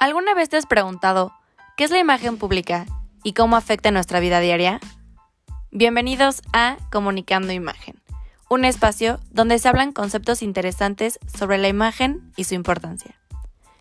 ¿Alguna 0.00 0.32
vez 0.32 0.48
te 0.48 0.56
has 0.56 0.64
preguntado 0.64 1.30
qué 1.76 1.84
es 1.84 1.90
la 1.90 1.98
imagen 1.98 2.38
pública 2.38 2.86
y 3.22 3.34
cómo 3.34 3.54
afecta 3.54 3.90
nuestra 3.90 4.18
vida 4.18 4.40
diaria? 4.40 4.80
Bienvenidos 5.72 6.40
a 6.54 6.78
Comunicando 6.90 7.52
Imagen, 7.52 8.00
un 8.48 8.64
espacio 8.64 9.20
donde 9.30 9.58
se 9.58 9.68
hablan 9.68 9.92
conceptos 9.92 10.40
interesantes 10.40 11.18
sobre 11.26 11.58
la 11.58 11.68
imagen 11.68 12.32
y 12.34 12.44
su 12.44 12.54
importancia. 12.54 13.14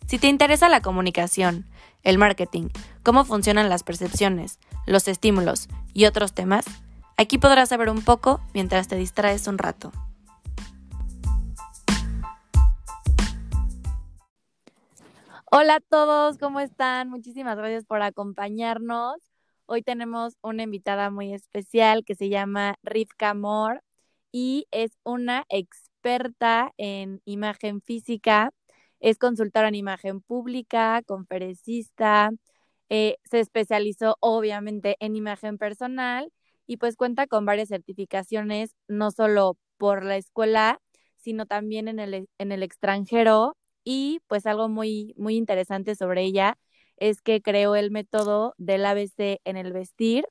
Si 0.08 0.20
te 0.20 0.28
interesa 0.28 0.68
la 0.68 0.82
comunicación, 0.82 1.66
el 2.04 2.18
marketing, 2.18 2.68
cómo 3.02 3.24
funcionan 3.24 3.70
las 3.70 3.84
percepciones, 3.84 4.60
los 4.86 5.08
estímulos 5.08 5.70
y 5.94 6.04
otros 6.04 6.34
temas, 6.34 6.66
aquí 7.16 7.38
podrás 7.38 7.70
saber 7.70 7.90
un 7.90 8.02
poco 8.02 8.42
mientras 8.54 8.90
te 8.90 8.98
distraes 8.98 9.48
un 9.48 9.58
rato. 9.58 9.94
Hola 15.52 15.76
a 15.76 15.80
todos, 15.80 16.38
¿cómo 16.38 16.60
están? 16.60 17.10
Muchísimas 17.10 17.58
gracias 17.58 17.86
por 17.86 18.02
acompañarnos. 18.04 19.16
Hoy 19.66 19.82
tenemos 19.82 20.38
una 20.44 20.64
invitada 20.64 21.10
muy 21.10 21.34
especial 21.34 22.04
que 22.06 22.14
se 22.16 22.30
llama 22.30 22.76
Rivka 22.84 23.34
Moore 23.34 23.82
y 24.32 24.68
es 24.72 24.92
una 25.04 25.46
experta 25.50 26.72
en 26.78 27.22
imagen 27.26 27.82
física, 27.82 28.52
es 29.00 29.18
consultora 29.18 29.70
en 29.70 29.76
imagen 29.76 30.22
pública, 30.22 31.02
conferencista, 31.08 32.30
eh, 32.90 33.18
se 33.24 33.40
especializó 33.40 34.18
obviamente 34.20 34.98
en 35.00 35.16
imagen 35.16 35.58
personal 35.58 36.32
y 36.68 36.78
pues 36.78 36.96
cuenta 36.96 37.26
con 37.28 37.46
varias 37.46 37.70
certificaciones, 37.70 38.76
no 38.88 39.12
solo 39.12 39.58
por 39.78 40.06
la 40.06 40.18
escuela, 40.18 40.80
sino 41.18 41.48
también 41.48 41.88
en 41.88 42.00
el, 42.00 42.30
en 42.38 42.52
el 42.52 42.64
extranjero 42.64 43.56
y 43.90 44.22
pues 44.28 44.46
algo 44.46 44.70
muy, 44.70 45.16
muy 45.18 45.36
interesante 45.36 45.96
sobre 45.96 46.22
ella 46.22 46.60
es 46.98 47.24
que 47.24 47.42
creó 47.42 47.76
el 47.76 47.90
método 47.90 48.54
del 48.60 48.86
ABC 48.86 49.42
en 49.46 49.58
el 49.58 49.74
vestir, 49.74 50.28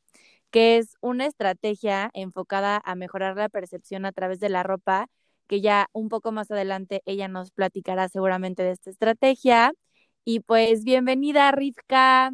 que 0.52 0.78
es 0.78 0.94
una 1.00 1.26
estrategia 1.26 2.08
enfocada 2.14 2.80
a 2.84 2.94
mejorar 2.94 3.36
la 3.36 3.48
percepción 3.48 4.04
a 4.06 4.12
través 4.12 4.38
de 4.38 4.48
la 4.48 4.62
ropa, 4.62 5.08
que 5.48 5.60
ya 5.60 5.88
un 5.92 6.08
poco 6.08 6.30
más 6.30 6.52
adelante 6.52 7.02
ella 7.04 7.26
nos 7.26 7.50
platicará 7.50 8.08
seguramente 8.08 8.62
de 8.62 8.70
esta 8.70 8.90
estrategia. 8.90 9.72
Y 10.24 10.38
pues 10.38 10.84
bienvenida, 10.84 11.50
Rivka. 11.50 12.30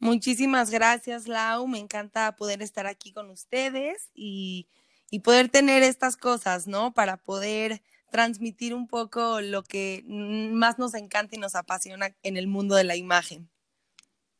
Muchísimas 0.00 0.70
gracias, 0.70 1.28
Lau. 1.28 1.68
Me 1.68 1.78
encanta 1.78 2.34
poder 2.34 2.60
estar 2.60 2.88
aquí 2.88 3.12
con 3.12 3.30
ustedes 3.30 4.10
y, 4.14 4.66
y 5.12 5.20
poder 5.20 5.48
tener 5.48 5.84
estas 5.84 6.16
cosas, 6.16 6.66
¿no? 6.66 6.92
Para 6.92 7.18
poder 7.18 7.82
transmitir 8.10 8.74
un 8.74 8.86
poco 8.86 9.40
lo 9.40 9.62
que 9.62 10.04
más 10.06 10.78
nos 10.78 10.94
encanta 10.94 11.36
y 11.36 11.38
nos 11.38 11.54
apasiona 11.54 12.14
en 12.22 12.36
el 12.36 12.46
mundo 12.46 12.74
de 12.74 12.84
la 12.84 12.96
imagen. 12.96 13.50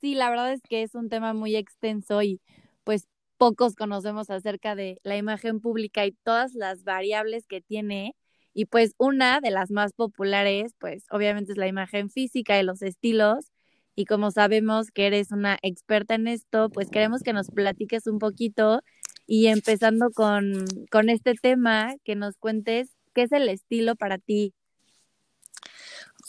Sí, 0.00 0.14
la 0.14 0.30
verdad 0.30 0.52
es 0.52 0.62
que 0.62 0.82
es 0.82 0.94
un 0.94 1.08
tema 1.08 1.34
muy 1.34 1.56
extenso 1.56 2.22
y 2.22 2.40
pues 2.84 3.06
pocos 3.36 3.74
conocemos 3.74 4.30
acerca 4.30 4.74
de 4.74 4.98
la 5.02 5.16
imagen 5.16 5.60
pública 5.60 6.06
y 6.06 6.12
todas 6.12 6.54
las 6.54 6.84
variables 6.84 7.46
que 7.46 7.60
tiene. 7.60 8.14
Y 8.52 8.66
pues 8.66 8.94
una 8.98 9.40
de 9.40 9.50
las 9.50 9.70
más 9.70 9.92
populares, 9.92 10.74
pues 10.78 11.04
obviamente 11.10 11.52
es 11.52 11.58
la 11.58 11.68
imagen 11.68 12.10
física 12.10 12.60
y 12.60 12.64
los 12.64 12.82
estilos. 12.82 13.52
Y 13.94 14.06
como 14.06 14.30
sabemos 14.30 14.90
que 14.90 15.06
eres 15.06 15.32
una 15.32 15.58
experta 15.62 16.14
en 16.14 16.28
esto, 16.28 16.70
pues 16.70 16.90
queremos 16.90 17.22
que 17.22 17.32
nos 17.32 17.50
platiques 17.50 18.06
un 18.06 18.18
poquito 18.18 18.82
y 19.26 19.46
empezando 19.46 20.10
con, 20.10 20.64
con 20.90 21.08
este 21.08 21.34
tema, 21.34 21.94
que 22.04 22.16
nos 22.16 22.36
cuentes 22.36 22.96
¿Qué 23.20 23.24
es 23.24 23.32
el 23.32 23.50
estilo 23.50 23.96
para 23.96 24.16
ti? 24.16 24.54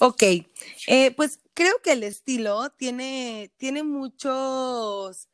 Ok, 0.01 0.23
eh, 0.87 1.11
pues 1.15 1.39
creo 1.53 1.75
que 1.81 1.93
el 1.93 2.03
estilo 2.03 2.69
tiene, 2.71 3.49
tiene 3.55 3.83
muchos, 3.83 5.29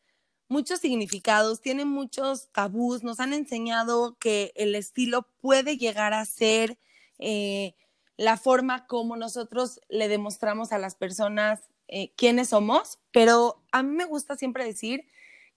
muchos 0.49 0.80
significados, 0.81 1.59
tiene 1.59 1.83
muchos 1.83 2.52
tabús. 2.52 3.02
Nos 3.02 3.20
han 3.20 3.33
enseñado 3.33 4.17
que 4.20 4.52
el 4.55 4.76
estilo 4.76 5.27
puede 5.42 5.77
llegar 5.77 6.14
a 6.14 6.26
ser 6.26 6.77
eh, 7.17 7.73
la 8.17 8.37
forma 8.37 8.86
como 8.86 9.15
nosotros 9.15 9.81
le 9.89 10.10
demostramos 10.10 10.71
a 10.71 10.77
las 10.77 10.93
personas 10.93 11.61
eh, 11.87 12.11
quiénes 12.15 12.49
somos, 12.49 12.99
pero 13.11 13.64
a 13.71 13.81
mí 13.81 13.95
me 13.95 14.05
gusta 14.05 14.36
siempre 14.36 14.64
decir 14.64 15.08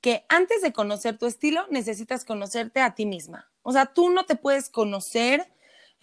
que 0.01 0.25
antes 0.31 0.63
de 0.63 0.73
conocer 0.73 1.19
tu 1.19 1.27
estilo 1.27 1.67
necesitas 1.69 2.25
conocerte 2.25 2.81
a 2.81 2.95
ti 2.95 3.05
misma. 3.05 3.51
O 3.61 3.73
sea, 3.73 3.85
tú 3.85 4.09
no 4.09 4.25
te 4.25 4.37
puedes 4.37 4.71
conocer 4.71 5.47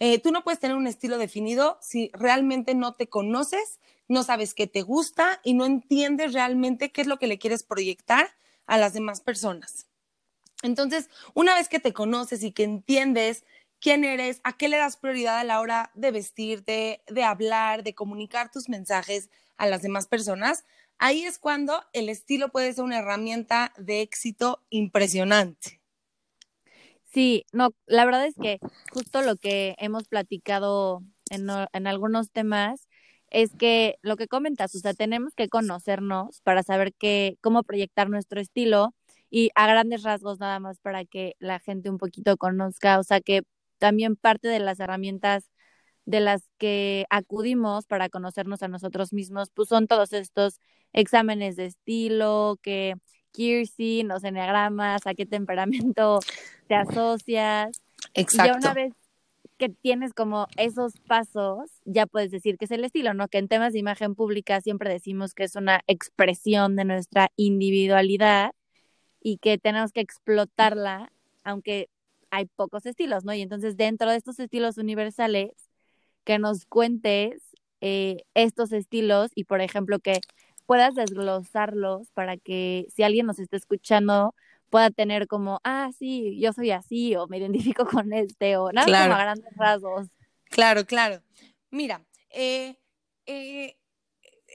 eh, 0.00 0.20
tú 0.20 0.30
no 0.30 0.44
puedes 0.44 0.60
tener 0.60 0.76
un 0.76 0.86
estilo 0.86 1.18
definido 1.18 1.78
si 1.80 2.10
realmente 2.12 2.74
no 2.74 2.94
te 2.94 3.08
conoces, 3.08 3.80
no 4.06 4.22
sabes 4.22 4.54
qué 4.54 4.66
te 4.66 4.82
gusta 4.82 5.40
y 5.42 5.54
no 5.54 5.66
entiendes 5.66 6.32
realmente 6.32 6.92
qué 6.92 7.00
es 7.00 7.06
lo 7.06 7.18
que 7.18 7.26
le 7.26 7.38
quieres 7.38 7.62
proyectar 7.62 8.30
a 8.66 8.78
las 8.78 8.92
demás 8.92 9.20
personas. 9.20 9.86
Entonces, 10.62 11.08
una 11.34 11.54
vez 11.54 11.68
que 11.68 11.80
te 11.80 11.92
conoces 11.92 12.42
y 12.42 12.52
que 12.52 12.64
entiendes 12.64 13.44
quién 13.80 14.04
eres, 14.04 14.40
a 14.44 14.56
qué 14.56 14.68
le 14.68 14.76
das 14.76 14.96
prioridad 14.96 15.38
a 15.38 15.44
la 15.44 15.60
hora 15.60 15.90
de 15.94 16.10
vestirte, 16.10 17.02
de 17.06 17.24
hablar, 17.24 17.82
de 17.82 17.94
comunicar 17.94 18.50
tus 18.50 18.68
mensajes 18.68 19.30
a 19.56 19.66
las 19.66 19.82
demás 19.82 20.06
personas, 20.06 20.64
ahí 20.98 21.24
es 21.24 21.38
cuando 21.38 21.84
el 21.92 22.08
estilo 22.08 22.50
puede 22.50 22.72
ser 22.72 22.84
una 22.84 22.98
herramienta 22.98 23.72
de 23.76 24.00
éxito 24.02 24.64
impresionante. 24.70 25.77
Sí, 27.12 27.44
no, 27.52 27.70
la 27.86 28.04
verdad 28.04 28.26
es 28.26 28.34
que 28.40 28.58
justo 28.92 29.22
lo 29.22 29.36
que 29.36 29.74
hemos 29.78 30.08
platicado 30.08 31.02
en, 31.30 31.48
en 31.72 31.86
algunos 31.86 32.30
temas 32.30 32.86
es 33.30 33.54
que 33.56 33.96
lo 34.02 34.16
que 34.16 34.28
comentas, 34.28 34.74
o 34.74 34.78
sea, 34.78 34.94
tenemos 34.94 35.34
que 35.34 35.48
conocernos 35.48 36.40
para 36.42 36.62
saber 36.62 36.92
qué, 36.94 37.36
cómo 37.40 37.62
proyectar 37.62 38.10
nuestro 38.10 38.40
estilo 38.40 38.94
y 39.30 39.50
a 39.54 39.66
grandes 39.66 40.02
rasgos 40.02 40.38
nada 40.38 40.60
más 40.60 40.78
para 40.80 41.04
que 41.04 41.34
la 41.38 41.60
gente 41.60 41.90
un 41.90 41.98
poquito 41.98 42.36
conozca, 42.36 42.98
o 42.98 43.02
sea, 43.04 43.20
que 43.20 43.42
también 43.78 44.16
parte 44.16 44.48
de 44.48 44.60
las 44.60 44.80
herramientas 44.80 45.50
de 46.06 46.20
las 46.20 46.48
que 46.58 47.06
acudimos 47.10 47.86
para 47.86 48.08
conocernos 48.08 48.62
a 48.62 48.68
nosotros 48.68 49.12
mismos, 49.12 49.50
pues 49.54 49.68
son 49.68 49.86
todos 49.86 50.12
estos 50.14 50.60
exámenes 50.94 51.56
de 51.56 51.66
estilo, 51.66 52.58
que 52.62 52.94
Kirsi, 53.32 54.02
los 54.02 54.24
enneagramas, 54.24 55.06
a 55.06 55.14
qué 55.14 55.26
temperamento 55.26 56.20
te 56.68 56.74
asocias. 56.74 57.82
Exacto. 58.14 58.44
Y 58.44 58.62
ya 58.62 58.68
una 58.68 58.74
vez 58.74 58.94
que 59.58 59.68
tienes 59.68 60.14
como 60.14 60.46
esos 60.56 60.94
pasos, 61.06 61.68
ya 61.84 62.06
puedes 62.06 62.30
decir 62.30 62.58
que 62.58 62.66
es 62.66 62.70
el 62.70 62.84
estilo, 62.84 63.12
¿no? 63.14 63.28
Que 63.28 63.38
en 63.38 63.48
temas 63.48 63.72
de 63.72 63.80
imagen 63.80 64.14
pública 64.14 64.60
siempre 64.60 64.90
decimos 64.90 65.34
que 65.34 65.44
es 65.44 65.56
una 65.56 65.82
expresión 65.86 66.76
de 66.76 66.84
nuestra 66.84 67.30
individualidad 67.36 68.52
y 69.20 69.38
que 69.38 69.58
tenemos 69.58 69.92
que 69.92 70.00
explotarla, 70.00 71.10
aunque 71.42 71.88
hay 72.30 72.46
pocos 72.46 72.86
estilos, 72.86 73.24
¿no? 73.24 73.34
Y 73.34 73.42
entonces 73.42 73.76
dentro 73.76 74.10
de 74.10 74.16
estos 74.16 74.38
estilos 74.38 74.78
universales, 74.78 75.50
que 76.24 76.38
nos 76.38 76.66
cuentes 76.66 77.42
eh, 77.80 78.24
estos 78.34 78.72
estilos 78.72 79.30
y, 79.34 79.44
por 79.44 79.60
ejemplo, 79.60 79.98
que 79.98 80.20
puedas 80.68 80.94
desglosarlos 80.94 82.10
para 82.10 82.36
que 82.36 82.88
si 82.94 83.02
alguien 83.02 83.24
nos 83.24 83.38
está 83.38 83.56
escuchando 83.56 84.34
pueda 84.68 84.90
tener 84.90 85.26
como, 85.26 85.60
ah, 85.64 85.88
sí, 85.98 86.38
yo 86.38 86.52
soy 86.52 86.72
así, 86.72 87.16
o 87.16 87.26
me 87.26 87.38
identifico 87.38 87.86
con 87.86 88.12
este, 88.12 88.58
o 88.58 88.70
nada 88.70 88.86
claro. 88.86 89.04
como 89.06 89.14
a 89.14 89.24
grandes 89.24 89.56
rasgos. 89.56 90.08
Claro, 90.50 90.84
claro. 90.84 91.22
Mira, 91.70 92.04
eh, 92.28 92.76
eh, 93.24 93.78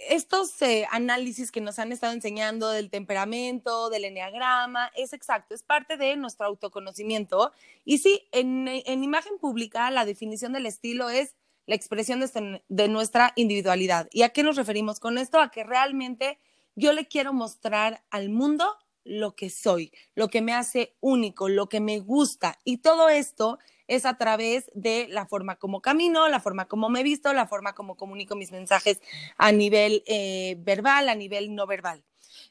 estos 0.07 0.61
eh, 0.61 0.85
análisis 0.91 1.51
que 1.51 1.61
nos 1.61 1.79
han 1.79 1.91
estado 1.91 2.13
enseñando 2.13 2.69
del 2.69 2.91
temperamento, 2.91 3.89
del 3.89 4.05
enneagrama, 4.05 4.91
es 4.95 5.13
exacto, 5.13 5.55
es 5.55 5.63
parte 5.63 5.97
de 5.97 6.15
nuestro 6.15 6.45
autoconocimiento. 6.45 7.53
Y 7.85 7.97
sí, 7.97 8.27
en, 8.31 8.67
en 8.67 9.03
imagen 9.03 9.39
pública 9.39 9.89
la 9.89 10.05
definición 10.05 10.53
del 10.53 10.67
estilo 10.67 11.09
es 11.09 11.33
la 11.65 11.75
expresión 11.75 12.19
de, 12.19 12.61
de, 12.67 12.87
nuestra 12.87 13.33
individualidad. 13.35 14.07
¿Y 14.11 14.23
a 14.23 14.29
qué 14.29 14.43
nos 14.43 14.55
referimos 14.55 14.99
con 14.99 15.17
esto? 15.17 15.39
A 15.39 15.51
que 15.51 15.63
realmente 15.63 16.39
yo 16.75 16.93
le 16.93 17.07
quiero 17.07 17.33
mostrar 17.33 18.03
al 18.09 18.29
mundo 18.29 18.77
lo 19.03 19.35
que 19.35 19.49
soy, 19.49 19.91
lo 20.15 20.29
que 20.29 20.41
me 20.41 20.53
hace 20.53 20.95
único, 20.99 21.49
lo 21.49 21.67
que 21.67 21.79
me 21.79 21.99
gusta. 21.99 22.59
Y 22.63 22.77
todo 22.77 23.09
esto 23.09 23.59
es 23.87 24.05
a 24.05 24.17
través 24.17 24.71
de 24.73 25.07
la 25.09 25.25
forma 25.25 25.57
como 25.57 25.81
camino, 25.81 26.27
la 26.29 26.39
forma 26.39 26.67
como 26.67 26.89
me 26.89 27.03
visto, 27.03 27.33
la 27.33 27.47
forma 27.47 27.73
como 27.73 27.95
comunico 27.95 28.35
mis 28.35 28.51
mensajes 28.51 29.01
a 29.37 29.51
nivel 29.51 30.03
eh, 30.07 30.55
verbal, 30.59 31.09
a 31.09 31.15
nivel 31.15 31.53
no 31.53 31.67
verbal. 31.67 32.03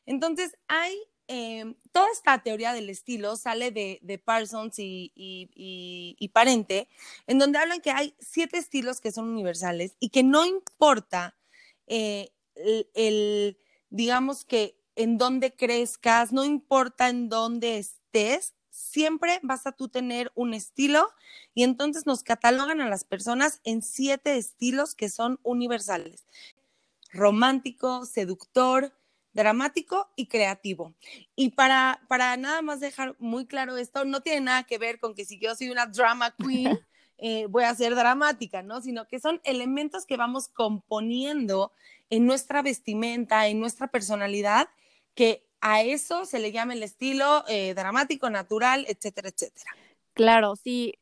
Entonces, 0.06 0.56
hay 0.68 0.94
eh, 1.34 1.74
toda 1.92 2.08
esta 2.12 2.42
teoría 2.42 2.74
del 2.74 2.90
estilo 2.90 3.36
sale 3.36 3.70
de, 3.70 4.22
Parsons 4.22 4.74
y, 4.76 6.30
Parente, 6.34 6.88
en 7.26 7.38
donde 7.38 7.58
hablan 7.58 7.80
que 7.80 7.90
hay 7.90 8.14
siete 8.20 8.58
estilos 8.58 9.00
que 9.00 9.12
son 9.12 9.30
universales 9.30 9.96
y 9.98 10.10
que 10.10 10.22
no 10.22 10.44
importa 10.44 11.34
eh, 11.86 12.32
el, 12.54 12.86
el, 12.92 13.58
digamos 13.88 14.44
que 14.44 14.76
en 14.94 15.16
dónde 15.16 15.56
crezcas, 15.56 16.34
no 16.34 16.44
importa 16.44 17.08
en 17.08 17.30
dónde 17.30 17.78
estés, 17.78 18.52
siempre 18.68 19.40
vas 19.42 19.66
a 19.66 19.72
tú 19.72 19.88
tener 19.88 20.30
un 20.34 20.52
estilo 20.52 21.08
y 21.54 21.62
entonces 21.62 22.04
nos 22.04 22.22
catalogan 22.22 22.82
a 22.82 22.90
las 22.90 23.04
personas 23.04 23.62
en 23.64 23.80
siete 23.80 24.36
estilos 24.36 24.94
que 24.94 25.08
son 25.08 25.40
universales. 25.44 26.26
romántico, 27.10 28.04
seductor, 28.04 28.92
dramático 29.32 30.10
y 30.16 30.26
creativo. 30.26 30.94
Y 31.36 31.50
para, 31.50 32.00
para 32.08 32.36
nada 32.36 32.62
más 32.62 32.80
dejar 32.80 33.16
muy 33.18 33.46
claro 33.46 33.76
esto, 33.76 34.04
no 34.04 34.20
tiene 34.20 34.42
nada 34.42 34.64
que 34.64 34.78
ver 34.78 34.98
con 34.98 35.14
que 35.14 35.24
si 35.24 35.38
yo 35.38 35.54
soy 35.54 35.70
una 35.70 35.86
drama 35.86 36.34
queen, 36.36 36.78
eh, 37.18 37.46
voy 37.46 37.64
a 37.64 37.74
ser 37.74 37.94
dramática, 37.94 38.62
¿no? 38.62 38.80
Sino 38.80 39.06
que 39.06 39.20
son 39.20 39.40
elementos 39.44 40.06
que 40.06 40.16
vamos 40.16 40.48
componiendo 40.48 41.72
en 42.10 42.26
nuestra 42.26 42.62
vestimenta, 42.62 43.46
en 43.46 43.60
nuestra 43.60 43.88
personalidad, 43.88 44.68
que 45.14 45.46
a 45.60 45.82
eso 45.82 46.26
se 46.26 46.40
le 46.40 46.52
llama 46.52 46.74
el 46.74 46.82
estilo 46.82 47.44
eh, 47.48 47.74
dramático, 47.74 48.28
natural, 48.28 48.84
etcétera, 48.88 49.28
etcétera. 49.28 49.70
Claro, 50.12 50.56
sí, 50.56 50.94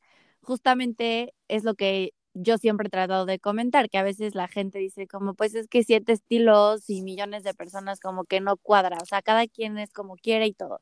justamente 0.43 1.35
es 1.49 1.65
lo 1.65 1.75
que 1.75 2.13
yo 2.35 2.59
siempre 2.59 2.87
he 2.89 2.91
tratado 2.91 3.27
de 3.27 3.39
comentar, 3.39 3.91
que 3.91 3.99
a 3.99 4.03
veces 4.03 4.35
la 4.35 4.49
gente 4.49 4.79
dice 4.79 5.07
como, 5.09 5.35
pues 5.35 5.55
es 5.55 5.69
que 5.69 5.85
siete 5.85 6.13
estilos 6.13 6.89
y 6.89 7.03
millones 7.03 7.45
de 7.45 7.55
personas 7.55 8.01
como 8.01 8.25
que 8.25 8.41
no 8.41 8.57
cuadra, 8.57 8.99
o 9.03 9.07
sea, 9.07 9.23
cada 9.23 9.47
quien 9.49 9.79
es 9.79 9.93
como 9.93 10.17
quiere 10.17 10.47
y 10.47 10.53
todo. 10.55 10.81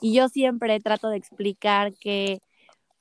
Y 0.00 0.14
yo 0.14 0.28
siempre 0.28 0.80
trato 0.80 1.08
de 1.10 1.16
explicar 1.18 1.94
que, 1.94 2.40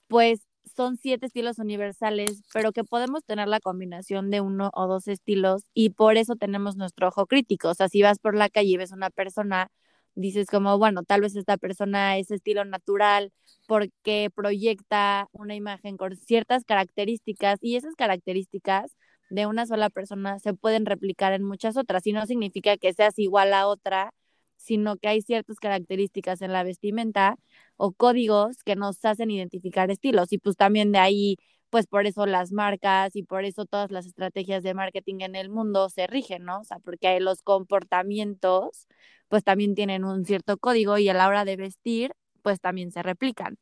pues, 0.08 0.42
son 0.76 0.98
siete 0.98 1.28
estilos 1.28 1.60
universales, 1.60 2.44
pero 2.54 2.72
que 2.74 2.84
podemos 2.84 3.24
tener 3.26 3.48
la 3.48 3.60
combinación 3.60 4.32
de 4.32 4.42
uno 4.42 4.72
o 4.74 4.88
dos 4.88 5.08
estilos 5.08 5.64
y 5.74 5.92
por 5.92 6.18
eso 6.18 6.36
tenemos 6.36 6.76
nuestro 6.78 7.08
ojo 7.10 7.28
crítico. 7.28 7.70
O 7.70 7.74
sea, 7.76 7.90
si 7.90 8.02
vas 8.02 8.20
por 8.20 8.36
la 8.36 8.50
calle 8.50 8.70
y 8.70 8.78
ves 8.78 8.92
una 8.92 9.10
persona, 9.10 9.70
dices 10.16 10.48
como, 10.48 10.78
bueno, 10.78 11.04
tal 11.04 11.22
vez 11.22 11.36
esta 11.36 11.58
persona 11.58 12.18
es 12.18 12.32
estilo 12.32 12.66
natural 12.66 13.32
porque 13.68 14.30
proyecta 14.34 15.28
una 15.32 15.56
imagen 15.56 15.98
con 15.98 16.16
ciertas 16.18 16.64
características 16.66 17.60
y 17.62 17.76
esas 17.78 17.96
características 17.96 18.96
de 19.30 19.46
una 19.48 19.66
sola 19.66 19.90
persona 19.90 20.40
se 20.40 20.54
pueden 20.54 20.86
replicar 20.86 21.34
en 21.34 21.44
muchas 21.44 21.78
otras 21.78 22.06
y 22.08 22.14
no 22.14 22.26
significa 22.28 22.78
que 22.78 22.94
seas 22.94 23.18
igual 23.20 23.54
a 23.54 23.68
otra, 23.68 24.12
sino 24.58 24.98
que 24.98 25.08
hay 25.08 25.22
ciertas 25.22 25.58
características 25.60 26.42
en 26.42 26.54
la 26.54 26.64
vestimenta 26.64 27.38
o 27.78 27.92
códigos 27.94 28.64
que 28.64 28.76
nos 28.76 29.04
hacen 29.06 29.32
identificar 29.32 29.92
estilos 29.92 30.32
y 30.32 30.38
pues 30.38 30.56
también 30.58 30.92
de 30.92 31.00
ahí 31.00 31.38
pues 31.76 31.88
por 31.88 32.08
eso 32.08 32.26
las 32.26 32.54
marcas 32.54 33.18
y 33.18 33.24
por 33.24 33.44
eso 33.44 33.66
todas 33.66 33.92
las 33.92 34.06
estrategias 34.06 34.64
de 34.64 34.74
marketing 34.74 35.16
en 35.20 35.36
el 35.36 35.50
mundo 35.50 35.90
se 35.90 36.08
rigen, 36.08 36.46
¿no? 36.46 36.62
O 36.62 36.64
sea, 36.64 36.80
porque 36.80 37.20
los 37.20 37.42
comportamientos 37.42 38.88
pues 39.28 39.44
también 39.44 39.76
tienen 39.76 40.06
un 40.06 40.24
cierto 40.24 40.58
código 40.58 40.98
y 40.98 41.10
a 41.10 41.14
la 41.14 41.28
hora 41.28 41.44
de 41.44 41.58
vestir 41.58 42.16
pues 42.44 42.62
también 42.62 42.94
se 42.94 43.04
replican. 43.04 43.58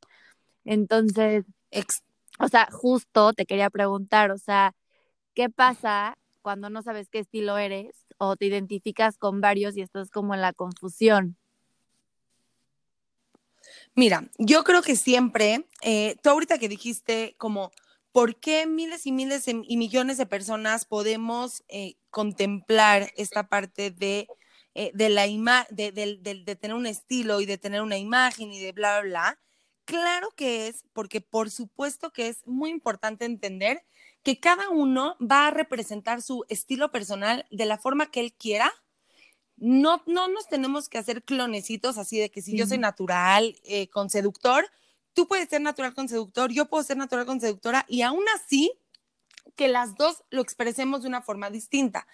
Entonces, 0.63 1.45
o 2.37 2.47
sea, 2.49 2.69
justo 2.71 3.33
te 3.33 3.47
quería 3.47 3.71
preguntar, 3.71 4.29
o 4.29 4.37
sea, 4.37 4.75
¿qué 5.33 5.49
pasa 5.49 6.15
cuando 6.43 6.69
no 6.69 6.83
sabes 6.83 7.09
qué 7.09 7.17
estilo 7.17 7.57
eres 7.57 7.95
o 8.19 8.35
te 8.35 8.45
identificas 8.45 9.17
con 9.17 9.41
varios 9.41 9.75
y 9.75 9.81
estás 9.81 10.11
como 10.11 10.35
en 10.35 10.41
la 10.41 10.53
confusión? 10.53 11.35
Mira, 13.95 14.29
yo 14.37 14.63
creo 14.63 14.83
que 14.83 14.95
siempre, 14.95 15.65
eh, 15.81 16.15
tú 16.21 16.29
ahorita 16.29 16.59
que 16.59 16.69
dijiste 16.69 17.33
como, 17.39 17.71
¿por 18.13 18.39
qué 18.39 18.65
miles 18.65 19.05
y 19.05 19.11
miles 19.11 19.45
y 19.47 19.75
millones 19.77 20.17
de 20.17 20.25
personas 20.25 20.85
podemos 20.85 21.65
eh, 21.67 21.95
contemplar 22.11 23.11
esta 23.17 23.49
parte 23.49 23.91
de, 23.91 24.27
eh, 24.75 24.91
de 24.93 25.09
la 25.09 25.27
de, 25.69 25.91
de, 25.91 26.55
tener 26.55 26.77
un 26.77 26.85
estilo 26.85 27.41
y 27.41 27.45
de 27.45 27.57
tener 27.57 27.81
una 27.81 27.97
imagen 27.97 28.53
y 28.53 28.59
de 28.61 28.71
bla, 28.71 29.01
bla, 29.01 29.09
bla? 29.09 29.39
Claro 29.83 30.29
que 30.37 30.67
es, 30.67 30.85
porque 30.93 31.19
por 31.19 31.51
supuesto 31.51 32.13
que 32.13 32.29
es 32.29 32.47
muy 32.47 32.69
importante 32.69 33.25
entender 33.25 33.83
que 34.21 34.39
cada 34.39 34.69
uno 34.69 35.17
va 35.19 35.47
a 35.47 35.51
representar 35.51 36.21
su 36.21 36.45
estilo 36.47 36.91
personal 36.91 37.45
de 37.51 37.65
la 37.65 37.77
forma 37.77 38.09
que 38.09 38.21
él 38.21 38.33
quiera 38.33 38.71
no, 39.57 40.03
no 40.07 40.27
nos 40.27 40.47
tenemos 40.47 40.89
que 40.89 40.97
hacer 40.97 41.23
clonecitos 41.23 41.97
así 41.97 42.19
de 42.19 42.29
que 42.29 42.41
si 42.41 42.57
yo 42.57 42.65
soy 42.67 42.77
natural 42.77 43.55
eh, 43.63 43.87
con 43.89 44.09
seductor, 44.09 44.65
tú 45.13 45.27
puedes 45.27 45.49
ser 45.49 45.61
natural 45.61 45.93
con 45.93 46.09
seductor, 46.09 46.51
yo 46.51 46.65
puedo 46.65 46.83
ser 46.83 46.97
natural 46.97 47.25
con 47.25 47.39
seductora 47.39 47.85
y 47.87 48.01
aún 48.01 48.23
así 48.35 48.71
que 49.55 49.67
las 49.67 49.95
dos 49.95 50.23
lo 50.29 50.41
expresemos 50.41 51.01
de 51.01 51.07
una 51.07 51.21
forma 51.21 51.49
distinta. 51.49 52.07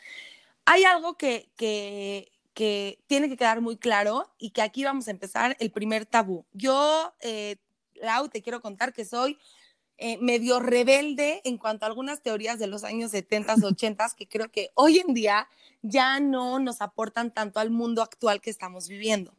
Hay 0.65 0.83
algo 0.83 1.17
que, 1.17 1.49
que, 1.55 2.31
que 2.53 2.99
tiene 3.07 3.29
que 3.29 3.37
quedar 3.37 3.61
muy 3.61 3.77
claro 3.77 4.33
y 4.37 4.51
que 4.51 4.61
aquí 4.61 4.83
vamos 4.83 5.07
a 5.07 5.11
empezar 5.11 5.55
el 5.59 5.71
primer 5.71 6.05
tabú. 6.05 6.45
Yo, 6.51 7.13
eh, 7.21 7.57
Lau, 7.95 8.29
te 8.29 8.41
quiero 8.41 8.61
contar 8.61 8.93
que 8.93 9.05
soy 9.05 9.37
eh, 10.01 10.17
medio 10.21 10.61
rebelde 10.61 11.41
en 11.43 11.57
cuanto 11.57 11.83
a 11.83 11.89
algunas 11.89 12.21
teorías 12.21 12.57
de 12.57 12.67
los 12.67 12.85
años 12.85 13.11
70, 13.11 13.55
80, 13.61 14.07
que 14.15 14.29
creo 14.29 14.49
que 14.49 14.71
hoy 14.75 14.99
en 14.99 15.13
día 15.13 15.49
ya 15.81 16.21
no 16.21 16.57
nos 16.59 16.81
aportan 16.81 17.33
tanto 17.33 17.59
al 17.59 17.69
mundo 17.69 18.01
actual 18.01 18.39
que 18.39 18.49
estamos 18.49 18.87
viviendo. 18.87 19.35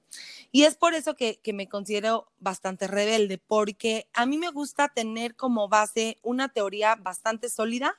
Y 0.52 0.64
es 0.64 0.76
por 0.76 0.92
eso 0.92 1.16
que, 1.16 1.40
me 1.54 1.66
considero 1.66 2.30
bastante 2.40 2.86
rebelde, 2.86 3.38
porque 3.38 4.06
a 4.12 4.26
mí 4.26 4.36
me 4.36 4.50
gusta 4.50 4.88
tener 4.88 5.34
como 5.34 5.66
base 5.68 6.18
una 6.22 6.50
teoría 6.50 6.94
bastante 6.94 7.48
sólida, 7.48 7.98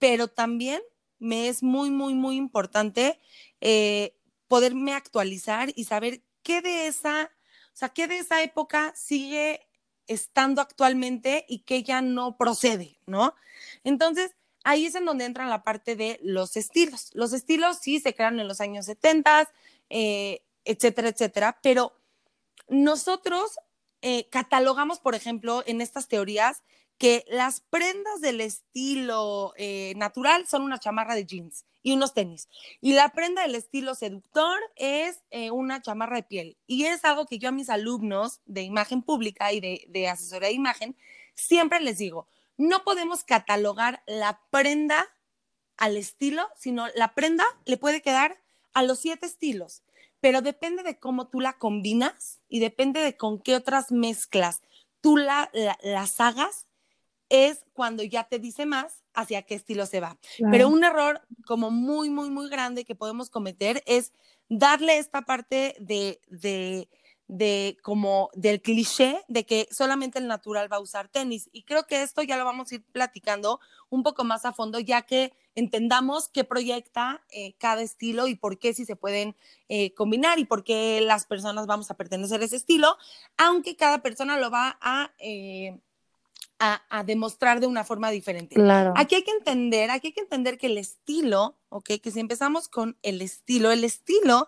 pero 0.00 0.26
también 0.26 0.80
me 1.20 1.46
es 1.46 1.62
muy, 1.62 1.90
muy, 1.90 2.14
muy 2.14 2.34
importante 2.34 3.20
eh, 3.60 4.16
poderme 4.48 4.92
actualizar 4.94 5.70
y 5.76 5.84
saber 5.84 6.20
qué 6.42 6.62
de 6.62 6.88
esa, 6.88 7.30
o 7.66 7.76
sea, 7.76 7.90
qué 7.90 8.08
de 8.08 8.18
esa 8.18 8.42
época 8.42 8.92
sigue 8.96 9.68
estando 10.06 10.60
actualmente 10.60 11.44
y 11.48 11.60
qué 11.60 11.82
ya 11.82 12.02
no 12.02 12.36
procede, 12.36 12.98
¿no? 13.06 13.34
Entonces, 13.84 14.32
ahí 14.64 14.86
es 14.86 14.94
en 14.94 15.04
donde 15.04 15.24
entra 15.24 15.46
la 15.46 15.62
parte 15.62 15.96
de 15.96 16.18
los 16.22 16.56
estilos. 16.56 17.10
Los 17.14 17.32
estilos 17.32 17.78
sí 17.80 18.00
se 18.00 18.14
crean 18.14 18.40
en 18.40 18.48
los 18.48 18.60
años 18.60 18.86
70, 18.86 19.48
eh, 19.90 20.42
etcétera, 20.64 21.08
etcétera, 21.08 21.58
pero 21.62 21.92
nosotros 22.68 23.58
eh, 24.00 24.28
catalogamos, 24.30 24.98
por 24.98 25.14
ejemplo, 25.14 25.62
en 25.66 25.80
estas 25.80 26.08
teorías 26.08 26.62
que 27.02 27.24
las 27.26 27.62
prendas 27.62 28.20
del 28.20 28.40
estilo 28.40 29.54
eh, 29.56 29.92
natural 29.96 30.46
son 30.46 30.62
una 30.62 30.78
chamarra 30.78 31.16
de 31.16 31.26
jeans 31.26 31.64
y 31.82 31.94
unos 31.94 32.14
tenis. 32.14 32.48
Y 32.80 32.92
la 32.92 33.08
prenda 33.08 33.42
del 33.42 33.56
estilo 33.56 33.96
seductor 33.96 34.56
es 34.76 35.20
una 35.50 35.82
chamarra 35.82 36.14
de 36.14 36.22
piel. 36.22 36.56
Y 36.68 36.84
es 36.84 37.04
algo 37.04 37.26
que 37.26 37.40
yo 37.40 37.48
a 37.48 37.50
mis 37.50 37.70
alumnos 37.70 38.40
de 38.46 38.62
imagen 38.62 39.02
pública 39.02 39.52
y 39.52 39.58
de, 39.58 39.84
de 39.88 40.06
asesoría 40.06 40.50
de 40.50 40.54
imagen 40.54 40.96
siempre 41.34 41.80
les 41.80 41.98
digo, 41.98 42.28
no 42.56 42.84
podemos 42.84 43.24
catalogar 43.24 44.04
la 44.06 44.40
prenda 44.50 45.08
al 45.78 45.96
estilo, 45.96 46.46
sino 46.56 46.86
la 46.94 47.14
prenda 47.14 47.42
le 47.64 47.78
puede 47.78 48.00
quedar 48.00 48.40
a 48.74 48.84
los 48.84 49.00
siete 49.00 49.26
estilos, 49.26 49.82
pero 50.20 50.40
depende 50.40 50.84
de 50.84 51.00
cómo 51.00 51.26
tú 51.26 51.40
la 51.40 51.54
combinas 51.54 52.38
y 52.48 52.60
depende 52.60 53.00
de 53.00 53.16
con 53.16 53.40
qué 53.40 53.56
otras 53.56 53.90
mezclas 53.90 54.60
tú 55.00 55.16
la, 55.16 55.50
las 55.82 56.20
hagas, 56.20 56.68
es 57.32 57.64
cuando 57.72 58.02
ya 58.02 58.24
te 58.24 58.38
dice 58.38 58.66
más 58.66 59.02
hacia 59.14 59.42
qué 59.42 59.54
estilo 59.54 59.86
se 59.86 60.00
va. 60.00 60.18
Pero 60.50 60.68
un 60.68 60.84
error 60.84 61.22
como 61.46 61.70
muy, 61.70 62.10
muy, 62.10 62.30
muy 62.30 62.48
grande 62.50 62.84
que 62.84 62.94
podemos 62.94 63.30
cometer 63.30 63.82
es 63.86 64.12
darle 64.48 64.98
esta 64.98 65.22
parte 65.22 65.74
de, 65.80 66.20
de 66.28 66.88
de 67.32 67.78
como 67.82 68.28
del 68.34 68.60
cliché 68.60 69.24
de 69.26 69.46
que 69.46 69.66
solamente 69.70 70.18
el 70.18 70.26
natural 70.26 70.70
va 70.70 70.76
a 70.76 70.80
usar 70.80 71.08
tenis. 71.08 71.48
Y 71.50 71.62
creo 71.62 71.86
que 71.86 72.02
esto 72.02 72.22
ya 72.22 72.36
lo 72.36 72.44
vamos 72.44 72.70
a 72.70 72.74
ir 72.74 72.84
platicando 72.92 73.58
un 73.88 74.02
poco 74.02 74.22
más 74.22 74.44
a 74.44 74.52
fondo, 74.52 74.78
ya 74.78 75.00
que 75.02 75.32
entendamos 75.54 76.28
qué 76.28 76.44
proyecta 76.44 77.24
eh, 77.30 77.54
cada 77.58 77.80
estilo 77.80 78.26
y 78.26 78.34
por 78.34 78.58
qué 78.58 78.74
si 78.74 78.84
se 78.84 78.96
pueden 78.96 79.34
eh, 79.68 79.94
combinar 79.94 80.38
y 80.40 80.44
por 80.44 80.62
qué 80.62 81.00
las 81.00 81.24
personas 81.24 81.66
vamos 81.66 81.90
a 81.90 81.96
pertenecer 81.96 82.42
a 82.42 82.44
ese 82.44 82.56
estilo, 82.56 82.98
aunque 83.38 83.76
cada 83.76 84.02
persona 84.02 84.38
lo 84.38 84.50
va 84.50 84.76
a... 84.82 85.12
Eh, 85.18 85.80
a, 86.64 87.02
demostrar 87.04 87.58
de 87.58 87.66
una 87.66 87.82
forma 87.82 88.10
diferente. 88.10 88.54
Claro. 88.54 88.94
Aquí 88.96 89.16
hay 89.16 89.24
que 89.24 89.32
entender, 89.32 89.90
aquí 89.90 90.08
hay 90.08 90.12
que 90.12 90.20
entender 90.20 90.58
que 90.58 90.68
el 90.68 90.78
estilo, 90.78 91.56
ok, 91.70 91.90
que 92.00 92.10
si 92.12 92.20
empezamos 92.20 92.68
con 92.68 92.96
el 93.02 93.20
estilo, 93.20 93.72
el 93.72 93.82
estilo 93.82 94.46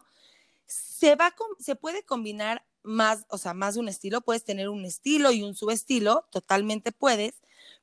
se 0.65 1.17
va, 1.17 1.35
se 1.59 1.75
puede 1.75 2.05
combinar 2.05 2.65
más, 2.85 3.27
o 3.31 3.39
sea, 3.39 3.53
más 3.53 3.75
de 3.75 3.81
un 3.81 3.89
estilo, 3.89 4.21
puedes 4.21 4.45
tener 4.45 4.69
un 4.69 4.85
estilo 4.85 5.33
y 5.33 5.43
un 5.43 5.57
subestilo, 5.57 6.27
totalmente 6.31 6.93
puedes, 6.93 7.35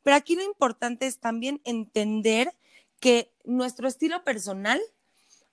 pero 0.02 0.16
aquí 0.16 0.36
lo 0.36 0.44
importante 0.44 1.08
es 1.08 1.20
también 1.20 1.62
entender 1.66 2.54
que 3.02 3.34
nuestro 3.44 3.88
estilo 3.88 4.24
personal, 4.24 4.80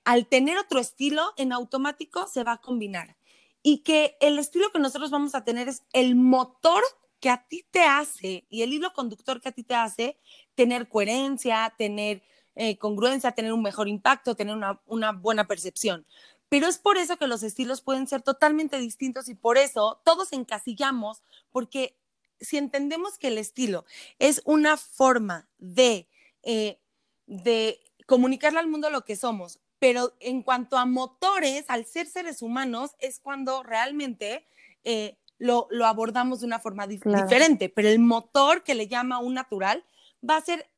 al 0.05 0.27
tener 0.27 0.57
otro 0.57 0.79
estilo, 0.79 1.33
en 1.37 1.53
automático 1.53 2.29
se 2.29 2.45
va 2.45 2.53
a 2.53 2.61
combinar 2.61 3.17
y 3.63 3.79
que 3.79 4.17
el 4.21 4.39
estilo 4.39 4.71
que 4.71 4.79
nosotros 4.79 5.11
vamos 5.11 5.35
a 5.35 5.45
tener 5.45 5.69
es 5.69 5.83
el 5.93 6.15
motor 6.15 6.85
que 7.21 7.31
a 7.31 7.47
ti 7.49 7.65
te 7.71 7.83
hace 7.83 8.45
y 8.49 8.63
el 8.63 8.73
hilo 8.73 8.93
conductor 8.93 9.41
que 9.41 9.49
a 9.49 9.53
ti 9.53 9.63
te 9.63 9.75
hace 9.75 10.19
tener 10.55 10.89
coherencia, 10.89 11.75
tener 11.77 12.23
eh, 12.55 12.77
congruencia, 12.77 13.33
tener 13.33 13.53
un 13.53 13.63
mejor 13.63 13.89
impacto, 13.89 14.35
tener 14.35 14.57
una, 14.87 15.13
buena 15.13 15.47
percepción. 15.47 16.07
Pero 16.49 16.67
es 16.67 16.79
por 16.79 16.97
eso 16.97 17.17
que 17.17 17.27
los 17.27 17.43
estilos 17.43 17.83
pueden 17.83 18.07
ser 18.07 18.23
totalmente 18.23 18.79
distintos 18.79 19.29
y 19.29 19.35
por 19.35 19.59
eso 19.59 20.01
todos 20.05 20.33
encasillamos, 20.33 21.23
porque 21.53 21.97
si 22.41 22.57
entendemos 22.57 23.19
que 23.19 23.29
el 23.29 23.39
estilo 23.39 23.85
es 24.19 24.43
una 24.45 24.77
forma 24.77 25.49
de, 25.59 26.09
eh, 26.43 26.79
de 27.27 27.79
comunicarle 28.07 28.59
al 28.59 28.69
mundo 28.69 28.91
lo 28.91 29.05
que 29.05 29.17
somos, 29.17 29.61
pero 29.79 30.15
en 30.21 30.43
cuanto 30.43 30.77
a 30.77 30.87
motores, 30.87 31.65
al 31.69 31.85
ser 31.85 32.07
seres 32.07 32.43
humanos, 32.43 32.93
es 32.99 33.21
cuando 33.21 33.63
realmente 33.63 34.45
eh, 34.85 35.17
lo, 35.39 35.67
lo, 35.71 35.87
abordamos 35.87 36.41
de 36.41 36.47
una 36.47 36.59
forma 36.59 36.87
claro. 36.87 37.23
diferente, 37.23 37.69
pero 37.69 37.89
el 37.89 37.99
motor 37.99 38.63
que 38.63 38.75
le 38.75 38.89
llama 38.89 39.19
un 39.19 39.35
natural 39.35 39.85
va 40.29 40.37
a 40.37 40.41
ser 40.41 40.69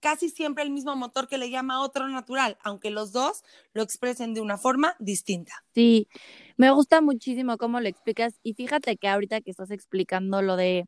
casi 0.00 0.30
siempre 0.30 0.64
el 0.64 0.70
mismo 0.70 0.96
motor 0.96 1.28
que 1.28 1.38
le 1.38 1.50
llama 1.50 1.82
otro 1.82 2.08
natural, 2.08 2.58
aunque 2.62 2.90
los 2.90 3.12
dos 3.12 3.42
lo 3.72 3.82
expresen 3.82 4.34
de 4.34 4.40
una 4.40 4.58
forma 4.58 4.96
distinta. 4.98 5.64
Sí, 5.74 6.08
me 6.56 6.70
gusta 6.70 7.00
muchísimo 7.00 7.58
cómo 7.58 7.80
lo 7.80 7.88
explicas 7.88 8.38
y 8.42 8.54
fíjate 8.54 8.96
que 8.96 9.08
ahorita 9.08 9.40
que 9.40 9.50
estás 9.50 9.70
explicando 9.70 10.42
lo 10.42 10.56
de 10.56 10.86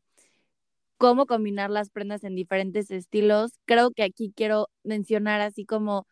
cómo 0.97 1.25
combinar 1.25 1.69
las 1.69 1.89
prendas 1.89 2.23
en 2.23 2.35
diferentes 2.35 2.89
estilos, 2.91 3.51
creo 3.65 3.91
que 3.91 4.03
aquí 4.03 4.33
quiero 4.35 4.69
mencionar 4.83 5.41
así 5.41 5.65
como 5.65 6.07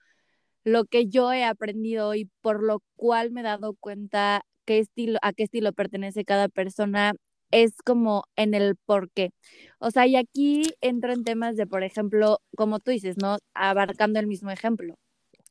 lo 0.63 0.85
que 0.85 1.07
yo 1.07 1.31
he 1.33 1.43
aprendido 1.43 2.13
y 2.13 2.29
por 2.41 2.61
lo 2.61 2.83
cual 2.95 3.31
me 3.31 3.41
he 3.41 3.43
dado 3.43 3.73
cuenta 3.73 4.45
qué 4.65 4.79
estilo, 4.79 5.19
a 5.21 5.33
qué 5.33 5.43
estilo 5.43 5.73
pertenece 5.73 6.25
cada 6.25 6.49
persona 6.49 7.13
es 7.51 7.73
como 7.85 8.23
en 8.35 8.53
el 8.53 8.75
por 8.85 9.11
qué. 9.11 9.31
O 9.79 9.91
sea, 9.91 10.07
y 10.07 10.15
aquí 10.15 10.73
entro 10.81 11.13
en 11.13 11.23
temas 11.23 11.57
de, 11.57 11.67
por 11.67 11.83
ejemplo, 11.83 12.39
como 12.55 12.79
tú 12.79 12.91
dices, 12.91 13.17
¿no? 13.17 13.37
Abarcando 13.53 14.19
el 14.19 14.27
mismo 14.27 14.51
ejemplo. 14.51 14.95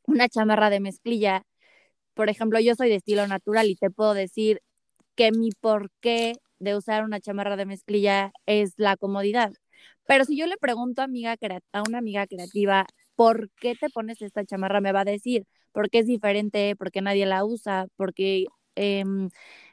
Una 0.07 0.29
chamarra 0.29 0.71
de 0.71 0.81
mezclilla, 0.81 1.45
por 2.15 2.31
ejemplo, 2.31 2.61
yo 2.61 2.75
soy 2.75 2.89
de 2.91 2.97
estilo 2.97 3.27
natural 3.27 3.69
y 3.69 3.77
te 3.77 3.91
puedo 3.91 4.15
decir 4.15 4.61
que 5.15 5.33
mi 5.33 5.51
por 5.61 5.91
qué 6.01 6.35
de 6.59 6.77
usar 6.77 7.05
una 7.05 7.21
chamarra 7.21 7.57
de 7.57 7.67
mezclilla 7.67 8.33
es 8.47 8.75
la 8.77 8.97
comodidad. 8.97 9.53
Pero 10.07 10.25
si 10.25 10.37
yo 10.37 10.47
le 10.47 10.57
pregunto 10.59 11.03
a, 11.03 11.05
amiga, 11.05 11.37
a 11.73 11.83
una 11.83 11.99
amiga 11.99 12.27
creativa, 12.27 12.87
¿por 13.17 13.51
qué 13.61 13.75
te 13.77 13.91
pones 13.91 14.23
esta 14.23 14.45
chamarra? 14.45 14.81
Me 14.81 14.93
va 14.93 15.01
a 15.03 15.05
decir, 15.05 15.45
porque 15.73 16.01
es 16.01 16.07
diferente, 16.07 16.75
porque 16.77 17.01
nadie 17.01 17.27
la 17.27 17.45
usa, 17.45 17.87
porque 17.97 18.47
eh, 18.77 19.05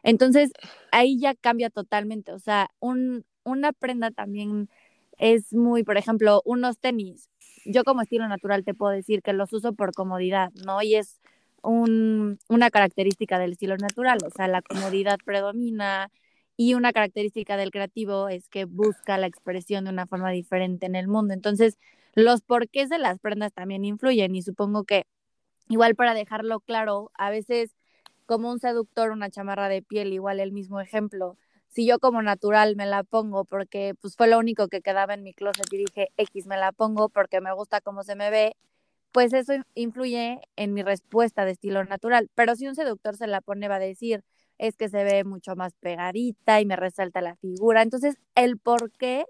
entonces 0.04 0.52
ahí 0.92 1.20
ya 1.20 1.36
cambia 1.36 1.70
totalmente. 1.70 2.32
O 2.34 2.40
sea, 2.40 2.70
un, 2.80 3.26
una 3.44 3.74
prenda 3.74 4.12
también 4.12 4.70
es 5.18 5.54
muy, 5.54 5.84
por 5.84 5.98
ejemplo, 5.98 6.42
unos 6.46 6.80
tenis. 6.80 7.30
Yo 7.66 7.84
como 7.84 8.02
estilo 8.02 8.28
natural 8.28 8.64
te 8.64 8.74
puedo 8.74 8.92
decir 8.94 9.22
que 9.22 9.34
los 9.34 9.52
uso 9.54 9.74
por 9.74 9.94
comodidad, 9.94 10.52
¿no? 10.66 10.82
Y 10.82 10.96
es 10.96 11.20
un, 11.64 12.40
una 12.50 12.70
característica 12.70 13.40
del 13.40 13.54
estilo 13.54 13.78
natural, 13.78 14.20
o 14.26 14.30
sea, 14.30 14.48
la 14.48 14.62
comodidad 14.62 15.18
predomina 15.26 16.10
y 16.56 16.74
una 16.76 16.94
característica 16.94 17.58
del 17.58 17.72
creativo 17.72 18.30
es 18.30 18.50
que 18.50 18.66
busca 18.66 19.18
la 19.18 19.28
expresión 19.28 19.86
de 19.86 19.92
una 19.92 20.08
forma 20.08 20.32
diferente 20.32 20.86
en 20.86 20.96
el 20.96 21.08
mundo. 21.08 21.34
Entonces, 21.34 21.78
los 22.16 22.42
porqués 22.42 22.90
de 22.90 22.98
las 23.00 23.20
prendas 23.20 23.54
también 23.54 23.86
influyen 23.86 24.36
y 24.36 24.42
supongo 24.42 24.84
que 24.86 25.06
igual 25.70 25.96
para 25.96 26.14
dejarlo 26.14 26.60
claro, 26.62 27.12
a 27.16 27.30
veces 27.30 27.72
como 28.28 28.52
un 28.52 28.60
seductor 28.60 29.12
una 29.12 29.32
chamarra 29.32 29.70
de 29.70 29.82
piel, 29.82 30.14
igual 30.14 30.40
el 30.40 30.52
mismo 30.52 30.80
ejemplo. 30.82 31.38
Si 31.70 31.88
yo 31.88 32.00
como 32.00 32.22
natural 32.22 32.76
me 32.76 32.86
la 32.86 33.04
pongo 33.04 33.46
porque 33.46 33.94
pues 34.02 34.16
fue 34.16 34.28
lo 34.28 34.40
único 34.40 34.68
que 34.68 34.82
quedaba 34.82 35.16
en 35.16 35.24
mi 35.24 35.34
closet 35.34 35.66
y 35.72 35.78
dije 35.78 36.10
X 36.18 36.48
me 36.48 36.58
la 36.58 36.72
pongo 36.72 37.10
porque 37.10 37.42
me 37.42 37.54
gusta 37.54 37.82
cómo 37.82 38.04
se 38.04 38.16
me 38.16 38.30
ve, 38.30 38.56
pues 39.12 39.34
eso 39.34 39.54
influye 39.76 40.42
en 40.58 40.74
mi 40.74 40.84
respuesta 40.84 41.46
de 41.46 41.52
estilo 41.54 41.84
natural. 41.86 42.30
Pero 42.36 42.56
si 42.56 42.68
un 42.68 42.76
seductor 42.76 43.18
se 43.18 43.28
la 43.28 43.42
pone 43.42 43.68
va 43.68 43.76
a 43.76 43.80
decir 43.80 44.24
es 44.58 44.76
que 44.78 44.90
se 44.90 45.04
ve 45.04 45.24
mucho 45.24 45.56
más 45.56 45.74
pegadita 45.80 46.62
y 46.62 46.66
me 46.66 46.76
resalta 46.76 47.22
la 47.22 47.36
figura. 47.36 47.82
Entonces, 47.82 48.16
el 48.36 48.58
por 48.58 48.92
qué 48.92 49.26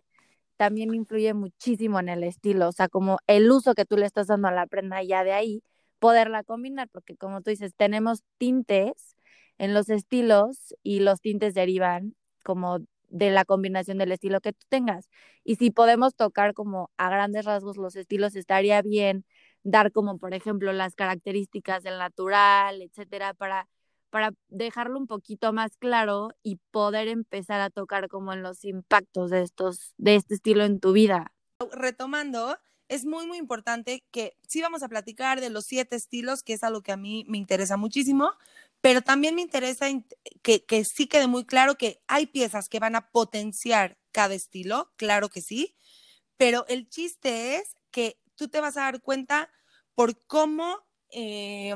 también 0.57 0.93
influye 0.93 1.33
muchísimo 1.33 1.99
en 1.99 2.09
el 2.09 2.23
estilo, 2.23 2.69
o 2.69 2.71
sea, 2.71 2.89
como 2.89 3.19
el 3.27 3.51
uso 3.51 3.75
que 3.75 3.85
tú 3.85 3.97
le 3.97 4.05
estás 4.05 4.27
dando 4.27 4.47
a 4.47 4.51
la 4.51 4.67
prenda 4.67 5.03
ya 5.03 5.23
de 5.23 5.33
ahí, 5.33 5.63
poderla 5.99 6.43
combinar, 6.43 6.89
porque 6.89 7.15
como 7.15 7.41
tú 7.41 7.49
dices, 7.49 7.73
tenemos 7.75 8.23
tintes 8.37 9.15
en 9.57 9.73
los 9.73 9.89
estilos 9.89 10.75
y 10.83 10.99
los 10.99 11.21
tintes 11.21 11.53
derivan 11.53 12.15
como 12.43 12.79
de 13.09 13.31
la 13.31 13.45
combinación 13.45 13.97
del 13.97 14.11
estilo 14.11 14.41
que 14.41 14.53
tú 14.53 14.65
tengas. 14.69 15.09
Y 15.43 15.55
si 15.55 15.71
podemos 15.71 16.15
tocar 16.15 16.53
como 16.53 16.91
a 16.97 17.09
grandes 17.09 17.45
rasgos 17.45 17.77
los 17.77 17.95
estilos, 17.95 18.35
estaría 18.35 18.81
bien 18.81 19.25
dar 19.63 19.91
como, 19.91 20.17
por 20.17 20.33
ejemplo, 20.33 20.71
las 20.73 20.95
características 20.95 21.83
del 21.83 21.97
natural, 21.97 22.81
etcétera, 22.81 23.33
para 23.33 23.67
para 24.09 24.31
dejarlo 24.47 24.97
un 24.97 25.07
poquito 25.07 25.53
más 25.53 25.77
claro 25.77 26.29
y 26.43 26.59
poder 26.71 27.07
empezar 27.07 27.61
a 27.61 27.69
tocar 27.69 28.07
como 28.07 28.33
en 28.33 28.41
los 28.41 28.63
impactos 28.63 29.29
de 29.29 29.43
estos 29.43 29.93
de 29.97 30.15
este 30.15 30.35
estilo 30.35 30.63
en 30.63 30.79
tu 30.79 30.93
vida. 30.93 31.33
Retomando, 31.71 32.57
es 32.89 33.05
muy 33.05 33.27
muy 33.27 33.37
importante 33.37 34.03
que 34.11 34.37
sí 34.47 34.61
vamos 34.61 34.83
a 34.83 34.87
platicar 34.87 35.41
de 35.41 35.49
los 35.49 35.65
siete 35.65 35.95
estilos, 35.95 36.43
que 36.43 36.53
es 36.53 36.63
algo 36.63 36.81
que 36.81 36.91
a 36.91 36.97
mí 36.97 37.25
me 37.27 37.37
interesa 37.37 37.77
muchísimo, 37.77 38.31
pero 38.81 39.01
también 39.01 39.35
me 39.35 39.41
interesa 39.41 39.87
que, 40.41 40.65
que 40.65 40.83
sí 40.83 41.07
quede 41.07 41.27
muy 41.27 41.45
claro 41.45 41.77
que 41.77 42.01
hay 42.07 42.27
piezas 42.27 42.69
que 42.69 42.79
van 42.79 42.95
a 42.95 43.09
potenciar 43.09 43.97
cada 44.11 44.33
estilo, 44.35 44.91
claro 44.95 45.29
que 45.29 45.41
sí, 45.41 45.75
pero 46.37 46.65
el 46.67 46.89
chiste 46.89 47.55
es 47.57 47.75
que 47.91 48.19
tú 48.35 48.47
te 48.47 48.61
vas 48.61 48.77
a 48.77 48.81
dar 48.81 49.01
cuenta 49.01 49.49
por 49.95 50.17
cómo 50.27 50.79
eh, 51.11 51.73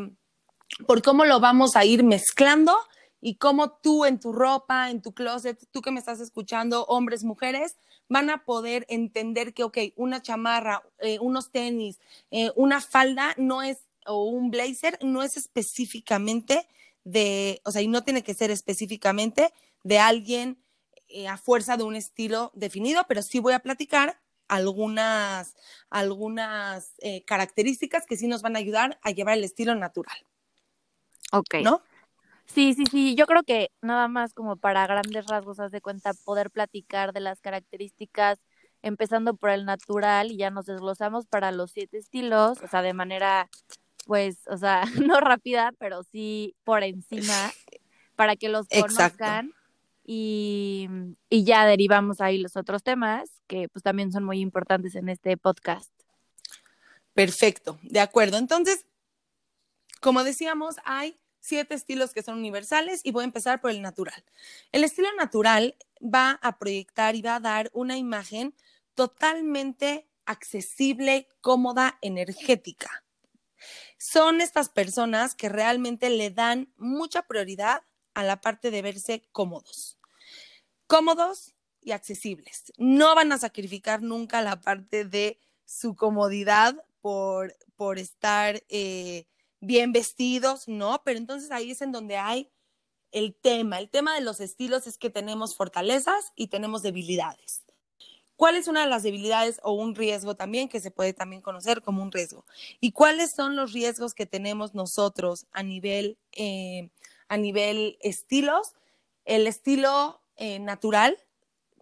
por 0.87 1.01
cómo 1.01 1.25
lo 1.25 1.39
vamos 1.39 1.75
a 1.75 1.85
ir 1.85 2.03
mezclando 2.03 2.75
y 3.19 3.35
cómo 3.35 3.71
tú 3.71 4.05
en 4.05 4.19
tu 4.19 4.33
ropa, 4.33 4.89
en 4.89 5.01
tu 5.01 5.13
closet, 5.13 5.67
tú 5.71 5.81
que 5.81 5.91
me 5.91 5.99
estás 5.99 6.19
escuchando, 6.19 6.85
hombres, 6.85 7.23
mujeres, 7.23 7.75
van 8.11 8.29
a 8.29 8.43
poder 8.43 8.85
entender 8.89 9.53
que, 9.53 9.63
ok, 9.63 9.77
una 9.95 10.21
chamarra, 10.21 10.83
eh, 10.99 11.17
unos 11.21 11.49
tenis, 11.49 12.01
eh, 12.29 12.51
una 12.57 12.81
falda 12.81 13.33
no 13.37 13.63
es, 13.63 13.77
o 14.05 14.25
un 14.25 14.51
blazer, 14.51 14.99
no 15.01 15.23
es 15.23 15.37
específicamente 15.37 16.67
de, 17.05 17.61
o 17.63 17.71
sea, 17.71 17.81
y 17.81 17.87
no 17.87 18.03
tiene 18.03 18.21
que 18.21 18.33
ser 18.33 18.51
específicamente 18.51 19.53
de 19.83 19.99
alguien 19.99 20.61
eh, 21.07 21.29
a 21.29 21.37
fuerza 21.37 21.77
de 21.77 21.83
un 21.83 21.95
estilo 21.95 22.51
definido, 22.53 23.05
pero 23.07 23.21
sí 23.21 23.39
voy 23.39 23.53
a 23.53 23.59
platicar 23.59 24.19
algunas, 24.49 25.55
algunas 25.89 26.91
características 27.25 28.05
que 28.05 28.17
sí 28.17 28.27
nos 28.27 28.41
van 28.41 28.57
a 28.57 28.59
ayudar 28.59 28.99
a 29.03 29.11
llevar 29.11 29.37
el 29.37 29.45
estilo 29.45 29.73
natural. 29.75 30.17
Ok. 31.31 31.55
¿No? 31.63 31.81
Sí, 32.45 32.73
sí, 32.73 32.85
sí. 32.89 33.15
Yo 33.15 33.25
creo 33.25 33.43
que 33.43 33.69
nada 33.81 34.07
más 34.07 34.33
como 34.33 34.57
para 34.57 34.85
grandes 34.87 35.25
rasgos, 35.27 35.59
haz 35.59 35.71
de 35.71 35.81
cuenta, 35.81 36.13
poder 36.25 36.51
platicar 36.51 37.13
de 37.13 37.21
las 37.21 37.39
características, 37.41 38.39
empezando 38.81 39.35
por 39.35 39.51
el 39.51 39.65
natural 39.65 40.31
y 40.31 40.37
ya 40.37 40.49
nos 40.49 40.65
desglosamos 40.65 41.27
para 41.27 41.51
los 41.51 41.71
siete 41.71 41.97
estilos, 41.97 42.61
o 42.61 42.67
sea, 42.67 42.81
de 42.81 42.93
manera, 42.93 43.49
pues, 44.05 44.39
o 44.47 44.57
sea, 44.57 44.83
no 45.15 45.19
rápida, 45.19 45.73
pero 45.77 46.03
sí 46.03 46.55
por 46.63 46.83
encima, 46.83 47.51
para 48.15 48.35
que 48.35 48.49
los 48.49 48.67
conozcan. 48.67 49.53
Y, 50.03 50.89
y 51.29 51.43
ya 51.45 51.65
derivamos 51.65 52.21
ahí 52.21 52.39
los 52.39 52.57
otros 52.57 52.81
temas 52.81 53.29
que 53.47 53.69
pues 53.69 53.83
también 53.83 54.11
son 54.11 54.23
muy 54.23 54.39
importantes 54.39 54.95
en 54.95 55.09
este 55.09 55.37
podcast. 55.37 55.91
Perfecto, 57.13 57.79
de 57.83 57.99
acuerdo. 57.99 58.37
Entonces, 58.37 58.85
como 60.01 60.23
decíamos, 60.23 60.77
hay 60.83 61.20
siete 61.41 61.73
estilos 61.73 62.13
que 62.13 62.23
son 62.23 62.37
universales 62.37 63.01
y 63.03 63.11
voy 63.11 63.23
a 63.23 63.25
empezar 63.25 63.59
por 63.59 63.71
el 63.71 63.81
natural. 63.81 64.23
El 64.71 64.85
estilo 64.85 65.09
natural 65.17 65.75
va 66.01 66.39
a 66.41 66.57
proyectar 66.57 67.15
y 67.15 67.21
va 67.21 67.35
a 67.35 67.39
dar 67.41 67.69
una 67.73 67.97
imagen 67.97 68.55
totalmente 68.95 70.07
accesible, 70.25 71.27
cómoda, 71.41 71.97
energética. 72.01 73.03
Son 73.97 74.39
estas 74.39 74.69
personas 74.69 75.35
que 75.35 75.49
realmente 75.49 76.09
le 76.09 76.29
dan 76.29 76.71
mucha 76.77 77.23
prioridad 77.23 77.83
a 78.13 78.23
la 78.23 78.41
parte 78.41 78.71
de 78.71 78.81
verse 78.81 79.23
cómodos. 79.31 79.97
Cómodos 80.87 81.53
y 81.81 81.91
accesibles. 81.91 82.71
No 82.77 83.15
van 83.15 83.31
a 83.31 83.37
sacrificar 83.37 84.01
nunca 84.01 84.41
la 84.41 84.61
parte 84.61 85.05
de 85.05 85.39
su 85.65 85.95
comodidad 85.95 86.75
por, 87.01 87.55
por 87.75 87.97
estar 87.97 88.63
eh, 88.69 89.25
bien 89.61 89.93
vestidos, 89.93 90.67
¿no? 90.67 91.01
Pero 91.05 91.17
entonces 91.17 91.51
ahí 91.51 91.71
es 91.71 91.81
en 91.81 91.91
donde 91.91 92.17
hay 92.17 92.51
el 93.11 93.35
tema. 93.35 93.79
El 93.79 93.89
tema 93.89 94.15
de 94.15 94.21
los 94.21 94.39
estilos 94.39 94.87
es 94.87 94.97
que 94.97 95.09
tenemos 95.09 95.55
fortalezas 95.55 96.33
y 96.35 96.47
tenemos 96.47 96.81
debilidades. 96.81 97.63
¿Cuál 98.35 98.55
es 98.55 98.67
una 98.67 98.81
de 98.81 98.89
las 98.89 99.03
debilidades 99.03 99.59
o 99.61 99.73
un 99.73 99.93
riesgo 99.93 100.35
también 100.35 100.67
que 100.67 100.79
se 100.79 100.89
puede 100.89 101.13
también 101.13 101.43
conocer 101.43 101.83
como 101.83 102.01
un 102.01 102.11
riesgo? 102.11 102.43
¿Y 102.79 102.91
cuáles 102.91 103.33
son 103.35 103.55
los 103.55 103.71
riesgos 103.71 104.15
que 104.15 104.25
tenemos 104.25 104.73
nosotros 104.73 105.45
a 105.51 105.61
nivel, 105.61 106.17
eh, 106.31 106.89
a 107.27 107.37
nivel 107.37 107.99
estilos? 108.01 108.73
El 109.25 109.45
estilo 109.45 110.23
eh, 110.37 110.57
natural 110.57 111.19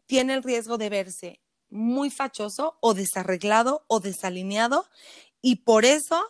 tiene 0.05 0.33
el 0.33 0.43
riesgo 0.43 0.77
de 0.77 0.89
verse 0.89 1.39
muy 1.69 2.09
fachoso 2.09 2.77
o 2.81 2.93
desarreglado 2.93 3.85
o 3.87 4.01
desalineado 4.01 4.85
y 5.41 5.57
por 5.57 5.85
eso 5.85 6.21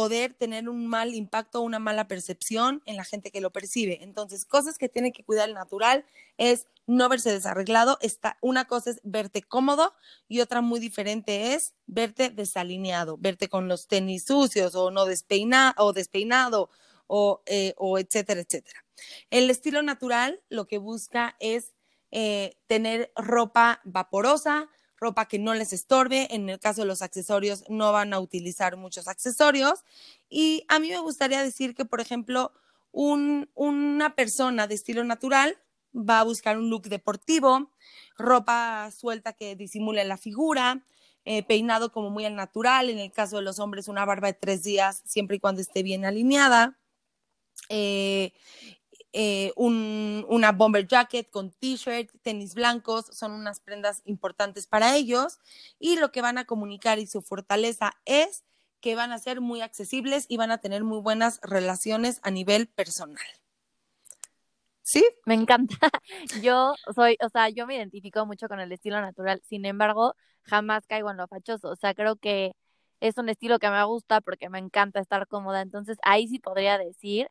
poder 0.00 0.32
tener 0.32 0.66
un 0.70 0.86
mal 0.86 1.14
impacto, 1.14 1.60
una 1.60 1.78
mala 1.78 2.08
percepción 2.08 2.82
en 2.86 2.96
la 2.96 3.04
gente 3.04 3.30
que 3.30 3.42
lo 3.42 3.50
percibe. 3.50 4.02
Entonces, 4.02 4.46
cosas 4.46 4.78
que 4.78 4.88
tiene 4.88 5.12
que 5.12 5.24
cuidar 5.24 5.46
el 5.46 5.54
natural 5.54 6.06
es 6.38 6.66
no 6.86 7.10
verse 7.10 7.30
desarreglado. 7.30 7.98
Esta, 8.00 8.38
una 8.40 8.64
cosa 8.64 8.92
es 8.92 9.00
verte 9.02 9.42
cómodo 9.42 9.92
y 10.26 10.40
otra 10.40 10.62
muy 10.62 10.80
diferente 10.80 11.52
es 11.52 11.74
verte 11.84 12.30
desalineado, 12.30 13.18
verte 13.18 13.50
con 13.50 13.68
los 13.68 13.88
tenis 13.88 14.24
sucios 14.24 14.74
o 14.74 14.90
no 14.90 15.04
despeinado 15.04 15.74
o 15.76 15.92
despeinado 15.92 16.70
o, 17.06 17.42
eh, 17.44 17.74
o 17.76 17.98
etcétera, 17.98 18.40
etcétera. 18.40 18.82
El 19.28 19.50
estilo 19.50 19.82
natural 19.82 20.40
lo 20.48 20.66
que 20.66 20.78
busca 20.78 21.36
es 21.40 21.74
eh, 22.10 22.56
tener 22.68 23.12
ropa 23.16 23.82
vaporosa, 23.84 24.70
ropa 25.00 25.26
que 25.26 25.38
no 25.38 25.54
les 25.54 25.72
estorbe. 25.72 26.28
En 26.30 26.48
el 26.48 26.60
caso 26.60 26.82
de 26.82 26.86
los 26.86 27.02
accesorios, 27.02 27.64
no 27.68 27.92
van 27.92 28.12
a 28.12 28.20
utilizar 28.20 28.76
muchos 28.76 29.08
accesorios. 29.08 29.84
Y 30.28 30.64
a 30.68 30.78
mí 30.78 30.90
me 30.90 30.98
gustaría 30.98 31.42
decir 31.42 31.74
que, 31.74 31.84
por 31.84 32.00
ejemplo, 32.00 32.52
una 32.92 34.14
persona 34.14 34.66
de 34.66 34.74
estilo 34.74 35.04
natural 35.04 35.58
va 35.94 36.20
a 36.20 36.24
buscar 36.24 36.58
un 36.58 36.70
look 36.70 36.82
deportivo, 36.88 37.72
ropa 38.16 38.90
suelta 38.90 39.32
que 39.32 39.56
disimule 39.56 40.04
la 40.04 40.16
figura, 40.16 40.84
eh, 41.24 41.42
peinado 41.42 41.92
como 41.92 42.10
muy 42.10 42.24
al 42.24 42.36
natural. 42.36 42.90
En 42.90 42.98
el 42.98 43.12
caso 43.12 43.36
de 43.36 43.42
los 43.42 43.58
hombres, 43.58 43.88
una 43.88 44.04
barba 44.04 44.28
de 44.28 44.34
tres 44.34 44.62
días, 44.62 45.02
siempre 45.04 45.36
y 45.36 45.40
cuando 45.40 45.60
esté 45.60 45.82
bien 45.82 46.04
alineada. 46.04 46.78
Eh, 47.68 48.32
eh, 49.12 49.52
una 49.56 50.52
bomber 50.52 50.86
jacket 50.86 51.30
con 51.30 51.50
t-shirt, 51.50 52.10
tenis 52.22 52.54
blancos, 52.54 53.06
son 53.06 53.32
unas 53.32 53.60
prendas 53.60 54.02
importantes 54.04 54.66
para 54.66 54.96
ellos 54.96 55.38
y 55.78 55.96
lo 55.96 56.12
que 56.12 56.22
van 56.22 56.38
a 56.38 56.44
comunicar 56.44 56.98
y 56.98 57.06
su 57.06 57.20
fortaleza 57.22 57.92
es 58.04 58.44
que 58.80 58.94
van 58.94 59.12
a 59.12 59.18
ser 59.18 59.40
muy 59.40 59.60
accesibles 59.60 60.26
y 60.28 60.36
van 60.36 60.50
a 60.50 60.58
tener 60.58 60.84
muy 60.84 61.00
buenas 61.00 61.40
relaciones 61.42 62.20
a 62.22 62.30
nivel 62.30 62.68
personal. 62.68 63.24
¿Sí? 64.82 65.04
Me 65.26 65.34
encanta. 65.34 65.76
Yo 66.42 66.74
soy, 66.94 67.16
o 67.24 67.28
sea, 67.28 67.48
yo 67.48 67.66
me 67.66 67.76
identifico 67.76 68.26
mucho 68.26 68.48
con 68.48 68.60
el 68.60 68.72
estilo 68.72 69.00
natural, 69.00 69.40
sin 69.44 69.64
embargo, 69.64 70.14
jamás 70.42 70.86
caigo 70.86 71.10
en 71.10 71.16
lo 71.16 71.28
fachoso, 71.28 71.68
o 71.68 71.76
sea, 71.76 71.94
creo 71.94 72.16
que 72.16 72.52
es 73.00 73.16
un 73.18 73.28
estilo 73.28 73.58
que 73.58 73.70
me 73.70 73.84
gusta 73.84 74.20
porque 74.20 74.48
me 74.48 74.58
encanta 74.58 75.00
estar 75.00 75.26
cómoda, 75.28 75.62
entonces 75.62 75.98
ahí 76.02 76.28
sí 76.28 76.38
podría 76.38 76.78
decir 76.78 77.30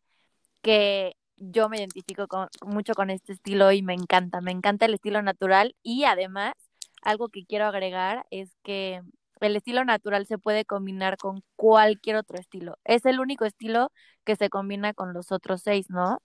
que 0.61 1.15
yo 1.39 1.69
me 1.69 1.77
identifico 1.77 2.27
mucho 2.65 2.93
con 2.93 3.09
este 3.09 3.33
estilo 3.33 3.71
y 3.71 3.81
me 3.81 3.93
encanta, 3.93 4.41
me 4.41 4.51
encanta 4.51 4.85
el 4.85 4.93
estilo 4.93 5.21
natural 5.21 5.75
y 5.83 6.03
además 6.03 6.53
algo 7.01 7.29
que 7.29 7.45
quiero 7.45 7.65
agregar 7.65 8.25
es 8.29 8.51
que 8.63 9.01
el 9.39 9.55
estilo 9.55 9.85
natural 9.85 10.27
se 10.27 10.37
puede 10.37 10.65
combinar 10.65 11.17
con 11.17 11.43
cualquier 11.55 12.17
otro 12.17 12.37
estilo. 12.37 12.77
Es 12.83 13.05
el 13.05 13.19
único 13.19 13.45
estilo 13.45 13.91
que 14.25 14.35
se 14.35 14.49
combina 14.49 14.93
con 14.93 15.13
los 15.13 15.31
otros 15.31 15.61
seis, 15.63 15.89
¿no? 15.89 16.21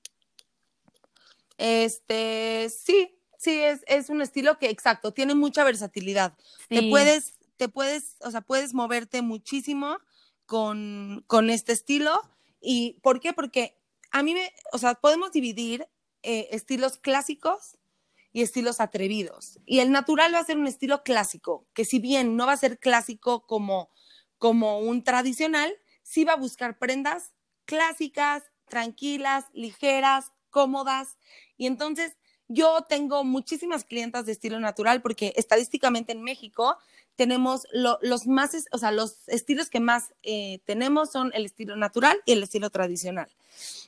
Este, 1.56 2.68
sí, 2.70 3.16
sí, 3.38 3.60
es, 3.62 3.84
es 3.86 4.10
un 4.10 4.20
estilo 4.20 4.58
que, 4.58 4.68
exacto, 4.68 5.12
tiene 5.12 5.34
mucha 5.34 5.62
versatilidad. 5.62 6.36
Te 6.68 6.90
puedes, 6.90 7.38
te 7.56 7.68
puedes, 7.68 8.16
o 8.20 8.30
sea, 8.32 8.40
puedes 8.40 8.74
moverte 8.74 9.22
muchísimo 9.22 9.98
con, 10.46 11.24
con 11.28 11.50
este 11.50 11.72
estilo. 11.72 12.20
¿Y 12.60 12.98
por 13.02 13.20
qué? 13.20 13.32
Porque 13.32 13.78
a 14.14 14.22
mí 14.22 14.32
me, 14.32 14.52
o 14.72 14.78
sea, 14.78 14.94
podemos 14.94 15.32
dividir 15.32 15.88
eh, 16.22 16.46
estilos 16.52 16.98
clásicos 16.98 17.78
y 18.32 18.42
estilos 18.42 18.78
atrevidos. 18.78 19.58
Y 19.66 19.80
el 19.80 19.90
natural 19.90 20.32
va 20.32 20.38
a 20.38 20.44
ser 20.44 20.56
un 20.56 20.68
estilo 20.68 21.02
clásico, 21.02 21.66
que 21.74 21.84
si 21.84 21.98
bien 21.98 22.36
no 22.36 22.46
va 22.46 22.52
a 22.52 22.56
ser 22.56 22.78
clásico 22.78 23.44
como, 23.44 23.90
como 24.38 24.78
un 24.78 25.02
tradicional, 25.02 25.74
sí 26.04 26.22
va 26.22 26.34
a 26.34 26.36
buscar 26.36 26.78
prendas 26.78 27.32
clásicas, 27.64 28.44
tranquilas, 28.68 29.46
ligeras, 29.52 30.30
cómodas. 30.50 31.18
Y 31.56 31.66
entonces 31.66 32.16
yo 32.46 32.82
tengo 32.88 33.24
muchísimas 33.24 33.82
clientas 33.82 34.26
de 34.26 34.32
estilo 34.32 34.60
natural 34.60 35.02
porque 35.02 35.32
estadísticamente 35.34 36.12
en 36.12 36.22
México 36.22 36.76
tenemos 37.16 37.66
los 37.72 38.28
más, 38.28 38.52
o 38.70 38.78
sea, 38.78 38.92
los 38.92 39.28
estilos 39.28 39.70
que 39.70 39.80
más 39.80 40.14
eh, 40.22 40.60
tenemos 40.66 41.10
son 41.10 41.32
el 41.34 41.46
estilo 41.46 41.74
natural 41.74 42.16
y 42.26 42.32
el 42.32 42.44
estilo 42.44 42.70
tradicional. 42.70 43.28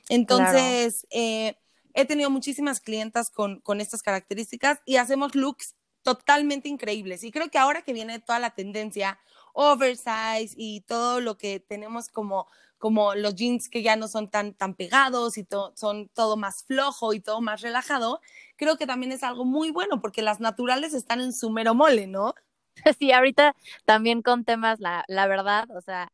Entonces, 0.09 1.07
eh, 1.09 1.57
he 1.93 2.05
tenido 2.05 2.29
muchísimas 2.29 2.79
clientas 2.79 3.29
con, 3.29 3.59
con 3.61 3.81
estas 3.81 4.01
características 4.01 4.79
y 4.85 4.97
hacemos 4.97 5.35
looks 5.35 5.75
totalmente 6.03 6.69
increíbles. 6.69 7.23
Y 7.23 7.31
creo 7.31 7.49
que 7.49 7.57
ahora 7.57 7.81
que 7.81 7.93
viene 7.93 8.19
toda 8.19 8.39
la 8.39 8.51
tendencia 8.51 9.19
oversize 9.53 10.53
y 10.55 10.81
todo 10.81 11.19
lo 11.19 11.37
que 11.37 11.59
tenemos 11.59 12.09
como 12.09 12.47
como 12.77 13.15
los 13.15 13.35
jeans 13.35 13.69
que 13.69 13.81
ya 13.81 13.95
no 13.95 14.07
son 14.07 14.29
tan, 14.29 14.53
tan 14.53 14.75
pegados 14.75 15.37
y 15.37 15.47
son 15.75 16.09
todo 16.09 16.37
más 16.37 16.63
flojo 16.63 17.13
y 17.13 17.19
todo 17.19 17.41
más 17.41 17.61
relajado, 17.61 18.21
creo 18.55 18.77
que 18.77 18.85
también 18.85 19.11
es 19.11 19.23
algo 19.23 19.45
muy 19.45 19.71
bueno 19.71 19.99
porque 19.99 20.21
las 20.21 20.39
naturales 20.39 20.93
están 20.93 21.21
en 21.21 21.33
su 21.33 21.49
mero 21.49 21.73
mole, 21.73 22.07
¿no? 22.07 22.35
Sí, 22.99 23.11
ahorita 23.11 23.55
también 23.85 24.21
con 24.21 24.45
temas, 24.45 24.79
la, 24.79 25.03
la 25.07 25.25
verdad, 25.25 25.67
o 25.75 25.81
sea, 25.81 26.11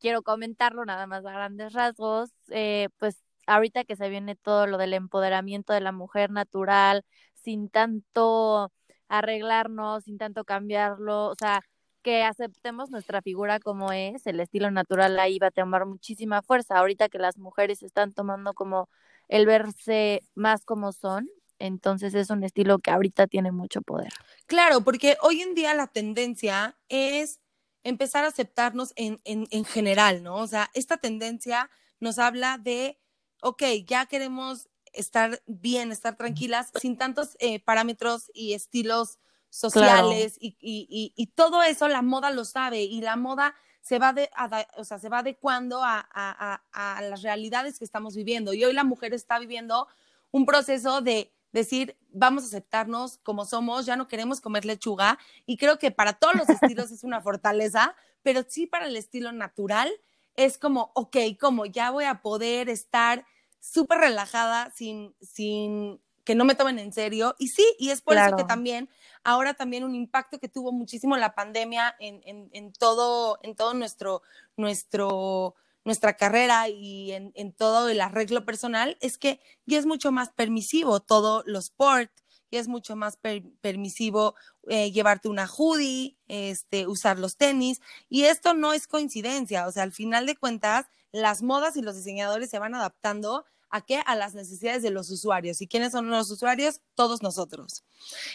quiero 0.00 0.22
comentarlo 0.22 0.84
nada 0.84 1.06
más 1.06 1.24
a 1.24 1.32
grandes 1.32 1.72
rasgos, 1.72 2.30
eh, 2.48 2.88
pues 2.98 3.22
ahorita 3.46 3.84
que 3.84 3.96
se 3.96 4.08
viene 4.08 4.36
todo 4.36 4.66
lo 4.66 4.78
del 4.78 4.94
empoderamiento 4.94 5.72
de 5.72 5.80
la 5.80 5.92
mujer 5.92 6.30
natural, 6.30 7.04
sin 7.34 7.68
tanto 7.68 8.72
arreglarnos, 9.08 10.04
sin 10.04 10.18
tanto 10.18 10.44
cambiarlo, 10.44 11.28
o 11.28 11.34
sea, 11.34 11.62
que 12.02 12.22
aceptemos 12.22 12.90
nuestra 12.90 13.22
figura 13.22 13.60
como 13.60 13.92
es, 13.92 14.26
el 14.26 14.40
estilo 14.40 14.70
natural 14.70 15.18
ahí 15.18 15.38
va 15.38 15.48
a 15.48 15.50
tomar 15.50 15.84
muchísima 15.86 16.42
fuerza. 16.42 16.78
Ahorita 16.78 17.08
que 17.08 17.18
las 17.18 17.36
mujeres 17.36 17.82
están 17.82 18.12
tomando 18.12 18.54
como 18.54 18.88
el 19.28 19.46
verse 19.46 20.22
más 20.34 20.64
como 20.64 20.92
son, 20.92 21.28
entonces 21.58 22.14
es 22.14 22.30
un 22.30 22.42
estilo 22.42 22.78
que 22.78 22.90
ahorita 22.90 23.26
tiene 23.26 23.52
mucho 23.52 23.82
poder. 23.82 24.12
Claro, 24.46 24.80
porque 24.80 25.16
hoy 25.22 25.42
en 25.42 25.54
día 25.54 25.74
la 25.74 25.86
tendencia 25.88 26.76
es 26.88 27.40
empezar 27.84 28.24
a 28.24 28.28
aceptarnos 28.28 28.92
en, 28.96 29.20
en, 29.24 29.64
general, 29.64 30.22
¿no? 30.22 30.36
O 30.36 30.46
sea, 30.46 30.70
esta 30.74 30.98
tendencia 30.98 31.70
nos 31.98 32.18
habla 32.18 32.58
de, 32.58 32.98
ok, 33.42 33.62
ya 33.86 34.06
queremos 34.06 34.68
estar 34.92 35.42
bien, 35.46 35.92
estar 35.92 36.16
tranquilas, 36.16 36.70
sin 36.80 36.96
tantos 36.98 37.36
eh, 37.38 37.60
parámetros 37.60 38.30
y 38.34 38.54
estilos 38.54 39.18
sociales 39.48 40.36
y, 40.40 40.56
y, 40.60 41.12
y, 41.16 41.26
todo 41.28 41.62
eso 41.62 41.88
la 41.88 42.02
moda 42.02 42.30
lo 42.30 42.44
sabe 42.44 42.82
y 42.82 43.00
la 43.00 43.16
moda 43.16 43.54
se 43.80 43.98
va, 43.98 44.12
de, 44.12 44.30
o 44.76 44.84
sea, 44.84 44.98
se 44.98 45.08
va 45.08 45.18
adecuando 45.18 45.82
a, 45.82 46.06
a, 46.12 46.62
a, 46.72 47.02
las 47.02 47.22
realidades 47.22 47.78
que 47.78 47.84
estamos 47.84 48.14
viviendo. 48.14 48.52
Y 48.52 48.64
hoy 48.64 48.72
la 48.72 48.84
mujer 48.84 49.14
está 49.14 49.38
viviendo 49.38 49.88
un 50.30 50.46
proceso 50.46 51.00
de 51.00 51.32
decir, 51.52 51.96
vamos 52.10 52.44
a 52.44 52.46
aceptarnos 52.46 53.18
como 53.18 53.44
somos, 53.44 53.86
ya 53.86 53.96
no 53.96 54.08
queremos 54.08 54.40
comer 54.40 54.64
lechuga. 54.64 55.18
Y 55.46 55.56
creo 55.56 55.78
que 55.78 55.90
para 55.90 56.14
todos 56.14 56.34
los 56.34 56.48
estilos 56.48 56.90
es 56.90 57.04
una 57.04 57.20
fortaleza, 57.20 57.94
pero 58.22 58.44
sí 58.48 58.66
para 58.66 58.86
el 58.86 58.96
estilo 58.96 59.32
natural 59.32 59.90
es 60.36 60.58
como, 60.58 60.92
ok, 60.94 61.16
como 61.38 61.66
ya 61.66 61.90
voy 61.90 62.04
a 62.04 62.22
poder 62.22 62.68
estar 62.68 63.24
súper 63.58 63.98
relajada 63.98 64.70
sin, 64.70 65.14
sin 65.20 66.00
que 66.24 66.34
no 66.34 66.44
me 66.44 66.54
tomen 66.54 66.78
en 66.78 66.92
serio. 66.92 67.34
Y 67.38 67.48
sí, 67.48 67.64
y 67.78 67.90
es 67.90 68.00
por 68.00 68.16
eso 68.16 68.36
que 68.36 68.44
también, 68.44 68.88
ahora 69.24 69.54
también 69.54 69.84
un 69.84 69.94
impacto 69.94 70.38
que 70.38 70.48
tuvo 70.48 70.72
muchísimo 70.72 71.16
la 71.16 71.34
pandemia 71.34 71.94
en, 71.98 72.20
en, 72.24 72.48
en 72.52 72.72
todo, 72.72 73.38
en 73.42 73.54
todo 73.54 73.74
nuestro, 73.74 74.22
nuestro, 74.56 75.56
nuestra 75.90 76.16
carrera 76.16 76.68
y 76.68 77.10
en, 77.10 77.32
en, 77.34 77.52
todo 77.52 77.88
el 77.88 78.00
arreglo 78.00 78.44
personal 78.44 78.96
es 79.00 79.18
que 79.18 79.40
ya 79.66 79.76
es 79.76 79.86
mucho 79.86 80.12
más 80.12 80.30
permisivo 80.30 81.00
todo 81.00 81.42
los 81.46 81.64
sport, 81.64 82.12
ya 82.52 82.60
es 82.60 82.68
mucho 82.68 82.94
más 82.94 83.18
permisivo 83.60 84.36
eh, 84.68 84.92
llevarte 84.92 85.28
una 85.28 85.48
hoodie, 85.48 86.16
este, 86.28 86.86
usar 86.86 87.18
los 87.18 87.36
tenis, 87.36 87.80
y 88.08 88.22
esto 88.22 88.54
no 88.54 88.72
es 88.72 88.86
coincidencia, 88.86 89.66
o 89.66 89.72
sea, 89.72 89.82
al 89.82 89.92
final 89.92 90.26
de 90.26 90.36
cuentas, 90.36 90.86
las 91.10 91.42
modas 91.42 91.76
y 91.76 91.82
los 91.82 91.96
diseñadores 91.96 92.50
se 92.50 92.60
van 92.60 92.76
adaptando 92.76 93.44
¿A 93.72 93.82
qué? 93.82 94.02
A 94.04 94.16
las 94.16 94.34
necesidades 94.34 94.82
de 94.82 94.90
los 94.90 95.10
usuarios. 95.10 95.60
¿Y 95.60 95.68
quiénes 95.68 95.92
son 95.92 96.10
los 96.10 96.28
usuarios? 96.28 96.80
Todos 96.96 97.22
nosotros. 97.22 97.84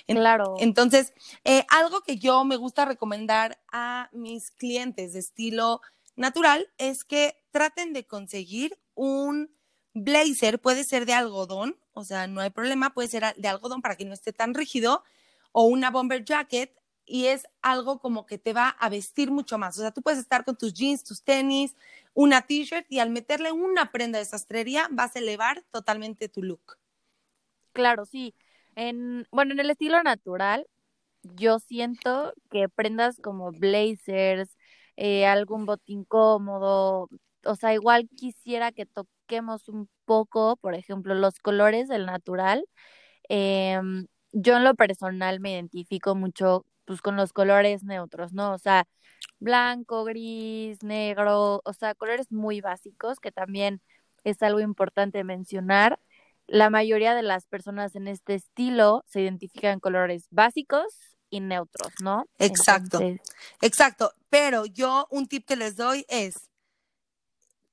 Claro. 0.07 0.55
Entonces, 0.59 1.13
eh, 1.43 1.65
algo 1.67 1.99
que 2.03 2.17
yo 2.17 2.45
me 2.45 2.55
gusta 2.55 2.85
recomendar 2.85 3.59
a 3.69 4.09
mis 4.13 4.51
clientes 4.51 5.11
de 5.11 5.19
estilo 5.19 5.81
natural 6.15 6.69
es 6.77 7.03
que 7.03 7.35
traten 7.51 7.93
de 7.93 8.05
conseguir 8.05 8.77
un 8.93 9.55
blazer, 9.93 10.59
puede 10.59 10.83
ser 10.83 11.05
de 11.05 11.13
algodón, 11.13 11.77
o 11.93 12.03
sea, 12.03 12.27
no 12.27 12.41
hay 12.41 12.49
problema, 12.49 12.93
puede 12.93 13.07
ser 13.07 13.35
de 13.35 13.47
algodón 13.47 13.81
para 13.81 13.95
que 13.95 14.05
no 14.05 14.13
esté 14.13 14.33
tan 14.33 14.53
rígido, 14.53 15.03
o 15.51 15.63
una 15.63 15.89
bomber 15.89 16.25
jacket, 16.25 16.75
y 17.05 17.27
es 17.27 17.47
algo 17.61 17.99
como 17.99 18.25
que 18.25 18.37
te 18.37 18.51
va 18.51 18.69
a 18.69 18.89
vestir 18.89 19.31
mucho 19.31 19.57
más. 19.57 19.77
O 19.77 19.81
sea, 19.81 19.91
tú 19.91 20.01
puedes 20.01 20.19
estar 20.19 20.43
con 20.43 20.57
tus 20.57 20.73
jeans, 20.73 21.03
tus 21.03 21.23
tenis, 21.23 21.75
una 22.13 22.41
t-shirt 22.41 22.87
y 22.89 22.99
al 22.99 23.11
meterle 23.11 23.51
una 23.51 23.91
prenda 23.91 24.19
de 24.19 24.25
sastrería 24.25 24.87
vas 24.91 25.15
a 25.15 25.19
elevar 25.19 25.63
totalmente 25.71 26.29
tu 26.29 26.41
look. 26.41 26.77
Claro, 27.73 28.05
sí. 28.05 28.33
En, 28.75 29.27
bueno, 29.31 29.53
en 29.53 29.59
el 29.59 29.69
estilo 29.69 30.01
natural, 30.01 30.67
yo 31.23 31.59
siento 31.59 32.33
que 32.49 32.69
prendas 32.69 33.17
como 33.21 33.51
blazers, 33.51 34.57
eh, 34.97 35.25
algún 35.25 35.65
botín 35.65 36.05
cómodo, 36.05 37.09
o 37.45 37.55
sea, 37.55 37.73
igual 37.73 38.09
quisiera 38.15 38.71
que 38.71 38.85
toquemos 38.85 39.69
un 39.69 39.89
poco, 40.05 40.57
por 40.57 40.75
ejemplo, 40.75 41.15
los 41.15 41.39
colores 41.39 41.87
del 41.89 42.05
natural. 42.05 42.65
Em, 43.29 44.07
yo 44.33 44.57
en 44.57 44.63
lo 44.63 44.75
personal 44.75 45.39
me 45.39 45.53
identifico 45.53 46.15
mucho 46.15 46.65
pues 46.85 47.01
con 47.01 47.15
los 47.17 47.33
colores 47.33 47.83
neutros, 47.83 48.33
¿no? 48.33 48.53
O 48.53 48.57
sea, 48.59 48.87
blanco, 49.39 50.03
gris, 50.05 50.83
negro, 50.83 51.61
o 51.65 51.73
sea, 51.73 51.95
colores 51.95 52.31
muy 52.31 52.61
básicos 52.61 53.19
que 53.19 53.31
también 53.31 53.81
es 54.23 54.41
algo 54.43 54.59
importante 54.61 55.23
mencionar. 55.23 55.99
La 56.47 56.69
mayoría 56.69 57.15
de 57.15 57.23
las 57.23 57.47
personas 57.47 57.95
en 57.95 58.07
este 58.07 58.35
estilo 58.35 59.03
se 59.07 59.21
identifican 59.21 59.79
colores 59.79 60.27
básicos 60.31 61.14
y 61.35 61.41
neutros, 61.41 61.91
¿no? 62.01 62.25
Exacto, 62.39 62.99
exacto. 63.61 64.13
Pero 64.29 64.65
yo 64.65 65.07
un 65.11 65.27
tip 65.27 65.45
que 65.45 65.57
les 65.57 65.75
doy 65.75 66.05
es, 66.07 66.49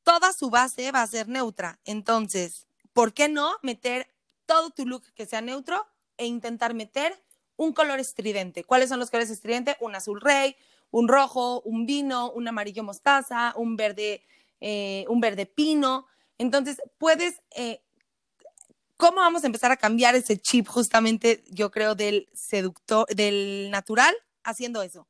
toda 0.03 0.33
su 0.33 0.51
base 0.51 0.91
va 0.91 1.03
a 1.03 1.07
ser 1.07 1.29
neutra. 1.29 1.79
Entonces, 1.85 2.67
¿por 2.93 3.15
qué 3.15 3.29
no 3.29 3.57
meter 3.63 4.09
todo 4.47 4.71
tu 4.71 4.85
look 4.85 5.05
que 5.15 5.27
sea 5.27 5.41
neutro 5.41 5.87
e 6.17 6.27
intentar 6.27 6.75
meter 6.75 7.23
un 7.57 7.73
color 7.73 8.01
estridente? 8.01 8.65
¿Cuáles 8.65 8.89
son 8.89 8.99
los 8.99 9.11
colores 9.11 9.31
estridentes? 9.31 9.77
Un 9.81 9.95
azul 9.95 10.21
rey, 10.21 10.57
un 10.91 11.07
rojo, 11.07 11.61
un 11.63 11.87
vino, 11.87 12.33
un 12.33 12.49
amarillo 12.49 12.83
mostaza, 12.83 13.55
un 13.57 13.77
verde, 13.77 14.25
eh, 14.61 15.05
un 15.09 15.21
verde 15.21 15.47
pino. 15.47 16.07
Entonces, 16.37 16.83
puedes 16.99 17.43
eh, 17.55 17.81
¿Cómo 19.03 19.17
vamos 19.17 19.43
a 19.43 19.49
empezar 19.49 19.73
a 19.73 19.77
cambiar 19.77 20.15
ese 20.15 20.39
chip 20.39 20.69
justamente, 20.69 21.43
yo 21.49 21.73
creo, 21.73 21.97
del 21.97 22.29
seductor, 22.35 23.05
del 23.09 23.69
natural, 23.69 24.15
haciendo 24.45 24.81
eso? 24.81 25.09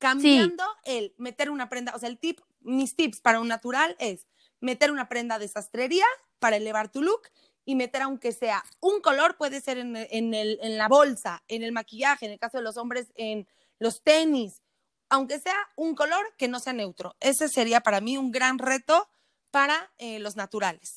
Cambiando 0.00 0.64
el 0.82 1.14
meter 1.16 1.48
una 1.48 1.68
prenda, 1.68 1.94
o 1.94 2.00
sea, 2.00 2.08
el 2.08 2.18
tip, 2.18 2.40
mis 2.58 2.96
tips 2.96 3.20
para 3.20 3.38
un 3.38 3.46
natural 3.46 3.94
es 4.00 4.26
meter 4.58 4.90
una 4.90 5.08
prenda 5.08 5.38
de 5.38 5.46
sastrería 5.46 6.06
para 6.40 6.56
elevar 6.56 6.90
tu 6.90 7.02
look 7.02 7.28
y 7.64 7.76
meter 7.76 8.02
aunque 8.02 8.32
sea 8.32 8.64
un 8.80 9.00
color, 9.00 9.36
puede 9.36 9.60
ser 9.60 9.78
en, 9.78 9.94
en, 9.94 10.34
el, 10.34 10.58
en 10.60 10.76
la 10.76 10.88
bolsa, 10.88 11.44
en 11.46 11.62
el 11.62 11.70
maquillaje, 11.70 12.26
en 12.26 12.32
el 12.32 12.40
caso 12.40 12.58
de 12.58 12.64
los 12.64 12.76
hombres, 12.78 13.12
en 13.14 13.46
los 13.78 14.02
tenis, 14.02 14.60
aunque 15.08 15.38
sea 15.38 15.68
un 15.76 15.94
color 15.94 16.34
que 16.36 16.48
no 16.48 16.58
sea 16.58 16.72
neutro. 16.72 17.14
Ese 17.20 17.46
sería 17.46 17.80
para 17.80 18.00
mí 18.00 18.18
un 18.18 18.32
gran 18.32 18.58
reto 18.58 19.08
para 19.52 19.92
eh, 19.98 20.18
los 20.18 20.34
naturales. 20.34 20.96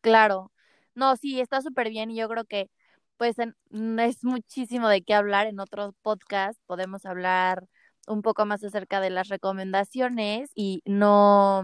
Claro, 0.00 0.52
no, 0.98 1.16
sí, 1.16 1.40
está 1.40 1.62
súper 1.62 1.90
bien 1.90 2.10
y 2.10 2.16
yo 2.16 2.28
creo 2.28 2.44
que 2.44 2.68
pues 3.16 3.36
mm, 3.70 3.98
es 3.98 4.24
muchísimo 4.24 4.88
de 4.88 5.02
qué 5.02 5.14
hablar. 5.14 5.46
En 5.46 5.60
otros 5.60 5.94
podcast 6.02 6.58
podemos 6.66 7.04
hablar 7.06 7.66
un 8.06 8.22
poco 8.22 8.46
más 8.46 8.64
acerca 8.64 9.00
de 9.00 9.10
las 9.10 9.28
recomendaciones 9.28 10.50
y 10.54 10.82
no, 10.86 11.62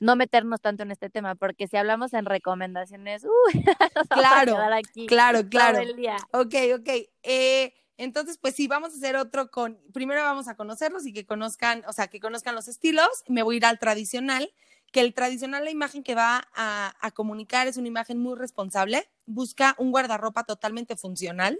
no 0.00 0.16
meternos 0.16 0.60
tanto 0.60 0.82
en 0.82 0.90
este 0.90 1.10
tema, 1.10 1.34
porque 1.34 1.68
si 1.68 1.76
hablamos 1.76 2.14
en 2.14 2.24
recomendaciones, 2.24 3.24
uy, 3.54 3.64
claro, 4.08 4.56
aquí 4.72 5.06
claro, 5.06 5.48
claro. 5.48 5.78
el 5.78 5.96
día. 5.96 6.16
Ok, 6.32 6.54
ok. 6.76 6.88
Eh, 7.22 7.74
entonces, 7.98 8.38
pues 8.38 8.54
sí, 8.54 8.66
vamos 8.66 8.94
a 8.94 8.96
hacer 8.96 9.16
otro 9.16 9.50
con, 9.50 9.78
primero 9.92 10.22
vamos 10.22 10.48
a 10.48 10.56
conocerlos 10.56 11.06
y 11.06 11.12
que 11.12 11.26
conozcan, 11.26 11.84
o 11.86 11.92
sea, 11.92 12.08
que 12.08 12.18
conozcan 12.18 12.54
los 12.54 12.66
estilos. 12.66 13.24
Me 13.28 13.42
voy 13.42 13.56
a 13.56 13.58
ir 13.58 13.66
al 13.66 13.78
tradicional 13.78 14.50
que 14.90 15.00
el 15.00 15.14
tradicional, 15.14 15.64
la 15.64 15.70
imagen 15.70 16.02
que 16.02 16.14
va 16.14 16.48
a, 16.54 17.10
comunicar 17.14 17.66
es 17.66 17.76
una 17.76 17.88
imagen 17.88 18.18
muy 18.18 18.36
responsable, 18.36 19.08
busca 19.26 19.74
un 19.78 19.90
guardarropa 19.90 20.44
totalmente 20.44 20.96
funcional 20.96 21.58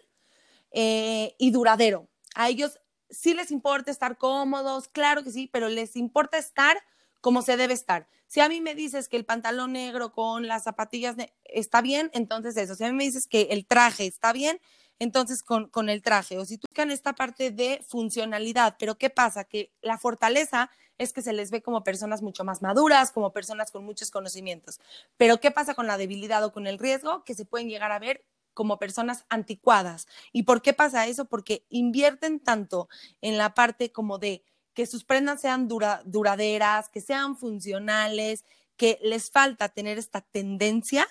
eh, 0.72 1.34
y 1.38 1.50
duradero. 1.50 2.08
A 2.34 2.48
ellos 2.48 2.80
sí 3.08 3.34
les 3.34 3.50
importa 3.50 3.90
estar 3.90 4.18
cómodos, 4.18 4.88
claro 4.88 5.22
que 5.22 5.30
sí, 5.30 5.48
pero 5.52 5.68
les 5.68 5.96
importa 5.96 6.38
estar 6.38 6.76
como 7.20 7.42
se 7.42 7.56
debe 7.56 7.74
estar. 7.74 8.08
Si 8.26 8.40
a 8.40 8.48
mí 8.48 8.60
me 8.60 8.74
dices 8.74 9.08
que 9.08 9.16
el 9.16 9.24
pantalón 9.24 9.72
negro 9.72 10.12
con 10.12 10.46
las 10.46 10.62
zapatillas 10.62 11.16
está 11.44 11.82
bien, 11.82 12.10
entonces 12.14 12.56
eso. 12.56 12.74
Si 12.74 12.84
a 12.84 12.88
mí 12.88 12.96
me 12.96 13.04
dices 13.04 13.26
que 13.26 13.48
el 13.50 13.66
traje 13.66 14.06
está 14.06 14.32
bien, 14.32 14.60
entonces 15.00 15.42
con, 15.42 15.68
con 15.68 15.88
el 15.88 16.02
traje. 16.02 16.38
O 16.38 16.44
si 16.44 16.56
buscan 16.56 16.90
esta 16.90 17.14
parte 17.14 17.50
de 17.50 17.84
funcionalidad, 17.88 18.76
pero 18.78 18.96
¿qué 18.98 19.10
pasa? 19.10 19.44
Que 19.44 19.72
la 19.82 19.98
fortaleza 19.98 20.70
es 21.00 21.14
que 21.14 21.22
se 21.22 21.32
les 21.32 21.50
ve 21.50 21.62
como 21.62 21.82
personas 21.82 22.20
mucho 22.20 22.44
más 22.44 22.60
maduras, 22.60 23.10
como 23.10 23.32
personas 23.32 23.70
con 23.70 23.84
muchos 23.84 24.10
conocimientos. 24.10 24.80
Pero 25.16 25.40
¿qué 25.40 25.50
pasa 25.50 25.74
con 25.74 25.86
la 25.86 25.96
debilidad 25.96 26.44
o 26.44 26.52
con 26.52 26.66
el 26.66 26.78
riesgo? 26.78 27.24
Que 27.24 27.34
se 27.34 27.46
pueden 27.46 27.70
llegar 27.70 27.90
a 27.90 27.98
ver 27.98 28.22
como 28.52 28.78
personas 28.78 29.24
anticuadas. 29.30 30.06
¿Y 30.30 30.42
por 30.42 30.60
qué 30.60 30.74
pasa 30.74 31.06
eso? 31.06 31.24
Porque 31.24 31.64
invierten 31.70 32.38
tanto 32.38 32.90
en 33.22 33.38
la 33.38 33.54
parte 33.54 33.90
como 33.90 34.18
de 34.18 34.44
que 34.74 34.84
sus 34.84 35.04
prendas 35.04 35.40
sean 35.40 35.68
duraderas, 35.68 36.90
que 36.90 37.00
sean 37.00 37.38
funcionales, 37.38 38.44
que 38.76 38.98
les 39.02 39.30
falta 39.30 39.70
tener 39.70 39.96
esta 39.96 40.20
tendencia. 40.20 41.08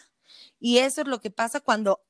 Y 0.60 0.78
eso 0.78 1.02
es 1.02 1.08
lo 1.08 1.20
que 1.20 1.32
pasa 1.32 1.62
cuando, 1.62 2.04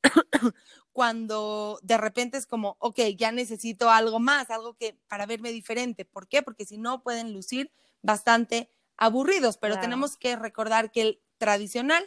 cuando 0.91 1.79
de 1.83 1.97
repente 1.97 2.37
es 2.37 2.45
como, 2.45 2.75
ok, 2.79 2.99
ya 3.17 3.31
necesito 3.31 3.89
algo 3.89 4.19
más, 4.19 4.49
algo 4.49 4.75
que 4.75 4.97
para 5.07 5.25
verme 5.25 5.51
diferente. 5.51 6.05
¿Por 6.05 6.27
qué? 6.27 6.41
Porque 6.41 6.65
si 6.65 6.77
no 6.77 7.01
pueden 7.03 7.33
lucir 7.33 7.71
bastante 8.01 8.69
aburridos, 8.97 9.57
pero 9.57 9.79
tenemos 9.79 10.17
que 10.17 10.35
recordar 10.35 10.91
que 10.91 11.01
el 11.01 11.21
tradicional, 11.37 12.03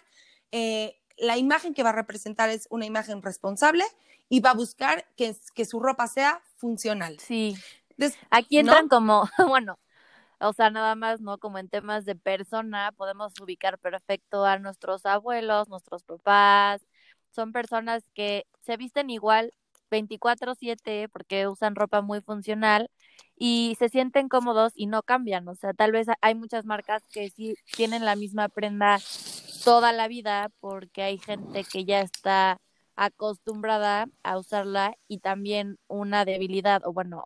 eh, 0.50 1.00
la 1.16 1.38
imagen 1.38 1.74
que 1.74 1.82
va 1.82 1.90
a 1.90 1.94
representar 1.94 2.50
es 2.50 2.66
una 2.70 2.84
imagen 2.84 3.22
responsable 3.22 3.84
y 4.28 4.40
va 4.40 4.50
a 4.50 4.54
buscar 4.54 5.06
que, 5.16 5.34
que 5.54 5.64
su 5.64 5.80
ropa 5.80 6.06
sea 6.06 6.42
funcional. 6.56 7.18
Sí. 7.18 7.56
Aquí 8.30 8.58
entran 8.58 8.88
como, 8.88 9.28
bueno, 9.48 9.78
o 10.40 10.52
sea, 10.52 10.70
nada 10.70 10.94
más, 10.94 11.20
¿no? 11.20 11.38
Como 11.38 11.58
en 11.58 11.68
temas 11.68 12.04
de 12.04 12.16
persona, 12.16 12.92
podemos 12.92 13.32
ubicar 13.40 13.78
perfecto 13.78 14.44
a 14.44 14.58
nuestros 14.58 15.06
abuelos, 15.06 15.68
nuestros 15.68 16.02
papás, 16.02 16.82
son 17.34 17.52
personas 17.52 18.04
que 18.14 18.46
se 18.60 18.76
visten 18.76 19.10
igual 19.10 19.52
24/7 19.90 21.08
porque 21.08 21.48
usan 21.48 21.74
ropa 21.74 22.00
muy 22.02 22.20
funcional 22.22 22.90
y 23.36 23.76
se 23.78 23.88
sienten 23.88 24.28
cómodos 24.28 24.72
y 24.74 24.86
no 24.86 25.02
cambian. 25.02 25.48
O 25.48 25.54
sea, 25.54 25.74
tal 25.74 25.92
vez 25.92 26.06
hay 26.20 26.34
muchas 26.34 26.64
marcas 26.64 27.02
que 27.12 27.30
sí 27.30 27.56
tienen 27.76 28.04
la 28.04 28.16
misma 28.16 28.48
prenda 28.48 28.98
toda 29.64 29.92
la 29.92 30.08
vida 30.08 30.50
porque 30.60 31.02
hay 31.02 31.18
gente 31.18 31.64
que 31.64 31.84
ya 31.84 32.00
está 32.00 32.58
acostumbrada 32.96 34.06
a 34.22 34.38
usarla 34.38 34.94
y 35.08 35.18
también 35.18 35.78
una 35.88 36.24
debilidad 36.24 36.82
o 36.84 36.92
bueno, 36.92 37.24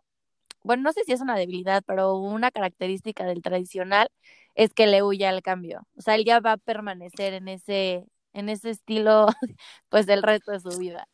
bueno, 0.63 0.83
no 0.83 0.93
sé 0.93 1.01
si 1.05 1.13
es 1.13 1.21
una 1.21 1.35
debilidad, 1.37 1.83
pero 1.85 2.15
una 2.17 2.51
característica 2.51 3.25
del 3.25 3.41
tradicional 3.41 4.09
es 4.55 4.73
que 4.73 4.87
le 4.87 5.03
huye 5.03 5.27
al 5.27 5.41
cambio. 5.41 5.87
O 5.97 6.01
sea, 6.01 6.15
él 6.15 6.25
ya 6.25 6.39
va 6.41 6.53
a 6.53 6.57
permanecer 6.57 7.33
en 7.33 7.47
ese 7.47 8.05
en 8.33 8.49
ese 8.49 8.71
estilo 8.71 9.27
pues 9.89 10.05
del 10.05 10.23
resto 10.23 10.51
de 10.51 10.59
su 10.59 10.77
vida. 10.77 11.07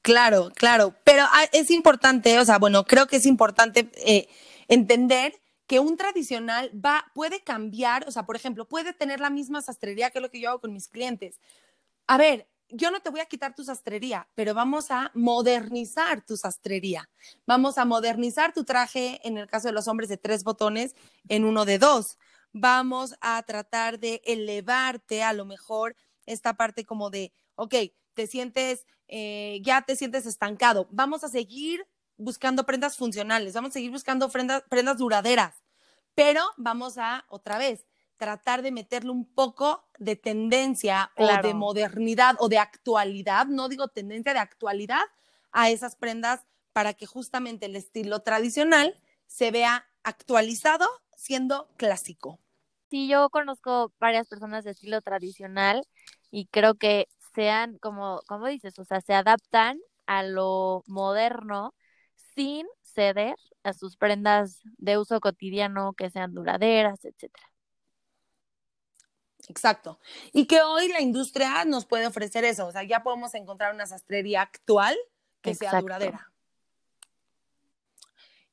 Claro, 0.00 0.50
claro, 0.54 0.94
pero 1.04 1.24
ah, 1.24 1.44
es 1.52 1.70
importante, 1.70 2.38
o 2.38 2.44
sea, 2.44 2.58
bueno, 2.58 2.84
creo 2.84 3.06
que 3.06 3.16
es 3.16 3.26
importante 3.26 3.90
eh, 3.96 4.28
entender 4.68 5.34
que 5.66 5.80
un 5.80 5.96
tradicional 5.96 6.70
va, 6.74 7.04
puede 7.14 7.42
cambiar, 7.42 8.08
o 8.08 8.10
sea, 8.10 8.24
por 8.24 8.36
ejemplo, 8.36 8.66
puede 8.66 8.92
tener 8.92 9.20
la 9.20 9.30
misma 9.30 9.60
sastrería 9.60 10.10
que 10.10 10.20
lo 10.20 10.30
que 10.30 10.40
yo 10.40 10.50
hago 10.50 10.60
con 10.60 10.72
mis 10.72 10.88
clientes. 10.88 11.40
A 12.06 12.16
ver, 12.16 12.48
yo 12.68 12.90
no 12.90 13.00
te 13.00 13.10
voy 13.10 13.20
a 13.20 13.26
quitar 13.26 13.54
tu 13.54 13.64
sastrería, 13.64 14.28
pero 14.34 14.54
vamos 14.54 14.90
a 14.90 15.10
modernizar 15.14 16.24
tu 16.24 16.36
sastrería. 16.36 17.08
Vamos 17.46 17.76
a 17.78 17.84
modernizar 17.84 18.52
tu 18.54 18.64
traje, 18.64 19.20
en 19.24 19.36
el 19.36 19.46
caso 19.46 19.68
de 19.68 19.74
los 19.74 19.88
hombres, 19.88 20.08
de 20.08 20.16
tres 20.16 20.42
botones 20.42 20.94
en 21.28 21.44
uno 21.44 21.64
de 21.64 21.78
dos. 21.78 22.18
Vamos 22.52 23.14
a 23.20 23.42
tratar 23.42 23.98
de 23.98 24.22
elevarte 24.24 25.22
a 25.22 25.32
lo 25.32 25.44
mejor 25.44 25.96
esta 26.26 26.54
parte 26.54 26.84
como 26.84 27.10
de, 27.10 27.32
ok, 27.54 27.74
te 28.14 28.26
sientes, 28.26 28.86
eh, 29.08 29.60
ya 29.62 29.82
te 29.82 29.96
sientes 29.96 30.26
estancado, 30.26 30.88
vamos 30.90 31.24
a 31.24 31.28
seguir 31.28 31.86
buscando 32.16 32.64
prendas 32.66 32.96
funcionales, 32.96 33.54
vamos 33.54 33.70
a 33.70 33.74
seguir 33.74 33.90
buscando 33.90 34.28
prendas, 34.28 34.62
prendas 34.68 34.98
duraderas, 34.98 35.62
pero 36.14 36.42
vamos 36.56 36.98
a, 36.98 37.24
otra 37.28 37.58
vez, 37.58 37.86
tratar 38.16 38.62
de 38.62 38.70
meterle 38.70 39.10
un 39.10 39.24
poco 39.24 39.84
de 39.98 40.14
tendencia 40.14 41.10
o 41.16 41.26
de 41.42 41.54
modernidad 41.54 42.36
o 42.38 42.48
de 42.48 42.58
actualidad, 42.58 43.46
no 43.46 43.68
digo 43.68 43.88
tendencia 43.88 44.32
de 44.32 44.38
actualidad 44.38 45.02
a 45.50 45.70
esas 45.70 45.96
prendas 45.96 46.44
para 46.72 46.94
que 46.94 47.06
justamente 47.06 47.66
el 47.66 47.76
estilo 47.76 48.20
tradicional 48.20 48.96
se 49.26 49.50
vea 49.50 49.86
actualizado 50.04 50.88
siendo 51.16 51.68
clásico. 51.76 52.38
Sí, 52.92 53.08
yo 53.08 53.30
conozco 53.30 53.90
varias 53.98 54.28
personas 54.28 54.64
de 54.64 54.72
estilo 54.72 55.00
tradicional 55.00 55.82
y 56.30 56.44
creo 56.48 56.74
que 56.74 57.08
sean, 57.34 57.78
como, 57.78 58.20
como 58.26 58.48
dices, 58.48 58.78
o 58.78 58.84
sea, 58.84 59.00
se 59.00 59.14
adaptan 59.14 59.80
a 60.04 60.22
lo 60.22 60.84
moderno 60.86 61.74
sin 62.34 62.66
ceder 62.82 63.34
a 63.62 63.72
sus 63.72 63.96
prendas 63.96 64.60
de 64.76 64.98
uso 64.98 65.20
cotidiano 65.20 65.94
que 65.94 66.10
sean 66.10 66.34
duraderas, 66.34 67.02
etcétera. 67.06 67.50
Exacto. 69.48 69.98
Y 70.34 70.44
que 70.44 70.60
hoy 70.60 70.88
la 70.88 71.00
industria 71.00 71.64
nos 71.64 71.86
puede 71.86 72.06
ofrecer 72.06 72.44
eso. 72.44 72.66
O 72.66 72.72
sea, 72.72 72.82
ya 72.82 73.02
podemos 73.02 73.32
encontrar 73.32 73.74
una 73.74 73.86
sastrería 73.86 74.42
actual 74.42 74.98
que 75.40 75.54
sea 75.54 75.80
duradera. 75.80 76.30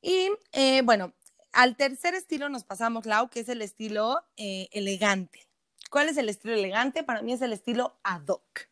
Y 0.01 0.31
eh, 0.53 0.81
bueno, 0.83 1.13
al 1.51 1.75
tercer 1.75 2.15
estilo 2.15 2.49
nos 2.49 2.63
pasamos, 2.63 3.05
Lau, 3.05 3.29
que 3.29 3.41
es 3.41 3.49
el 3.49 3.61
estilo 3.61 4.21
eh, 4.37 4.67
elegante. 4.71 5.47
¿Cuál 5.89 6.09
es 6.09 6.17
el 6.17 6.29
estilo 6.29 6.53
elegante? 6.53 7.03
Para 7.03 7.21
mí 7.21 7.33
es 7.33 7.41
el 7.41 7.53
estilo 7.53 7.97
ad 8.03 8.27
hoc. 8.27 8.69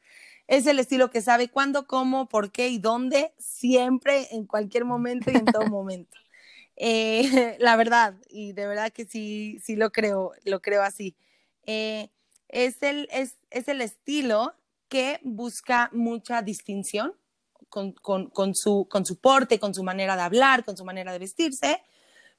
Es 0.47 0.65
el 0.67 0.79
estilo 0.79 1.09
que 1.09 1.21
sabe 1.21 1.49
cuándo, 1.49 1.87
cómo, 1.87 2.29
por 2.29 2.51
qué 2.51 2.69
y 2.69 2.77
dónde, 2.77 3.33
siempre, 3.37 4.27
en 4.31 4.45
cualquier 4.45 4.85
momento 4.85 5.31
y 5.31 5.35
en 5.35 5.45
todo 5.45 5.65
momento. 5.67 6.17
Eh, 6.75 7.57
la 7.59 7.75
verdad, 7.75 8.15
y 8.29 8.53
de 8.53 8.67
verdad 8.67 8.91
que 8.93 9.05
sí, 9.05 9.59
sí 9.63 9.75
lo 9.75 9.91
creo, 9.91 10.33
lo 10.45 10.61
creo 10.61 10.83
así. 10.83 11.17
Eh, 11.65 12.09
es, 12.47 12.81
el, 12.83 13.09
es, 13.11 13.35
es, 13.49 13.67
el 13.67 13.81
estilo 13.81 14.53
que 14.87 15.19
busca 15.23 15.89
mucha 15.91 16.41
distinción 16.41 17.13
con, 17.67 17.91
con, 17.91 18.29
con, 18.29 18.55
su, 18.55 18.87
con 18.89 19.05
su 19.05 19.19
porte, 19.19 19.59
con 19.59 19.73
su 19.73 19.83
manera 19.83 20.15
de 20.15 20.21
hablar, 20.21 20.63
con 20.63 20.77
su 20.77 20.85
manera 20.85 21.11
de 21.11 21.19
vestirse, 21.19 21.81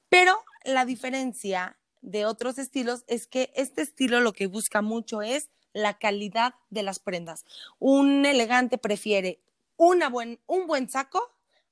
pero 0.09 0.43
la 0.63 0.85
diferencia 0.85 1.77
de 2.01 2.25
otros 2.25 2.57
estilos 2.57 3.03
es 3.07 3.27
que 3.27 3.51
este 3.55 3.81
estilo 3.81 4.19
lo 4.21 4.33
que 4.33 4.47
busca 4.47 4.81
mucho 4.81 5.21
es 5.21 5.49
la 5.73 5.97
calidad 5.97 6.55
de 6.69 6.83
las 6.83 6.99
prendas. 6.99 7.45
Un 7.77 8.25
elegante 8.25 8.77
prefiere 8.77 9.41
buen, 9.77 10.39
un 10.45 10.67
buen 10.67 10.89
saco 10.89 11.21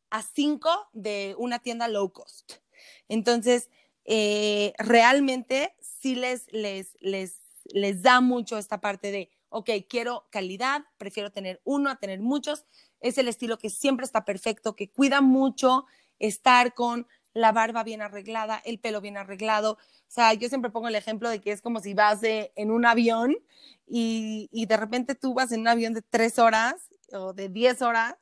a 0.10 0.21
cinco 0.21 0.69
de 0.93 1.36
una 1.38 1.60
tienda 1.60 1.88
low 1.88 2.12
cost. 2.12 2.54
Entonces, 3.10 3.69
eh, 4.06 4.73
realmente 4.78 5.76
sí 5.82 6.15
les, 6.15 6.52
les, 6.52 6.95
les, 7.02 7.36
les 7.65 8.02
da 8.02 8.21
mucho 8.21 8.58
esta 8.58 8.80
parte 8.80 9.12
de, 9.12 9.30
ok, 9.50 9.69
quiero 9.89 10.28
calidad, 10.30 10.86
prefiero 10.97 11.32
tener 11.32 11.62
uno 11.65 11.89
a 11.89 11.97
tener 11.97 12.19
muchos. 12.19 12.65
Es 13.02 13.17
el 13.17 13.28
estilo 13.28 13.58
que 13.58 13.69
siempre 13.69 14.06
está 14.06 14.23
perfecto, 14.23 14.76
que 14.76 14.89
cuida 14.89 15.21
mucho 15.21 15.86
estar 16.19 16.73
con 16.73 17.08
la 17.38 17.52
barba 17.52 17.84
bien 17.84 18.02
arreglada, 18.02 18.62
el 18.65 18.80
pelo 18.80 19.00
bien 19.00 19.17
arreglado. 19.17 19.73
O 19.73 20.10
sea, 20.12 20.34
yo 20.34 20.50
siempre 20.50 20.71
pongo 20.71 20.88
el 20.88 20.95
ejemplo 20.95 21.30
de 21.30 21.39
que 21.39 21.52
es 21.52 21.62
como 21.62 21.80
si 21.80 21.93
vas 21.93 22.19
en 22.23 22.71
un 22.71 22.86
avión 22.86 23.38
y, 23.88 24.50
y, 24.52 24.65
de 24.65 24.78
repente 24.78 25.15
tú 25.15 25.34
vas 25.34 25.52
en 25.52 25.62
un 25.62 25.67
avión 25.67 25.93
de 25.93 26.02
tres 26.02 26.39
horas 26.39 26.76
o 27.13 27.34
de 27.34 27.47
diez 27.47 27.82
horas 27.82 28.15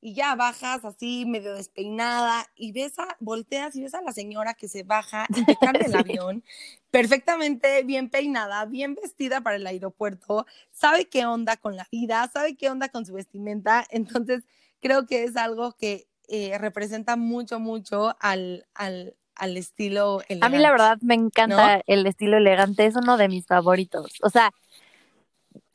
y 0.00 0.14
ya 0.14 0.34
bajas 0.36 0.84
así 0.84 1.24
medio 1.26 1.54
despeinada 1.54 2.46
y 2.54 2.72
ves 2.72 2.98
a, 2.98 3.16
volteas 3.20 3.74
y 3.74 3.82
ves 3.82 3.94
a 3.94 4.02
la 4.02 4.12
señora 4.12 4.54
que 4.54 4.68
se 4.68 4.82
baja 4.84 5.26
impecable 5.34 5.84
del 5.84 5.96
avión, 5.96 6.44
perfectamente 6.90 7.82
bien 7.82 8.10
peinada, 8.10 8.64
bien 8.66 8.94
vestida 8.94 9.40
para 9.40 9.56
el 9.56 9.66
aeropuerto, 9.66 10.46
sabe 10.70 11.06
qué 11.06 11.26
onda 11.26 11.56
con 11.56 11.74
la 11.76 11.88
vida, 11.90 12.30
sabe 12.32 12.54
qué 12.56 12.70
onda 12.70 12.88
con 12.90 13.06
su 13.06 13.14
vestimenta, 13.14 13.84
entonces 13.90 14.44
creo 14.80 15.06
que 15.06 15.24
es 15.24 15.36
algo 15.36 15.72
que 15.72 16.06
eh, 16.28 16.56
representa 16.58 17.16
mucho, 17.16 17.58
mucho 17.58 18.16
al, 18.20 18.66
al, 18.74 19.16
al 19.34 19.56
estilo 19.56 20.20
elegante. 20.28 20.46
A 20.46 20.48
mí 20.48 20.58
la 20.62 20.70
verdad 20.70 20.98
me 21.00 21.14
encanta 21.14 21.76
¿no? 21.76 21.82
el 21.86 22.06
estilo 22.06 22.36
elegante, 22.36 22.86
es 22.86 22.96
uno 22.96 23.16
de 23.16 23.28
mis 23.28 23.46
favoritos, 23.46 24.12
o 24.22 24.30
sea, 24.30 24.52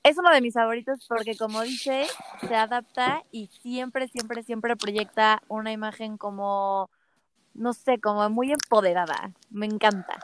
es 0.04 0.18
uno 0.18 0.32
de 0.32 0.42
mis 0.42 0.54
favoritos 0.54 1.06
porque 1.08 1.36
como 1.38 1.62
dice, 1.62 2.06
se 2.48 2.56
adapta 2.56 3.24
y 3.32 3.48
siempre, 3.62 4.08
siempre, 4.10 4.44
siempre 4.44 4.76
proyecta 4.76 5.42
una 5.48 5.72
imagen 5.72 6.18
como, 6.18 6.92
no 7.54 7.74
sé, 7.74 8.00
como 8.00 8.30
muy 8.30 8.52
empoderada. 8.52 9.32
Me 9.50 9.66
encanta. 9.66 10.20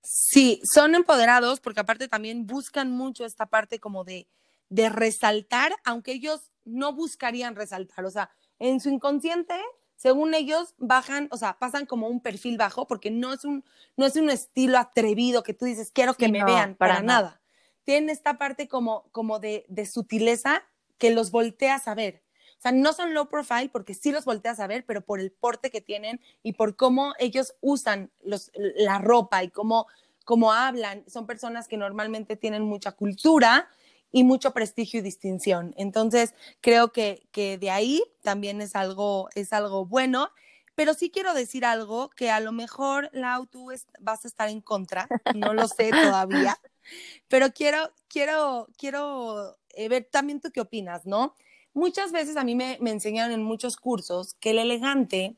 Sí, 0.00 0.60
son 0.72 0.94
empoderados 0.94 1.58
porque 1.60 1.80
aparte 1.80 2.06
también 2.06 2.46
buscan 2.46 2.90
mucho 2.92 3.24
esta 3.24 3.46
parte 3.46 3.80
como 3.80 4.04
de, 4.04 4.28
de 4.68 4.88
resaltar, 4.88 5.74
aunque 5.84 6.12
ellos 6.12 6.52
no 6.68 6.92
buscarían 6.92 7.56
resaltar. 7.56 8.04
O 8.04 8.10
sea, 8.10 8.30
en 8.58 8.80
su 8.80 8.88
inconsciente 8.88 9.54
según 9.98 10.32
ellos, 10.32 10.74
bajan, 10.78 11.26
o 11.32 11.36
sea, 11.36 11.58
pasan 11.58 11.84
como 11.84 12.06
un 12.06 12.20
perfil 12.20 12.56
bajo, 12.56 12.86
porque 12.86 13.10
no 13.10 13.32
es 13.32 13.44
un, 13.44 13.64
no 13.96 14.06
es 14.06 14.14
un 14.14 14.30
estilo 14.30 14.78
atrevido 14.78 15.42
que 15.42 15.54
tú 15.54 15.64
dices, 15.64 15.90
quiero 15.92 16.14
que 16.14 16.26
sí, 16.26 16.32
me 16.32 16.38
no, 16.38 16.46
vean, 16.46 16.76
para, 16.76 16.94
para 16.94 17.02
nada. 17.04 17.20
nada. 17.22 17.40
Tienen 17.82 18.08
esta 18.08 18.38
parte 18.38 18.68
como, 18.68 19.08
como 19.10 19.40
de, 19.40 19.66
de, 19.68 19.86
sutileza 19.86 20.62
que 20.98 21.10
los 21.10 21.32
volteas 21.32 21.88
a 21.88 21.96
ver. 21.96 22.22
O 22.58 22.60
sea, 22.60 22.70
no 22.70 22.92
son 22.92 23.12
low 23.12 23.28
profile 23.28 23.70
porque 23.72 23.92
sí 23.92 24.12
los 24.12 24.24
volteas 24.24 24.60
a 24.60 24.68
ver, 24.68 24.84
pero 24.86 25.04
por 25.04 25.18
el 25.18 25.32
porte 25.32 25.72
que 25.72 25.80
tienen 25.80 26.20
y 26.44 26.52
por 26.52 26.76
cómo 26.76 27.14
ellos 27.18 27.56
usan 27.60 28.12
los, 28.22 28.52
la 28.54 28.98
ropa 28.98 29.42
y 29.42 29.50
cómo, 29.50 29.88
cómo 30.24 30.52
hablan. 30.52 31.02
Son 31.08 31.26
personas 31.26 31.66
que 31.66 31.76
normalmente 31.76 32.36
tienen 32.36 32.62
mucha 32.62 32.92
cultura 32.92 33.68
y 34.10 34.24
mucho 34.24 34.52
prestigio 34.52 35.00
y 35.00 35.02
distinción. 35.02 35.74
Entonces, 35.76 36.34
creo 36.60 36.92
que, 36.92 37.26
que 37.32 37.58
de 37.58 37.70
ahí 37.70 38.02
también 38.22 38.60
es 38.60 38.74
algo, 38.74 39.28
es 39.34 39.52
algo 39.52 39.86
bueno. 39.86 40.30
Pero 40.74 40.94
sí 40.94 41.10
quiero 41.10 41.34
decir 41.34 41.64
algo 41.64 42.08
que 42.10 42.30
a 42.30 42.38
lo 42.38 42.52
mejor, 42.52 43.10
Lau, 43.12 43.46
tú 43.46 43.72
es, 43.72 43.86
vas 43.98 44.24
a 44.24 44.28
estar 44.28 44.48
en 44.48 44.60
contra, 44.60 45.08
no 45.34 45.52
lo 45.52 45.66
sé 45.66 45.90
todavía, 45.90 46.56
pero 47.28 47.52
quiero, 47.52 47.92
quiero, 48.08 48.68
quiero 48.76 49.56
eh, 49.70 49.88
ver 49.88 50.08
también 50.08 50.40
tú 50.40 50.52
qué 50.52 50.60
opinas, 50.60 51.04
¿no? 51.04 51.34
Muchas 51.74 52.12
veces 52.12 52.36
a 52.36 52.44
mí 52.44 52.54
me, 52.54 52.78
me 52.80 52.92
enseñaron 52.92 53.32
en 53.32 53.42
muchos 53.42 53.76
cursos 53.76 54.34
que 54.34 54.50
el 54.50 54.58
elegante 54.58 55.36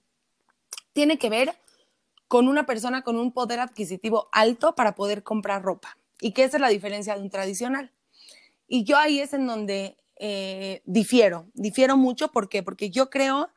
tiene 0.93 1.19
que 1.19 1.31
ver 1.31 1.57
con 2.29 2.47
una 2.47 2.67
persona 2.67 3.03
con 3.03 3.17
un 3.17 3.33
poder 3.33 3.61
adquisitivo 3.61 4.29
alto 4.33 4.75
para 4.75 4.95
poder 4.95 5.23
comprar 5.23 5.63
ropa 5.63 5.97
y 6.21 6.33
que 6.33 6.45
esa 6.45 6.59
es 6.59 6.61
la 6.61 6.69
diferencia 6.69 7.15
de 7.17 7.23
un 7.23 7.31
tradicional. 7.31 7.93
Y 8.73 8.85
yo 8.85 8.97
ahí 8.97 9.19
es 9.19 9.33
en 9.33 9.49
donde 9.49 9.97
eh, 10.15 10.81
difiero, 10.85 11.51
difiero 11.55 11.97
mucho, 11.97 12.31
¿por 12.31 12.49
qué? 12.49 12.63
Porque 12.63 12.89
yo 12.89 13.11
creo 13.11 13.51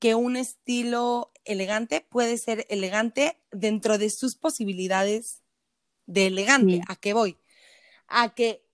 que 0.00 0.16
un 0.16 0.36
estilo 0.36 1.32
elegante 1.44 2.00
puede 2.00 2.36
ser 2.36 2.66
elegante 2.68 3.40
dentro 3.52 3.96
de 3.96 4.10
sus 4.10 4.34
posibilidades 4.34 5.44
de 6.06 6.26
elegante. 6.26 6.72
Sí. 6.72 6.82
¿A 6.88 6.96
qué 6.96 7.12
voy? 7.12 7.38
A 8.08 8.34
que 8.34 8.66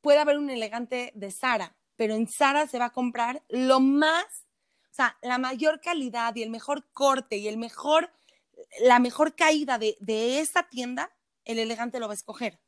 puede 0.00 0.18
haber 0.18 0.38
un 0.38 0.50
elegante 0.50 1.12
de 1.14 1.30
Sara, 1.30 1.76
pero 1.94 2.16
en 2.16 2.26
Sara 2.26 2.66
se 2.66 2.80
va 2.80 2.86
a 2.86 2.92
comprar 2.92 3.44
lo 3.48 3.78
más, 3.78 4.24
o 4.90 4.94
sea, 4.94 5.16
la 5.22 5.38
mayor 5.38 5.80
calidad 5.80 6.34
y 6.34 6.42
el 6.42 6.50
mejor 6.50 6.90
corte 6.92 7.36
y 7.36 7.46
el 7.46 7.58
mejor, 7.58 8.10
la 8.80 8.98
mejor 8.98 9.36
caída 9.36 9.78
de, 9.78 9.96
de 10.00 10.40
esa 10.40 10.68
tienda, 10.68 11.12
el 11.44 11.60
elegante 11.60 12.00
lo 12.00 12.08
va 12.08 12.14
a 12.14 12.16
escoger. 12.16 12.58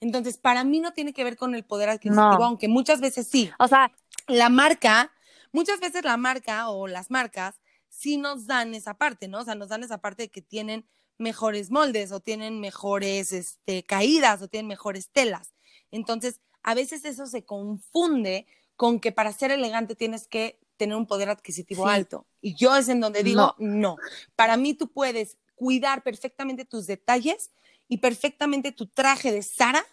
Entonces, 0.00 0.38
para 0.38 0.64
mí 0.64 0.80
no 0.80 0.92
tiene 0.92 1.12
que 1.12 1.24
ver 1.24 1.36
con 1.36 1.54
el 1.54 1.64
poder 1.64 1.88
adquisitivo, 1.88 2.38
no. 2.38 2.44
aunque 2.44 2.68
muchas 2.68 3.00
veces 3.00 3.26
sí. 3.26 3.50
O 3.58 3.66
sea, 3.66 3.92
la 4.26 4.48
marca, 4.48 5.12
muchas 5.52 5.80
veces 5.80 6.04
la 6.04 6.16
marca 6.16 6.70
o 6.70 6.86
las 6.86 7.10
marcas 7.10 7.60
sí 7.88 8.16
nos 8.16 8.46
dan 8.46 8.74
esa 8.74 8.94
parte, 8.94 9.28
¿no? 9.28 9.40
O 9.40 9.44
sea, 9.44 9.54
nos 9.54 9.68
dan 9.68 9.82
esa 9.82 9.98
parte 9.98 10.24
de 10.24 10.28
que 10.30 10.42
tienen 10.42 10.86
mejores 11.16 11.70
moldes 11.70 12.12
o 12.12 12.20
tienen 12.20 12.60
mejores 12.60 13.32
este, 13.32 13.82
caídas 13.82 14.40
o 14.40 14.48
tienen 14.48 14.68
mejores 14.68 15.10
telas. 15.10 15.52
Entonces, 15.90 16.40
a 16.62 16.74
veces 16.74 17.04
eso 17.04 17.26
se 17.26 17.44
confunde 17.44 18.46
con 18.76 19.00
que 19.00 19.10
para 19.10 19.32
ser 19.32 19.50
elegante 19.50 19.96
tienes 19.96 20.28
que 20.28 20.60
tener 20.76 20.96
un 20.96 21.06
poder 21.06 21.28
adquisitivo 21.28 21.84
sí. 21.84 21.90
alto. 21.92 22.26
Y 22.40 22.54
yo 22.54 22.76
es 22.76 22.88
en 22.88 23.00
donde 23.00 23.24
digo, 23.24 23.56
no. 23.58 23.78
no. 23.78 23.96
Para 24.36 24.56
mí 24.56 24.74
tú 24.74 24.92
puedes 24.92 25.38
cuidar 25.56 26.04
perfectamente 26.04 26.64
tus 26.64 26.86
detalles 26.86 27.50
y 27.88 27.98
perfectamente 27.98 28.72
tu 28.72 28.86
traje 28.86 29.32
de 29.32 29.42
Sara, 29.42 29.84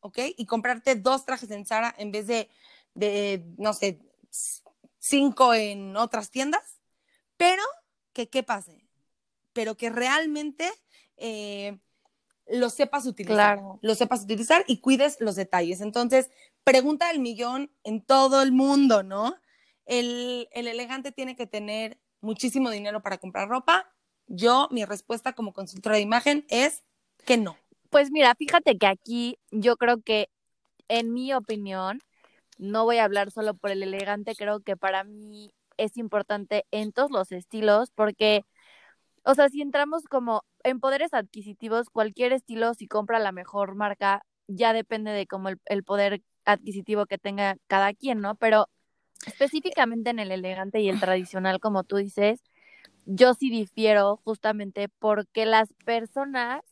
¿ok? 0.00 0.18
Y 0.36 0.46
comprarte 0.46 0.94
dos 0.94 1.24
trajes 1.24 1.50
en 1.50 1.66
Sara 1.66 1.94
en 1.98 2.12
vez 2.12 2.26
de, 2.26 2.48
de, 2.94 3.44
no 3.56 3.72
sé, 3.72 4.00
cinco 4.98 5.54
en 5.54 5.96
otras 5.96 6.30
tiendas, 6.30 6.78
pero 7.36 7.62
que 8.12 8.28
qué 8.28 8.42
pase, 8.42 8.86
pero 9.52 9.76
que 9.76 9.90
realmente 9.90 10.70
eh, 11.16 11.78
lo 12.46 12.70
sepas 12.70 13.06
utilizar, 13.06 13.58
claro. 13.58 13.78
lo 13.82 13.94
sepas 13.94 14.22
utilizar 14.22 14.64
y 14.66 14.80
cuides 14.80 15.20
los 15.20 15.36
detalles. 15.36 15.80
Entonces, 15.80 16.30
pregunta 16.64 17.08
del 17.08 17.20
millón 17.20 17.72
en 17.84 18.04
todo 18.04 18.42
el 18.42 18.52
mundo, 18.52 19.02
¿no? 19.02 19.36
El, 19.86 20.48
el 20.52 20.68
elegante 20.68 21.12
tiene 21.12 21.36
que 21.36 21.46
tener 21.46 21.98
muchísimo 22.20 22.70
dinero 22.70 23.02
para 23.02 23.18
comprar 23.18 23.48
ropa. 23.48 23.90
Yo, 24.26 24.68
mi 24.70 24.84
respuesta 24.84 25.32
como 25.32 25.54
consultora 25.54 25.96
de 25.96 26.02
imagen 26.02 26.44
es 26.50 26.82
que 27.28 27.36
no? 27.36 27.58
Pues 27.90 28.10
mira, 28.10 28.34
fíjate 28.34 28.78
que 28.78 28.86
aquí 28.86 29.38
yo 29.50 29.76
creo 29.76 30.00
que, 30.00 30.30
en 30.88 31.12
mi 31.12 31.34
opinión, 31.34 32.00
no 32.56 32.84
voy 32.84 32.96
a 32.96 33.04
hablar 33.04 33.30
solo 33.30 33.52
por 33.52 33.70
el 33.70 33.82
elegante, 33.82 34.34
creo 34.34 34.60
que 34.60 34.78
para 34.78 35.04
mí 35.04 35.52
es 35.76 35.98
importante 35.98 36.64
en 36.70 36.90
todos 36.90 37.10
los 37.10 37.30
estilos, 37.30 37.90
porque, 37.94 38.46
o 39.24 39.34
sea, 39.34 39.50
si 39.50 39.60
entramos 39.60 40.04
como 40.04 40.42
en 40.64 40.80
poderes 40.80 41.12
adquisitivos, 41.12 41.90
cualquier 41.90 42.32
estilo, 42.32 42.72
si 42.72 42.88
compra 42.88 43.18
la 43.18 43.30
mejor 43.30 43.74
marca, 43.74 44.24
ya 44.46 44.72
depende 44.72 45.10
de 45.10 45.26
como 45.26 45.50
el, 45.50 45.60
el 45.66 45.84
poder 45.84 46.22
adquisitivo 46.46 47.04
que 47.04 47.18
tenga 47.18 47.58
cada 47.66 47.92
quien, 47.92 48.22
¿no? 48.22 48.36
Pero 48.36 48.70
específicamente 49.26 50.08
en 50.08 50.18
el 50.18 50.32
elegante 50.32 50.80
y 50.80 50.88
el 50.88 50.98
tradicional, 50.98 51.60
como 51.60 51.84
tú 51.84 51.96
dices, 51.96 52.42
yo 53.04 53.34
sí 53.34 53.50
difiero 53.50 54.16
justamente 54.24 54.88
porque 54.88 55.44
las 55.44 55.74
personas 55.84 56.62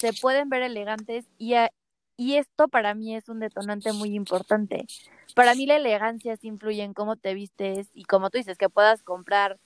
se 0.00 0.12
pueden 0.12 0.48
ver 0.48 0.62
elegantes 0.62 1.26
y, 1.38 1.54
a, 1.54 1.70
y 2.16 2.36
esto 2.36 2.68
para 2.68 2.94
mí 2.94 3.14
es 3.14 3.28
un 3.28 3.40
detonante 3.40 3.92
muy 3.92 4.14
importante. 4.14 4.86
Para 5.34 5.54
mí 5.54 5.66
la 5.66 5.76
elegancia 5.76 6.36
sí 6.36 6.48
influye 6.48 6.82
en 6.82 6.94
cómo 6.94 7.16
te 7.16 7.34
vistes 7.34 7.88
y 7.92 8.04
como 8.04 8.30
tú 8.30 8.38
dices, 8.38 8.58
que 8.58 8.68
puedas 8.68 9.02
comprar 9.02 9.58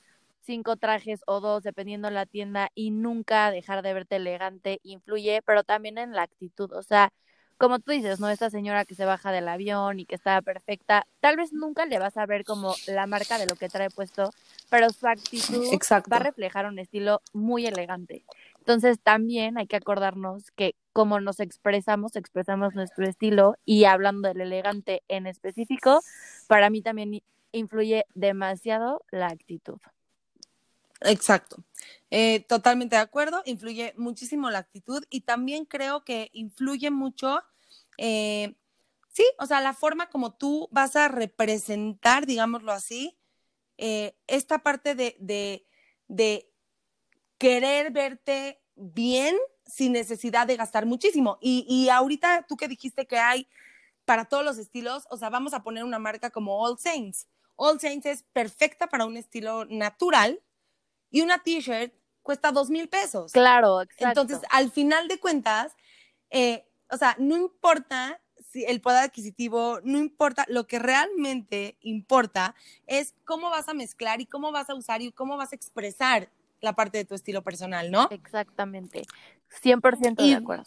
cinco 0.42 0.76
trajes 0.76 1.20
o 1.26 1.40
dos, 1.40 1.62
dependiendo 1.62 2.08
de 2.08 2.14
la 2.14 2.26
tienda, 2.26 2.70
y 2.74 2.90
nunca 2.90 3.50
dejar 3.50 3.82
de 3.82 3.94
verte 3.94 4.16
elegante 4.16 4.80
influye, 4.82 5.42
pero 5.42 5.62
también 5.62 5.98
en 5.98 6.12
la 6.12 6.22
actitud. 6.22 6.72
O 6.72 6.82
sea, 6.82 7.12
como 7.56 7.78
tú 7.78 7.92
dices, 7.92 8.20
¿no? 8.20 8.28
Esta 8.30 8.48
señora 8.48 8.86
que 8.86 8.94
se 8.94 9.04
baja 9.04 9.32
del 9.32 9.46
avión 9.46 10.00
y 10.00 10.06
que 10.06 10.14
está 10.14 10.40
perfecta, 10.40 11.06
tal 11.20 11.36
vez 11.36 11.52
nunca 11.52 11.84
le 11.84 11.98
vas 11.98 12.16
a 12.16 12.26
ver 12.26 12.44
como 12.44 12.74
la 12.86 13.06
marca 13.06 13.38
de 13.38 13.46
lo 13.46 13.54
que 13.54 13.68
trae 13.68 13.90
puesto, 13.90 14.32
pero 14.70 14.88
su 14.90 15.06
actitud 15.06 15.66
va 16.10 16.16
a 16.16 16.20
reflejar 16.20 16.66
un 16.66 16.78
estilo 16.78 17.20
muy 17.34 17.66
elegante. 17.66 18.24
Entonces 18.70 19.00
también 19.02 19.59
hay 19.59 19.66
que 19.66 19.74
acordarnos 19.74 20.52
que 20.52 20.76
como 20.92 21.18
nos 21.18 21.40
expresamos, 21.40 22.14
expresamos 22.14 22.72
nuestro 22.76 23.04
estilo 23.04 23.56
y 23.64 23.85
hablando 23.85 24.28
del 24.28 24.42
elegante 24.42 25.02
en 25.09 25.26
específico, 25.26 26.02
para 26.46 26.70
mí 26.70 26.80
también 26.80 27.20
influye 27.50 28.04
demasiado 28.14 29.02
la 29.11 29.26
actitud. 29.26 29.78
Exacto. 31.00 31.64
Eh, 32.12 32.44
totalmente 32.48 32.94
de 32.94 33.02
acuerdo, 33.02 33.42
influye 33.44 33.92
muchísimo 33.96 34.50
la 34.50 34.61
actitud 34.61 35.02
y 35.11 35.22
también 35.22 35.64
creo 35.64 36.04
que 36.04 36.30
influye 36.33 36.92
mucho, 36.92 37.42
eh, 37.98 38.54
sí, 39.09 39.24
o 39.40 39.46
sea, 39.46 39.61
la 39.61 39.74
forma 39.74 40.11
como 40.11 40.35
tú 40.35 40.68
vas 40.70 40.94
a 40.94 41.09
representar, 41.09 42.24
digámoslo 42.24 42.70
así, 42.70 43.18
eh, 43.78 44.14
esta 44.28 44.61
parte 44.61 44.94
de, 44.94 45.16
de, 45.18 45.66
de 46.06 46.52
querer 47.37 47.90
verte 47.90 48.60
bien 48.80 49.36
sin 49.66 49.92
necesidad 49.92 50.46
de 50.46 50.56
gastar 50.56 50.86
muchísimo. 50.86 51.38
Y, 51.40 51.64
y 51.68 51.88
ahorita 51.88 52.46
tú 52.48 52.56
que 52.56 52.68
dijiste 52.68 53.06
que 53.06 53.18
hay 53.18 53.46
para 54.04 54.24
todos 54.24 54.44
los 54.44 54.58
estilos, 54.58 55.06
o 55.10 55.16
sea, 55.16 55.30
vamos 55.30 55.54
a 55.54 55.62
poner 55.62 55.84
una 55.84 55.98
marca 55.98 56.30
como 56.30 56.60
All 56.60 56.78
Saints. 56.78 57.28
All 57.56 57.78
Saints 57.78 58.06
es 58.06 58.22
perfecta 58.32 58.88
para 58.88 59.04
un 59.04 59.16
estilo 59.16 59.66
natural, 59.66 60.40
y 61.10 61.20
una 61.20 61.38
t-shirt 61.38 61.92
cuesta 62.22 62.52
dos 62.52 62.70
mil 62.70 62.88
pesos. 62.88 63.32
Claro, 63.32 63.82
exacto. 63.82 64.20
Entonces, 64.20 64.48
al 64.50 64.70
final 64.70 65.08
de 65.08 65.18
cuentas, 65.18 65.76
eh, 66.30 66.66
o 66.88 66.96
sea, 66.96 67.16
no 67.18 67.36
importa 67.36 68.20
si 68.52 68.64
el 68.64 68.80
poder 68.80 69.04
adquisitivo, 69.04 69.80
no 69.82 69.98
importa, 69.98 70.44
lo 70.48 70.66
que 70.66 70.78
realmente 70.78 71.76
importa 71.82 72.54
es 72.86 73.14
cómo 73.24 73.50
vas 73.50 73.68
a 73.68 73.74
mezclar 73.74 74.20
y 74.20 74.26
cómo 74.26 74.50
vas 74.50 74.70
a 74.70 74.74
usar 74.74 75.02
y 75.02 75.12
cómo 75.12 75.36
vas 75.36 75.52
a 75.52 75.56
expresar 75.56 76.30
la 76.61 76.75
parte 76.75 76.99
de 76.99 77.05
tu 77.05 77.14
estilo 77.14 77.42
personal, 77.42 77.90
¿no? 77.90 78.09
Exactamente, 78.11 79.03
100% 79.62 80.23
de 80.23 80.35
acuerdo. 80.35 80.64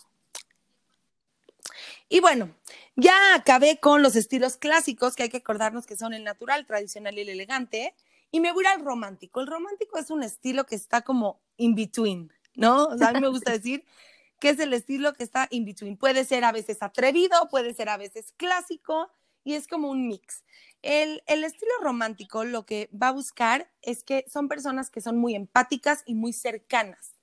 Y 2.10 2.20
bueno, 2.20 2.54
ya 2.96 3.36
acabé 3.36 3.80
con 3.80 4.04
los 4.04 4.16
estilos 4.16 4.58
clásicos 4.58 5.16
que 5.16 5.24
hay 5.24 5.30
que 5.30 5.38
acordarnos 5.38 5.86
que 5.86 5.96
son 5.96 6.14
el 6.14 6.24
natural, 6.24 6.66
tradicional 6.66 7.18
y 7.18 7.22
el 7.22 7.30
elegante. 7.30 7.96
Y 8.30 8.40
me 8.40 8.52
voy 8.52 8.66
al 8.66 8.84
romántico. 8.84 9.42
El 9.42 9.48
romántico 9.48 9.98
es 9.98 10.10
un 10.10 10.24
estilo 10.24 10.66
que 10.66 10.76
está 10.76 11.02
como 11.02 11.42
in 11.58 11.76
between, 11.76 12.32
¿no? 12.56 12.86
O 12.86 12.98
sea, 12.98 13.10
a 13.10 13.14
mí 13.14 13.20
me 13.20 13.30
gusta 13.30 13.52
decir 13.52 13.86
que 14.40 14.50
es 14.50 14.60
el 14.60 14.74
estilo 14.74 15.14
que 15.14 15.24
está 15.24 15.48
in 15.52 15.66
between. 15.66 15.98
Puede 15.98 16.26
ser 16.26 16.44
a 16.44 16.52
veces 16.52 16.84
atrevido, 16.84 17.48
puede 17.50 17.74
ser 17.74 17.90
a 17.90 17.98
veces 17.98 18.34
clásico 18.38 19.10
y 19.44 19.54
es 19.54 19.68
como 19.68 19.90
un 19.90 20.08
mix. 20.08 20.44
El, 20.82 21.24
el, 21.28 21.44
estilo 21.44 21.72
romántico 21.82 22.44
lo 22.44 22.66
que 22.66 22.90
va 22.92 23.10
a 23.10 23.14
buscar 23.14 23.72
es 23.82 24.04
que 24.04 24.26
son 24.28 24.48
personas 24.48 24.90
que 24.90 25.02
son 25.02 25.18
muy 25.18 25.36
empáticas 25.36 26.04
y 26.06 26.16
muy 26.16 26.34
cercanas. 26.34 27.14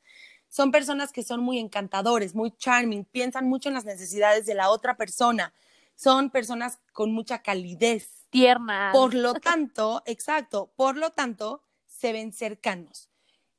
Son 0.48 0.72
personas 0.72 1.12
que 1.12 1.22
son 1.22 1.40
muy 1.40 1.58
encantadores, 1.58 2.34
muy 2.34 2.50
charming, 2.50 3.04
piensan 3.04 3.48
mucho 3.48 3.68
en 3.68 3.74
las 3.74 3.84
necesidades 3.84 4.46
de 4.46 4.54
la 4.54 4.70
otra 4.70 4.96
persona. 4.96 5.54
Son 5.94 6.30
personas 6.30 6.80
con 6.92 7.12
mucha 7.12 7.42
calidez, 7.42 8.26
tierna. 8.30 8.90
Por 8.92 9.14
lo 9.14 9.34
tanto, 9.40 10.02
exacto, 10.06 10.72
por 10.74 10.96
lo 10.96 11.10
tanto, 11.10 11.62
se 11.86 12.12
ven 12.12 12.32
cercanos. 12.32 13.10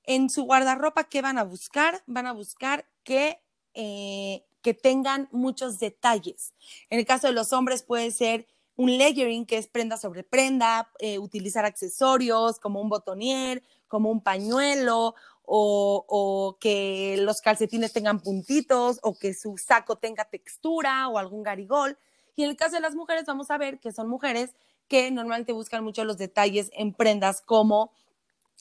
En 0.04 0.30
su 0.30 0.43
guardarropa, 0.43 1.06
¿qué 1.06 1.21
van 1.21 1.38
a 1.38 1.43
buscar? 1.43 2.04
Van 2.08 2.26
a 2.26 2.34
buscar 2.34 2.89
que, 3.04 3.41
eh, 3.74 4.43
que 4.62 4.74
tengan 4.74 5.28
muchos 5.32 5.80
detalles. 5.80 6.54
En 6.89 7.00
el 7.00 7.06
caso 7.06 7.28
de 7.28 7.34
los 7.34 7.54
hombres 7.54 7.84
puede 7.84 8.12
ser 8.12 8.47
un 8.76 8.97
layering, 8.97 9.45
que 9.45 9.58
es 9.58 9.67
prenda 9.67 9.97
sobre 9.97 10.24
prenda, 10.24 10.91
eh, 11.00 11.19
utilizar 11.19 11.65
accesorios 11.65 12.60
como 12.60 12.82
un 12.82 12.89
botonier, 12.89 13.63
como 13.88 14.10
un 14.10 14.21
pañuelo, 14.21 15.15
o, 15.54 16.58
que 16.62 17.17
los 17.19 17.41
calcetines 17.41 17.91
tengan 17.91 18.21
puntitos, 18.21 19.00
o 19.04 19.17
que 19.17 19.34
su 19.34 19.58
saco 19.58 19.97
tenga 19.97 20.26
textura, 20.26 21.10
o 21.10 21.17
algún 21.17 21.43
garigol. 21.43 21.97
Y 22.36 22.43
en 22.43 22.50
el 22.50 22.56
caso 22.56 22.76
de 22.76 22.82
las 22.82 22.95
mujeres, 22.95 23.26
vamos 23.26 23.52
a 23.52 23.58
ver 23.58 23.80
que 23.80 23.91
son 23.91 24.08
mujeres 24.08 24.56
que 24.88 25.12
normalmente 25.12 25.52
buscan 25.52 25.84
mucho 25.84 26.06
los 26.06 26.17
detalles 26.17 26.69
en 26.74 26.93
prendas 26.93 27.41
como 27.41 27.91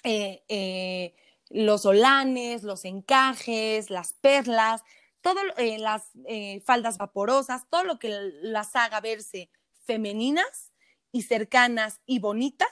eh, 0.02 0.42
eh, 0.48 1.14
los 1.48 1.86
olanes, 1.86 2.62
los 2.62 2.84
encajes, 2.84 3.90
las 3.90 4.12
perlas, 4.14 4.82
todo, 5.20 5.40
eh, 5.56 5.78
las 5.78 6.10
faldas 6.64 6.98
vaporosas, 6.98 7.68
todo 7.68 7.84
lo 7.84 7.98
que 7.98 8.10
las 8.42 8.76
haga 8.76 9.00
verse 9.00 9.50
femeninas 9.84 10.72
y 11.12 11.22
cercanas 11.22 12.00
y 12.06 12.18
bonitas 12.18 12.68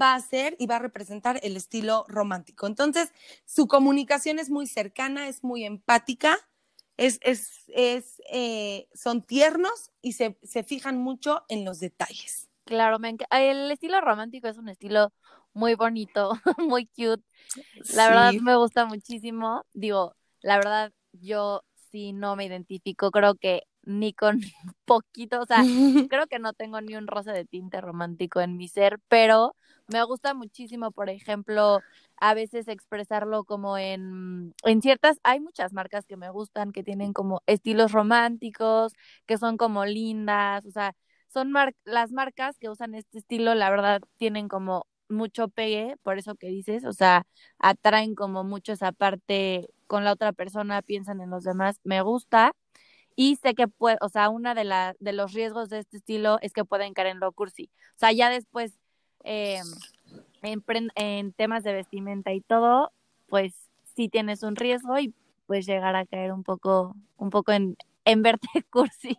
va 0.00 0.14
a 0.14 0.20
ser 0.20 0.56
y 0.58 0.66
va 0.66 0.76
a 0.76 0.80
representar 0.80 1.40
el 1.42 1.56
estilo 1.56 2.04
romántico. 2.08 2.66
Entonces, 2.66 3.12
su 3.44 3.66
comunicación 3.66 4.38
es 4.38 4.50
muy 4.50 4.66
cercana, 4.66 5.28
es 5.28 5.42
muy 5.42 5.64
empática 5.64 6.38
es, 6.98 7.20
es, 7.22 7.64
es 7.68 8.20
eh, 8.30 8.88
son 8.92 9.22
tiernos 9.22 9.92
y 10.02 10.12
se, 10.12 10.36
se, 10.42 10.64
fijan 10.64 10.98
mucho 10.98 11.44
en 11.48 11.64
los 11.64 11.80
detalles. 11.80 12.50
Claro, 12.64 12.98
el 13.30 13.70
estilo 13.70 14.00
romántico 14.00 14.48
es 14.48 14.58
un 14.58 14.68
estilo 14.68 15.12
muy 15.54 15.74
bonito, 15.74 16.32
muy 16.58 16.86
cute. 16.86 17.22
La 17.94 18.08
verdad 18.08 18.32
me 18.42 18.56
gusta 18.56 18.84
muchísimo. 18.84 19.64
Digo, 19.72 20.14
la 20.40 20.56
verdad, 20.56 20.92
yo 21.12 21.62
sí 21.90 22.12
no 22.12 22.36
me 22.36 22.44
identifico, 22.46 23.10
creo 23.10 23.34
que 23.34 23.62
ni 23.82 24.12
con 24.12 24.40
poquito, 24.84 25.40
o 25.40 25.46
sea, 25.46 25.62
creo 26.10 26.26
que 26.26 26.38
no 26.38 26.52
tengo 26.52 26.80
ni 26.80 26.94
un 26.96 27.06
roce 27.06 27.32
de 27.32 27.44
tinte 27.44 27.80
romántico 27.80 28.40
en 28.40 28.56
mi 28.56 28.68
ser, 28.68 28.98
pero 29.08 29.54
me 29.88 30.02
gusta 30.04 30.34
muchísimo, 30.34 30.90
por 30.92 31.08
ejemplo, 31.08 31.80
a 32.20 32.34
veces 32.34 32.68
expresarlo 32.68 33.44
como 33.44 33.78
en, 33.78 34.54
en 34.64 34.82
ciertas, 34.82 35.18
hay 35.22 35.40
muchas 35.40 35.72
marcas 35.72 36.04
que 36.06 36.16
me 36.16 36.30
gustan, 36.30 36.72
que 36.72 36.82
tienen 36.84 37.12
como 37.12 37.42
estilos 37.46 37.92
románticos, 37.92 38.92
que 39.26 39.38
son 39.38 39.56
como 39.56 39.86
lindas, 39.86 40.66
o 40.66 40.70
sea, 40.70 40.94
son 41.28 41.52
las 41.84 42.12
marcas 42.12 42.58
que 42.58 42.68
usan 42.68 42.94
este 42.94 43.18
estilo, 43.18 43.54
la 43.54 43.70
verdad, 43.70 44.00
tienen 44.18 44.48
como 44.48 44.86
mucho 45.08 45.48
pegue, 45.48 45.96
por 46.02 46.18
eso 46.18 46.34
que 46.34 46.48
dices, 46.48 46.84
o 46.84 46.92
sea, 46.92 47.26
atraen 47.58 48.14
como 48.14 48.44
mucho 48.44 48.72
esa 48.72 48.92
parte 48.92 49.68
con 49.88 50.04
la 50.04 50.12
otra 50.12 50.32
persona, 50.32 50.82
piensan 50.82 51.20
en 51.20 51.30
los 51.30 51.42
demás, 51.42 51.80
me 51.82 52.00
gusta. 52.02 52.52
Y 53.16 53.34
sé 53.42 53.54
que 53.56 53.66
puede, 53.66 53.98
o 54.00 54.08
sea, 54.08 54.28
una 54.28 54.54
de, 54.54 54.94
de 55.00 55.12
los 55.12 55.32
riesgos 55.32 55.70
de 55.70 55.80
este 55.80 55.96
estilo 55.96 56.38
es 56.40 56.52
que 56.52 56.64
pueden 56.64 56.94
caer 56.94 57.08
en 57.08 57.18
lo 57.18 57.32
cursi. 57.32 57.68
O 57.96 57.98
sea, 57.98 58.12
ya 58.12 58.30
después 58.30 58.78
eh, 59.24 59.60
en, 60.42 61.32
temas 61.32 61.64
de 61.64 61.72
vestimenta 61.72 62.32
y 62.32 62.40
todo, 62.40 62.92
pues 63.28 63.54
sí 63.96 64.08
tienes 64.08 64.42
un 64.42 64.56
riesgo 64.56 64.98
y 64.98 65.12
pues 65.46 65.66
llegar 65.66 65.96
a 65.96 66.06
caer 66.06 66.32
un 66.32 66.44
poco, 66.44 66.94
un 67.16 67.30
poco 67.30 67.52
en, 67.52 67.76
en 68.04 68.22
verte 68.22 68.46
cursi. 68.70 69.18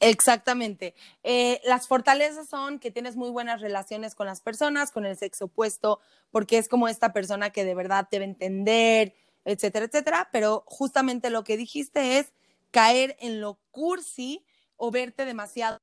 Exactamente. 0.00 0.94
Eh, 1.22 1.60
las 1.64 1.88
fortalezas 1.88 2.48
son 2.48 2.78
que 2.78 2.90
tienes 2.90 3.16
muy 3.16 3.30
buenas 3.30 3.60
relaciones 3.60 4.14
con 4.14 4.26
las 4.26 4.40
personas, 4.40 4.92
con 4.92 5.06
el 5.06 5.16
sexo 5.16 5.46
opuesto, 5.46 6.00
porque 6.30 6.58
es 6.58 6.68
como 6.68 6.88
esta 6.88 7.12
persona 7.12 7.50
que 7.50 7.64
de 7.64 7.74
verdad 7.74 8.06
debe 8.10 8.24
entender, 8.24 9.14
etcétera, 9.46 9.86
etcétera. 9.86 10.28
Pero 10.32 10.64
justamente 10.66 11.30
lo 11.30 11.44
que 11.44 11.56
dijiste 11.56 12.18
es 12.18 12.32
caer 12.70 13.16
en 13.20 13.40
lo 13.40 13.58
cursi 13.70 14.44
o 14.76 14.90
verte 14.90 15.24
demasiado 15.24 15.80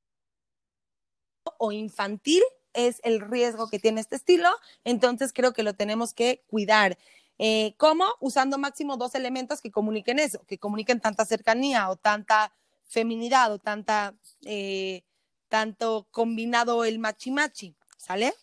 o 1.58 1.72
infantil 1.72 2.44
es 2.74 3.00
el 3.04 3.22
riesgo 3.22 3.70
que 3.70 3.80
tiene 3.80 4.02
este 4.02 4.16
estilo, 4.16 4.50
entonces 4.84 5.32
creo 5.34 5.54
que 5.54 5.64
lo 5.64 5.74
tenemos 5.74 6.14
que 6.14 6.44
cuidar. 6.48 6.98
Eh, 7.40 7.76
¿Cómo? 7.78 8.06
Usando 8.20 8.58
máximo 8.58 8.98
dos 8.98 9.16
elementos 9.16 9.62
que 9.62 9.72
comuniquen 9.72 10.20
eso, 10.20 10.44
que 10.46 10.58
comuniquen 10.58 11.00
tanta 11.00 11.26
cercanía 11.26 11.90
o 11.90 11.96
tanta 11.96 12.54
feminidad 12.86 13.52
o 13.52 13.60
tanta, 13.60 14.16
eh, 14.46 15.04
tanto 15.50 16.08
combinado 16.12 16.86
el 16.86 17.00
machi 17.00 17.32
machi, 17.32 17.76
¿sale? 17.98 18.34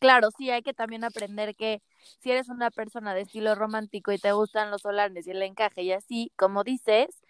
Claro, 0.00 0.28
sí, 0.36 0.50
hay 0.50 0.62
que 0.62 0.74
también 0.74 1.04
aprender 1.04 1.54
que 1.54 1.80
si 2.20 2.30
eres 2.30 2.48
una 2.48 2.70
persona 2.70 3.14
de 3.14 3.22
estilo 3.22 3.54
romántico 3.54 4.12
y 4.12 4.18
te 4.18 4.32
gustan 4.32 4.70
los 4.70 4.82
solares 4.82 5.26
y 5.26 5.30
el 5.30 5.42
encaje 5.42 5.82
y 5.82 5.92
así, 5.92 6.32
como 6.36 6.64
dices, 6.64 7.22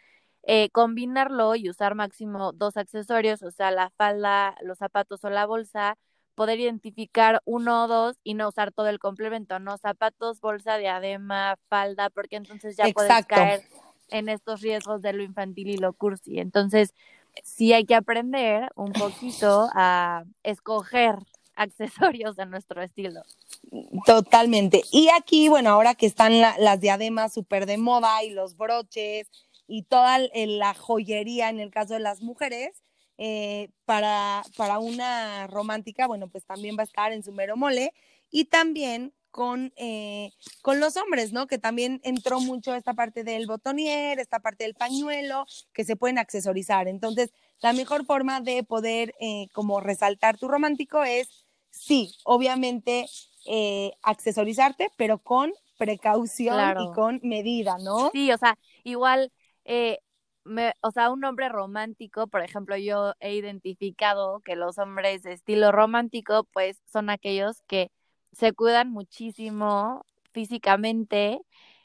eh, 0.42 0.68
combinarlo 0.70 1.56
y 1.56 1.70
usar 1.70 1.94
máximo 1.94 2.52
dos 2.52 2.76
accesorios, 2.76 3.42
o 3.42 3.50
sea, 3.50 3.70
la 3.70 3.90
falda, 3.90 4.56
los 4.62 4.78
zapatos 4.78 5.24
o 5.24 5.30
la 5.30 5.46
bolsa, 5.46 5.96
poder 6.34 6.60
identificar 6.60 7.40
uno 7.44 7.84
o 7.84 7.88
dos 7.88 8.16
y 8.22 8.34
no 8.34 8.48
usar 8.48 8.72
todo 8.72 8.88
el 8.88 8.98
complemento, 8.98 9.58
¿no? 9.58 9.78
Zapatos, 9.78 10.40
bolsa, 10.40 10.76
diadema, 10.76 11.56
falda, 11.68 12.10
porque 12.10 12.36
entonces 12.36 12.76
ya 12.76 12.88
puedes 12.92 13.26
caer 13.26 13.62
en 14.10 14.28
estos 14.28 14.60
riesgos 14.60 15.00
de 15.00 15.12
lo 15.12 15.22
infantil 15.22 15.68
y 15.68 15.76
lo 15.76 15.92
cursi. 15.92 16.40
Entonces, 16.40 16.92
sí 17.42 17.72
hay 17.72 17.84
que 17.84 17.94
aprender 17.94 18.70
un 18.76 18.92
poquito 18.92 19.68
a 19.74 20.24
escoger 20.42 21.16
accesorios 22.14 22.36
de 22.36 22.46
nuestro 22.46 22.82
estilo. 22.82 23.22
Totalmente. 24.06 24.82
Y 24.92 25.08
aquí, 25.08 25.48
bueno, 25.48 25.70
ahora 25.70 25.94
que 25.94 26.06
están 26.06 26.40
las 26.40 26.80
diademas 26.80 27.32
súper 27.32 27.66
de 27.66 27.78
moda 27.78 28.22
y 28.22 28.30
los 28.30 28.56
broches 28.56 29.28
y 29.66 29.82
toda 29.84 30.18
la 30.18 30.74
joyería 30.74 31.48
en 31.48 31.60
el 31.60 31.70
caso 31.70 31.94
de 31.94 32.00
las 32.00 32.20
mujeres, 32.20 32.82
eh, 33.16 33.68
para, 33.84 34.42
para 34.56 34.78
una 34.78 35.46
romántica, 35.46 36.06
bueno, 36.06 36.28
pues 36.28 36.44
también 36.44 36.76
va 36.76 36.82
a 36.82 36.84
estar 36.84 37.12
en 37.12 37.22
su 37.22 37.32
mero 37.32 37.56
mole. 37.56 37.92
Y 38.30 38.46
también 38.46 39.12
con, 39.30 39.72
eh, 39.76 40.30
con 40.62 40.78
los 40.80 40.96
hombres, 40.96 41.32
¿no? 41.32 41.46
Que 41.46 41.58
también 41.58 42.00
entró 42.04 42.40
mucho 42.40 42.74
esta 42.74 42.94
parte 42.94 43.24
del 43.24 43.46
botonier, 43.46 44.18
esta 44.20 44.40
parte 44.40 44.64
del 44.64 44.74
pañuelo, 44.74 45.46
que 45.72 45.84
se 45.84 45.96
pueden 45.96 46.18
accesorizar. 46.18 46.88
Entonces, 46.88 47.32
la 47.60 47.72
mejor 47.72 48.04
forma 48.06 48.40
de 48.40 48.62
poder 48.62 49.14
eh, 49.20 49.48
como 49.52 49.80
resaltar 49.80 50.38
tu 50.38 50.48
romántico 50.48 51.02
es, 51.02 51.43
sí, 51.74 52.14
obviamente, 52.24 53.06
eh, 53.46 53.92
accesorizarte, 54.02 54.90
pero 54.96 55.18
con 55.18 55.52
precaución 55.78 56.76
y 56.80 56.92
con 56.94 57.20
medida, 57.22 57.76
¿no? 57.78 58.10
Sí, 58.12 58.30
o 58.32 58.38
sea, 58.38 58.58
igual, 58.84 59.32
me, 60.44 60.74
o 60.82 60.90
sea, 60.90 61.10
un 61.10 61.24
hombre 61.24 61.48
romántico, 61.48 62.26
por 62.26 62.42
ejemplo, 62.42 62.76
yo 62.76 63.14
he 63.20 63.34
identificado 63.34 64.40
que 64.40 64.56
los 64.56 64.78
hombres 64.78 65.22
de 65.22 65.32
estilo 65.32 65.72
romántico, 65.72 66.44
pues 66.52 66.80
son 66.92 67.10
aquellos 67.10 67.62
que 67.66 67.90
se 68.32 68.52
cuidan 68.52 68.90
muchísimo 68.90 70.04
físicamente, 70.32 71.40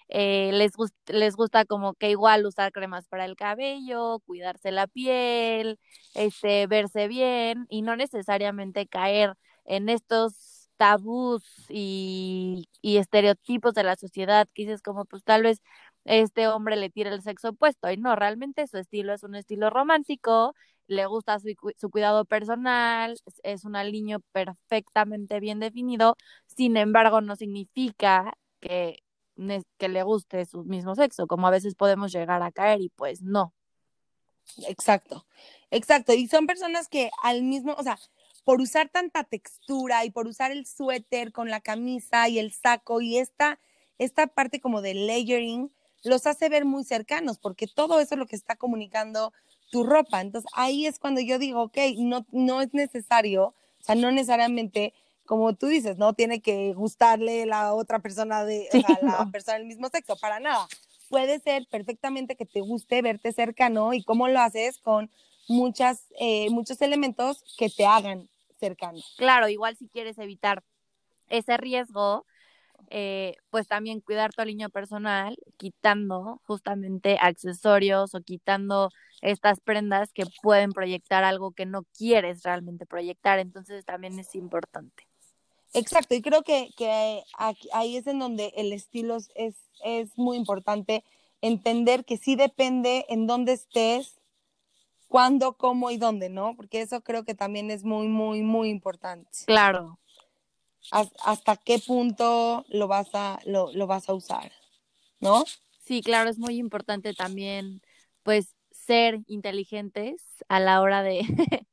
eh, 0.09 0.49
les, 0.53 0.71
les 1.07 1.35
gusta 1.35 1.65
como 1.65 1.93
que 1.93 2.09
igual 2.09 2.45
usar 2.45 2.71
cremas 2.71 3.07
para 3.07 3.25
el 3.25 3.35
cabello, 3.35 4.19
cuidarse 4.25 4.71
la 4.71 4.87
piel, 4.87 5.79
este, 6.15 6.65
verse 6.67 7.07
bien 7.07 7.67
y 7.69 7.83
no 7.83 7.95
necesariamente 7.95 8.87
caer 8.87 9.35
en 9.69 9.89
estos 9.89 10.69
tabús 10.77 11.43
y, 11.69 12.69
y 12.81 12.97
estereotipos 12.97 13.73
de 13.75 13.83
la 13.83 13.95
sociedad 13.97 14.47
que 14.53 14.63
dices 14.63 14.81
como 14.81 15.05
pues 15.05 15.23
tal 15.23 15.43
vez 15.43 15.61
este 16.05 16.47
hombre 16.47 16.75
le 16.77 16.89
tira 16.89 17.11
el 17.13 17.21
sexo 17.21 17.49
opuesto 17.49 17.91
y 17.91 17.97
no, 17.97 18.15
realmente 18.15 18.67
su 18.67 18.77
estilo 18.77 19.13
es 19.13 19.23
un 19.23 19.35
estilo 19.35 19.69
romántico, 19.69 20.55
le 20.87 21.05
gusta 21.05 21.39
su, 21.39 21.49
su 21.77 21.89
cuidado 21.91 22.25
personal, 22.25 23.17
es 23.43 23.65
un 23.65 23.75
aliño 23.75 24.21
perfectamente 24.31 25.39
bien 25.39 25.59
definido, 25.59 26.15
sin 26.47 26.77
embargo 26.77 27.21
no 27.21 27.35
significa 27.35 28.33
que, 28.61 29.03
que 29.77 29.89
le 29.89 30.03
guste 30.03 30.45
su 30.45 30.63
mismo 30.63 30.95
sexo, 30.95 31.27
como 31.27 31.47
a 31.47 31.51
veces 31.51 31.75
podemos 31.75 32.11
llegar 32.11 32.41
a 32.43 32.51
caer 32.51 32.81
y 32.81 32.89
pues 32.89 33.21
no. 33.21 33.53
Exacto, 34.67 35.25
exacto. 35.71 36.13
Y 36.13 36.27
son 36.27 36.47
personas 36.47 36.87
que 36.87 37.11
al 37.23 37.43
mismo, 37.43 37.75
o 37.77 37.83
sea, 37.83 37.97
por 38.49 38.61
usar 38.61 38.89
tanta 38.89 39.23
textura 39.23 40.05
y 40.05 40.09
por 40.09 40.25
usar 40.25 40.49
el 40.49 40.65
suéter 40.65 41.31
con 41.31 41.51
la 41.51 41.61
camisa 41.61 42.29
y 42.29 42.39
el 42.39 42.51
saco 42.51 42.99
y 42.99 43.19
esta, 43.19 43.59
esta 43.99 44.25
parte 44.25 44.59
como 44.59 44.81
de 44.81 44.95
layering, 44.95 45.71
los 46.03 46.25
hace 46.25 46.49
ver 46.49 46.65
muy 46.65 46.83
cercanos, 46.83 47.37
porque 47.37 47.67
todo 47.67 47.99
eso 47.99 48.15
es 48.15 48.17
lo 48.17 48.25
que 48.25 48.35
está 48.35 48.55
comunicando 48.55 49.33
tu 49.69 49.83
ropa. 49.83 50.21
Entonces 50.21 50.49
ahí 50.55 50.87
es 50.87 50.97
cuando 50.97 51.21
yo 51.21 51.37
digo, 51.37 51.61
ok, 51.61 51.77
no, 51.99 52.25
no 52.31 52.63
es 52.63 52.73
necesario, 52.73 53.49
o 53.49 53.83
sea, 53.83 53.93
no 53.93 54.11
necesariamente, 54.11 54.95
como 55.27 55.53
tú 55.53 55.67
dices, 55.67 55.99
no 55.99 56.13
tiene 56.13 56.41
que 56.41 56.73
gustarle 56.73 57.45
la 57.45 57.75
otra 57.75 57.99
persona 57.99 58.45
de 58.45 58.67
la 59.03 59.29
persona 59.31 59.59
del 59.59 59.67
mismo 59.67 59.89
sexo, 59.89 60.15
para 60.15 60.39
nada. 60.39 60.67
Puede 61.07 61.37
ser 61.37 61.67
perfectamente 61.69 62.35
que 62.35 62.47
te 62.47 62.61
guste 62.61 63.03
verte 63.03 63.31
cercano 63.31 63.93
y 63.93 64.03
cómo 64.03 64.27
lo 64.27 64.39
haces 64.39 64.79
con 64.79 65.11
muchas, 65.47 66.05
eh, 66.19 66.49
muchos 66.49 66.81
elementos 66.81 67.43
que 67.59 67.69
te 67.69 67.85
hagan 67.85 68.28
cercano. 68.59 68.99
Claro, 69.17 69.49
igual 69.49 69.75
si 69.77 69.87
quieres 69.87 70.17
evitar 70.17 70.63
ese 71.27 71.57
riesgo, 71.57 72.25
eh, 72.89 73.35
pues 73.49 73.67
también 73.67 74.01
cuidar 74.01 74.33
tu 74.33 74.41
aliño 74.41 74.69
personal, 74.69 75.37
quitando 75.57 76.41
justamente 76.45 77.17
accesorios 77.21 78.15
o 78.15 78.21
quitando 78.21 78.89
estas 79.21 79.59
prendas 79.59 80.11
que 80.13 80.23
pueden 80.41 80.71
proyectar 80.71 81.23
algo 81.23 81.51
que 81.51 81.65
no 81.65 81.83
quieres 81.97 82.43
realmente 82.43 82.85
proyectar. 82.85 83.39
Entonces 83.39 83.85
también 83.85 84.17
es 84.19 84.33
importante. 84.35 85.07
Exacto, 85.73 86.15
y 86.15 86.21
creo 86.21 86.41
que, 86.41 86.69
que 86.75 87.21
ahí 87.73 87.95
es 87.95 88.07
en 88.07 88.17
donde 88.17 88.53
el 88.55 88.73
estilo 88.73 89.17
es, 89.35 89.55
es 89.83 90.17
muy 90.17 90.35
importante 90.37 91.03
entender 91.41 92.05
que 92.05 92.17
sí 92.17 92.35
depende 92.35 93.05
en 93.07 93.27
dónde 93.27 93.53
estés, 93.53 94.18
cuándo, 95.09 95.57
cómo 95.57 95.91
y 95.91 95.97
dónde, 95.97 96.29
¿no? 96.29 96.55
Porque 96.55 96.79
eso 96.79 97.01
creo 97.01 97.25
que 97.25 97.35
también 97.35 97.69
es 97.69 97.83
muy, 97.83 98.07
muy, 98.07 98.41
muy 98.41 98.69
importante. 98.69 99.29
Claro 99.45 99.99
hasta 100.91 101.55
qué 101.57 101.79
punto 101.79 102.65
lo 102.69 102.87
vas 102.87 103.09
a, 103.13 103.39
lo, 103.45 103.71
lo 103.73 103.87
vas 103.87 104.09
a 104.09 104.13
usar, 104.13 104.51
¿no? 105.19 105.43
Sí, 105.83 106.01
claro, 106.01 106.29
es 106.29 106.37
muy 106.37 106.57
importante 106.57 107.13
también, 107.13 107.81
pues, 108.23 108.55
ser 108.71 109.19
inteligentes 109.27 110.23
a 110.47 110.59
la 110.59 110.81
hora 110.81 111.03
de, 111.03 111.21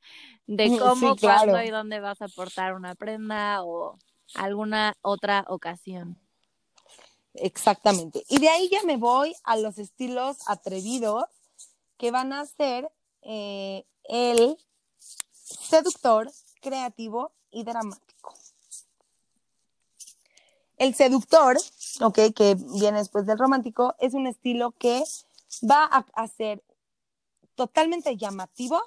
de 0.47 0.67
cómo, 0.79 1.17
cuándo 1.17 1.63
y 1.63 1.71
dónde 1.71 2.01
vas 2.01 2.21
a 2.23 2.27
aportar 2.27 2.75
una 2.75 2.95
prenda 2.95 3.63
o 3.65 3.99
alguna 4.35 4.95
otra 5.03 5.45
ocasión. 5.49 6.19
Exactamente. 7.35 8.25
Y 8.29 8.39
de 8.39 8.49
ahí 8.49 8.69
ya 8.71 8.83
me 8.85 8.97
voy 8.97 9.35
a 9.45 9.57
los 9.57 9.79
estilos 9.79 10.39
atrevidos 10.47 11.25
que 11.99 12.11
van 12.11 12.33
a 12.33 12.45
ser 12.47 12.91
eh, 13.29 13.85
el 14.05 14.57
seductor, 15.33 16.31
creativo 16.61 17.33
y 17.51 17.65
dramático. 17.65 18.35
El 20.77 20.95
seductor, 20.95 21.57
ok, 22.03 22.19
que 22.35 22.57
viene 22.75 22.99
después 22.99 23.27
del 23.27 23.39
romántico, 23.39 23.97
es 23.99 24.15
un 24.15 24.27
estilo 24.27 24.73
que 24.73 25.03
va 25.69 25.85
a, 25.85 26.29
ser 26.29 26.63
totalmente 27.55 28.17
llamativo 28.17 28.81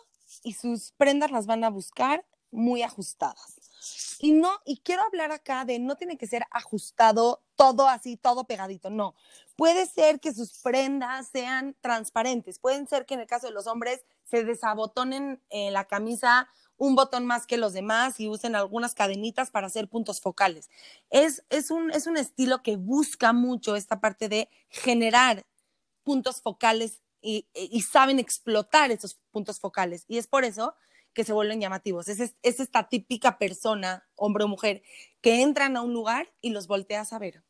y 0.43 0.53
sus 0.53 0.91
prendas 0.91 1.31
las 1.31 1.45
van 1.45 1.63
a 1.65 1.69
buscar 1.69 2.23
muy 2.51 2.83
ajustadas. 2.83 4.17
Y 4.19 4.31
no, 4.31 4.51
y 4.65 4.77
quiero 4.77 5.03
hablar 5.03 5.31
acá 5.31 5.65
de 5.65 5.79
no 5.79 5.95
tiene 5.95 6.17
que 6.17 6.27
ser 6.27 6.45
ajustado 6.51 7.41
todo 7.60 7.89
así, 7.89 8.16
todo 8.16 8.45
pegadito, 8.45 8.89
no. 8.89 9.16
Puede 9.57 9.86
ser 9.86 10.22
que 10.22 10.34
sus 10.34 10.60
prendas 10.60 11.28
sean 11.28 11.76
transparentes, 11.82 12.57
pueden 12.57 12.88
ser 12.88 13.05
que 13.05 13.16
en 13.16 13.20
el 13.20 13.28
caso 13.28 13.47
de 13.47 13.53
los 13.53 13.68
hombres 13.68 14.05
se 14.24 14.45
desabotonen 14.45 15.43
eh, 15.49 15.70
la 15.70 15.84
camisa 15.84 16.47
un 16.78 16.95
botón 16.95 17.26
más 17.26 17.45
que 17.45 17.57
los 17.57 17.74
demás 17.74 18.22
y 18.22 18.30
usen 18.30 18.55
algunas 18.55 18.95
cadenitas 18.95 19.51
para 19.51 19.68
hacer 19.68 19.89
puntos 19.89 20.22
focales. 20.22 20.70
Es, 21.10 21.43
es, 21.49 21.70
un, 21.72 21.91
es 21.91 22.07
un 22.07 22.16
estilo 22.16 22.64
que 22.64 22.78
busca 22.78 23.34
mucho 23.34 23.76
esta 23.76 23.99
parte 23.99 24.30
de 24.30 24.49
generar 24.70 25.45
puntos 26.03 26.41
focales 26.41 27.01
y, 27.22 27.45
saben 27.82 28.18
explotar 28.18 28.91
esos 28.91 29.16
puntos 29.32 29.60
focales. 29.60 30.05
Y 30.07 30.20
es 30.20 30.28
por 30.28 30.45
eso 30.45 30.74
que 31.14 31.26
se 31.26 31.34
vuelven 31.34 31.60
llamativos. 31.60 32.07
Es, 32.07 32.22
es, 32.22 32.36
esta 32.41 32.88
típica 32.88 33.38
persona, 33.38 34.07
hombre 34.16 34.45
o 34.45 34.47
mujer, 34.47 34.82
que 35.20 35.41
entran 35.41 35.76
a 35.76 35.82
un 35.82 35.91
lugar 35.91 36.32
y 36.39 36.51
los 36.51 36.68
volteas 36.68 37.12
a 37.12 37.20
ver. 37.20 37.43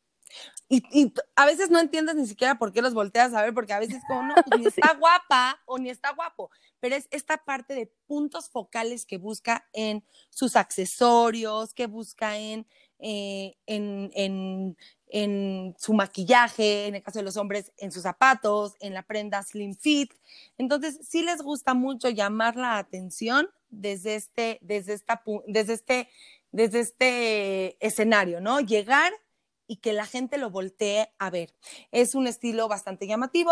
Y, 0.71 1.11
a 1.35 1.45
veces 1.45 1.71
no 1.71 1.79
entiendes 1.79 2.15
ni 2.15 2.27
siquiera 2.27 2.59
por 2.59 2.71
qué 2.71 2.81
los 2.81 2.93
volteas 2.93 3.33
a 3.33 3.41
ver, 3.41 3.53
porque 3.55 3.73
a 3.73 3.79
veces 3.79 4.03
como 4.07 4.21
no, 4.21 4.35
pues, 4.35 4.59
ni 4.59 4.67
está 4.67 4.93
guapa 4.93 5.59
o 5.65 5.79
ni 5.79 5.89
está 5.89 6.13
guapo, 6.13 6.51
pero 6.79 6.95
es 6.95 7.07
esta 7.09 7.37
parte 7.37 7.73
de 7.73 7.91
puntos 8.05 8.49
focales 8.49 9.05
que 9.05 9.17
busca 9.17 9.67
en 9.73 10.03
sus 10.29 10.55
accesorios, 10.55 11.73
que 11.73 11.87
busca 11.87 12.37
en, 12.37 12.67
eh, 12.99 13.55
en, 13.65 14.11
en, 14.13 14.77
en, 15.07 15.75
su 15.79 15.93
maquillaje, 15.93 16.85
en 16.85 16.95
el 16.95 17.03
caso 17.03 17.17
de 17.17 17.25
los 17.25 17.37
hombres, 17.37 17.71
en 17.77 17.91
sus 17.91 18.03
zapatos, 18.03 18.75
en 18.79 18.93
la 18.93 19.01
prenda 19.01 19.41
slim 19.41 19.73
fit. 19.73 20.13
Entonces, 20.59 20.99
sí 21.01 21.23
les 21.23 21.41
gusta 21.41 21.73
mucho 21.73 22.09
llamar 22.09 22.55
la 22.55 22.77
atención 22.77 23.49
desde 23.71 24.15
este, 24.15 24.59
desde 24.61 24.93
esta, 24.93 25.23
desde 25.47 25.73
este, 25.73 26.09
desde 26.51 26.79
este 26.79 27.85
escenario, 27.85 28.39
¿no? 28.39 28.59
Llegar 28.59 29.11
y 29.69 29.77
que 29.77 29.93
la 29.93 30.07
gente 30.07 30.39
lo 30.39 30.49
voltee 30.49 31.13
a 31.19 31.29
ver. 31.29 31.53
Es 31.91 32.15
un 32.15 32.25
estilo 32.25 32.67
bastante 32.67 33.07
llamativo. 33.07 33.51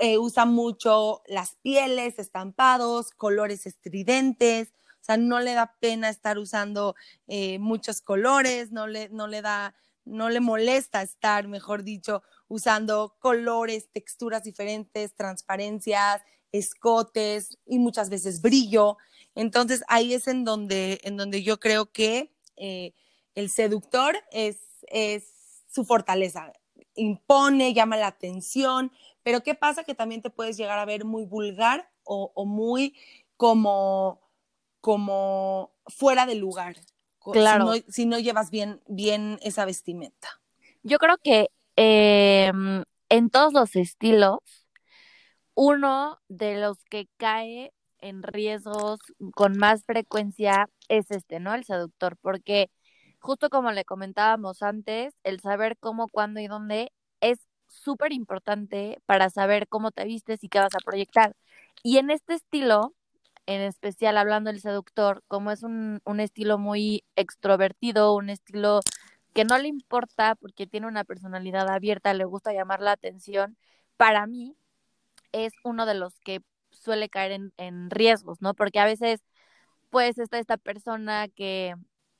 Eh, 0.00 0.16
usa 0.16 0.46
mucho 0.46 1.22
las 1.26 1.56
pieles, 1.56 2.18
estampados, 2.18 3.10
colores 3.10 3.66
estridentes, 3.66 4.72
o 5.02 5.04
sea, 5.04 5.18
no 5.18 5.40
le 5.40 5.52
da 5.52 5.76
pena 5.80 6.08
estar 6.08 6.38
usando 6.38 6.94
eh, 7.28 7.58
muchos 7.58 8.00
colores, 8.00 8.72
no 8.72 8.86
le, 8.86 9.10
no 9.10 9.26
le 9.26 9.42
da, 9.42 9.74
no 10.06 10.30
le 10.30 10.40
molesta 10.40 11.02
estar, 11.02 11.46
mejor 11.46 11.82
dicho, 11.82 12.22
usando 12.48 13.16
colores, 13.18 13.90
texturas 13.92 14.44
diferentes, 14.44 15.14
transparencias, 15.14 16.22
escotes 16.52 17.58
y 17.66 17.78
muchas 17.78 18.08
veces 18.08 18.40
brillo. 18.40 18.96
Entonces 19.34 19.82
ahí 19.88 20.14
es 20.14 20.26
en 20.26 20.44
donde, 20.44 21.00
en 21.04 21.18
donde 21.18 21.42
yo 21.42 21.60
creo 21.60 21.92
que 21.92 22.32
eh, 22.56 22.94
el 23.34 23.50
seductor 23.50 24.16
es, 24.30 24.58
es 24.88 25.64
su 25.70 25.84
fortaleza. 25.84 26.52
Impone, 26.94 27.74
llama 27.74 27.96
la 27.96 28.08
atención, 28.08 28.92
pero 29.22 29.42
¿qué 29.42 29.54
pasa? 29.54 29.84
Que 29.84 29.94
también 29.94 30.22
te 30.22 30.30
puedes 30.30 30.56
llegar 30.56 30.78
a 30.78 30.84
ver 30.84 31.04
muy 31.04 31.24
vulgar 31.24 31.90
o, 32.04 32.44
muy 32.44 32.94
como, 33.36 34.20
como 34.80 35.72
fuera 35.86 36.26
de 36.26 36.34
lugar 36.34 36.76
Claro. 37.32 37.72
si, 37.72 37.80
no, 37.80 37.86
si 37.88 38.06
no 38.06 38.18
llevas 38.18 38.50
bien, 38.50 38.80
bien 38.86 39.38
esa 39.42 39.64
vestimenta. 39.64 40.28
Yo 40.82 40.98
creo 40.98 41.16
que 41.18 41.50
eh, 41.76 42.52
en 43.08 43.30
todos 43.30 43.52
los 43.52 43.74
estilos, 43.76 44.38
uno 45.54 46.20
de 46.28 46.56
los 46.58 46.84
que 46.84 47.08
cae 47.16 47.72
en 48.00 48.22
riesgos 48.22 49.00
con 49.34 49.56
más 49.56 49.84
frecuencia 49.84 50.68
es 50.88 51.10
este, 51.10 51.40
¿no? 51.40 51.54
El 51.54 51.64
seductor, 51.64 52.18
porque 52.20 52.70
justo 53.24 53.48
como 53.50 53.72
le 53.72 53.86
comentábamos 53.86 54.62
antes, 54.62 55.14
el 55.24 55.40
saber 55.40 55.78
cómo, 55.78 56.08
cuándo 56.08 56.40
y 56.40 56.46
dónde 56.46 56.92
es 57.20 57.38
súper 57.68 58.12
importante 58.12 59.00
para 59.06 59.30
saber 59.30 59.66
cómo 59.68 59.92
te 59.92 60.04
vistes 60.04 60.44
y 60.44 60.48
qué 60.50 60.60
vas 60.60 60.74
a 60.74 60.84
proyectar. 60.84 61.34
Y 61.82 61.98
en 61.98 62.10
este 62.10 62.34
estilo, 62.34 62.94
en 63.46 63.62
especial 63.62 64.18
hablando 64.18 64.50
del 64.50 64.60
seductor, 64.60 65.22
como 65.26 65.50
es 65.52 65.62
un, 65.62 66.00
un 66.04 66.20
estilo 66.20 66.58
muy 66.58 67.04
extrovertido, 67.16 68.14
un 68.14 68.28
estilo 68.28 68.80
que 69.32 69.44
no 69.44 69.56
le 69.58 69.68
importa 69.68 70.34
porque 70.36 70.66
tiene 70.66 70.86
una 70.86 71.04
personalidad 71.04 71.68
abierta, 71.70 72.12
le 72.14 72.26
gusta 72.26 72.52
llamar 72.52 72.80
la 72.82 72.92
atención, 72.92 73.56
para 73.96 74.26
mí 74.26 74.54
es 75.32 75.54
uno 75.64 75.86
de 75.86 75.94
los 75.94 76.18
que 76.20 76.42
suele 76.70 77.08
caer 77.08 77.32
en, 77.32 77.54
en 77.56 77.90
riesgos, 77.90 78.42
¿no? 78.42 78.54
Porque 78.54 78.80
a 78.80 78.84
veces, 78.86 79.24
pues, 79.90 80.18
está 80.18 80.38
esta 80.38 80.58
persona 80.58 81.28
que, 81.28 81.74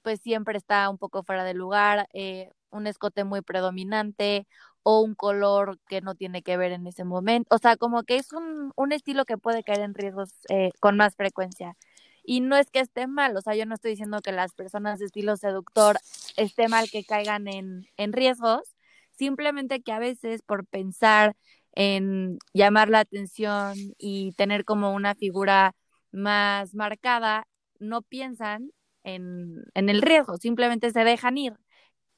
pues, 0.04 0.20
siempre 0.20 0.58
está 0.58 0.88
un 0.90 0.98
poco 0.98 1.24
fuera 1.24 1.44
de 1.44 1.54
lugar, 1.54 2.08
eh, 2.12 2.50
un 2.70 2.86
escote 2.86 3.24
muy 3.24 3.42
predominante 3.42 4.46
o 4.84 5.00
un 5.00 5.14
color 5.14 5.78
que 5.88 6.02
no 6.02 6.14
tiene 6.14 6.42
que 6.42 6.56
ver 6.58 6.72
en 6.72 6.86
ese 6.86 7.04
momento. 7.04 7.54
O 7.54 7.58
sea, 7.58 7.76
como 7.76 8.04
que 8.04 8.16
es 8.16 8.32
un, 8.32 8.72
un 8.76 8.92
estilo 8.92 9.24
que 9.24 9.38
puede 9.38 9.64
caer 9.64 9.80
en 9.80 9.94
riesgos 9.94 10.30
eh, 10.50 10.70
con 10.80 10.96
más 10.96 11.16
frecuencia. 11.16 11.76
Y 12.22 12.40
no 12.40 12.56
es 12.56 12.70
que 12.70 12.80
esté 12.80 13.06
mal, 13.06 13.36
o 13.36 13.40
sea, 13.42 13.54
yo 13.54 13.66
no 13.66 13.74
estoy 13.74 13.92
diciendo 13.92 14.20
que 14.22 14.32
las 14.32 14.54
personas 14.54 14.98
de 14.98 15.06
estilo 15.06 15.36
seductor 15.36 15.98
esté 16.36 16.68
mal 16.68 16.90
que 16.90 17.04
caigan 17.04 17.48
en, 17.48 17.86
en 17.96 18.12
riesgos, 18.12 18.74
simplemente 19.12 19.82
que 19.82 19.92
a 19.92 19.98
veces 19.98 20.42
por 20.42 20.66
pensar 20.66 21.36
en 21.72 22.38
llamar 22.54 22.88
la 22.90 23.00
atención 23.00 23.74
y 23.98 24.32
tener 24.32 24.64
como 24.64 24.94
una 24.94 25.14
figura 25.14 25.74
más 26.12 26.74
marcada, 26.74 27.46
no 27.78 28.02
piensan 28.02 28.70
en, 29.04 29.64
en 29.74 29.88
el 29.88 30.02
riesgo, 30.02 30.36
simplemente 30.38 30.90
se 30.90 31.04
dejan 31.04 31.38
ir. 31.38 31.54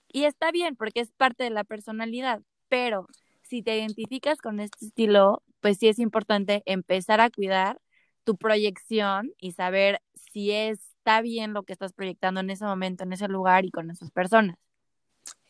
Y 0.09 0.24
está 0.24 0.51
bien 0.51 0.76
porque 0.76 1.01
es 1.01 1.12
parte 1.12 1.45
de 1.45 1.51
la 1.51 1.64
personalidad, 1.64 2.41
pero 2.68 3.07
si 3.43 3.62
te 3.62 3.76
identificas 3.76 4.39
con 4.39 4.61
este 4.61 4.87
estilo, 4.87 5.43
pues 5.61 5.78
sí 5.78 5.89
es 5.89 5.99
importante 5.99 6.62
empezar 6.66 7.20
a 7.20 7.30
cuidar 7.30 7.80
tu 8.24 8.37
proyección 8.37 9.32
y 9.39 9.53
saber 9.53 10.03
si 10.32 10.51
está 10.51 11.20
bien 11.20 11.53
lo 11.53 11.62
que 11.62 11.72
estás 11.72 11.93
proyectando 11.93 12.41
en 12.41 12.51
ese 12.51 12.64
momento, 12.64 13.05
en 13.05 13.12
ese 13.12 13.28
lugar 13.28 13.64
y 13.64 13.70
con 13.70 13.91
esas 13.91 14.11
personas. 14.11 14.57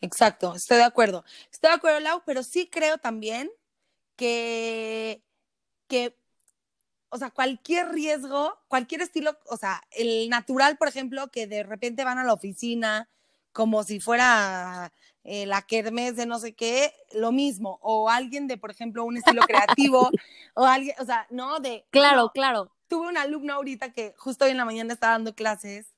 Exacto, 0.01 0.53
estoy 0.55 0.77
de 0.77 0.83
acuerdo. 0.83 1.23
Estoy 1.51 1.69
de 1.69 1.75
acuerdo, 1.75 1.99
Lau, 1.99 2.23
pero 2.25 2.43
sí 2.43 2.69
creo 2.69 2.97
también 2.97 3.49
que, 4.15 5.23
que, 5.87 6.16
o 7.09 7.17
sea, 7.17 7.31
cualquier 7.31 7.89
riesgo, 7.89 8.57
cualquier 8.67 9.01
estilo, 9.01 9.37
o 9.49 9.57
sea, 9.57 9.81
el 9.91 10.29
natural, 10.29 10.77
por 10.77 10.87
ejemplo, 10.87 11.29
que 11.29 11.47
de 11.47 11.63
repente 11.63 12.03
van 12.03 12.17
a 12.17 12.23
la 12.23 12.33
oficina 12.33 13.09
como 13.51 13.83
si 13.83 13.99
fuera 13.99 14.91
eh, 15.23 15.45
la 15.45 15.61
kermés 15.61 16.15
de 16.15 16.25
no 16.25 16.39
sé 16.39 16.53
qué, 16.53 16.93
lo 17.13 17.31
mismo, 17.31 17.79
o 17.81 18.09
alguien 18.09 18.47
de, 18.47 18.57
por 18.57 18.71
ejemplo, 18.71 19.03
un 19.03 19.17
estilo 19.17 19.41
creativo, 19.41 20.09
o 20.53 20.65
alguien, 20.65 20.95
o 20.99 21.05
sea, 21.05 21.27
no, 21.29 21.59
de... 21.59 21.85
Claro, 21.89 22.23
no, 22.23 22.29
claro. 22.31 22.71
Tuve 22.87 23.07
un 23.07 23.17
alumno 23.17 23.53
ahorita 23.53 23.91
que 23.91 24.13
justo 24.17 24.45
hoy 24.45 24.51
en 24.51 24.57
la 24.57 24.65
mañana 24.65 24.93
estaba 24.93 25.13
dando 25.13 25.35
clases 25.35 25.96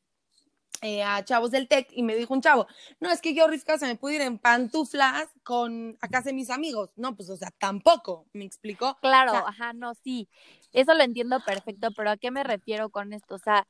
eh, 0.82 1.03
a 1.03 1.23
chavos 1.25 1.51
del 1.51 1.67
TEC 1.67 1.89
y 1.91 2.03
me 2.03 2.15
dijo 2.15 2.34
un 2.34 2.41
chavo, 2.41 2.67
no, 2.99 3.11
es 3.11 3.21
que 3.21 3.34
yo, 3.34 3.47
Rifka, 3.47 3.77
se 3.77 3.88
me 3.88 3.95
puede 3.95 4.15
ir 4.15 4.21
en 4.21 4.38
pantuflas 4.38 5.27
con 5.43 5.97
a 6.01 6.07
casa 6.07 6.30
de 6.30 6.34
mis 6.34 6.49
amigos. 6.49 6.91
No, 6.95 7.15
pues, 7.15 7.30
o 7.30 7.38
sea, 7.38 7.51
tampoco, 7.57 8.27
¿me 8.34 8.45
explicó? 8.45 8.97
Claro, 9.01 9.32
O 9.32 9.36
sea, 9.36 9.43
ajá, 9.47 9.73
no, 9.73 9.93
sí. 9.95 10.30
Eso 10.71 10.93
lo 10.93 11.03
entiendo 11.03 11.39
perfecto, 11.41 11.89
pero 11.95 12.11
¿a 12.11 12.17
qué 12.17 12.32
me 12.32 12.43
refiero 12.43 12.89
con 12.89 13.13
esto? 13.13 13.36
O 13.36 13.39
sea, 13.39 13.67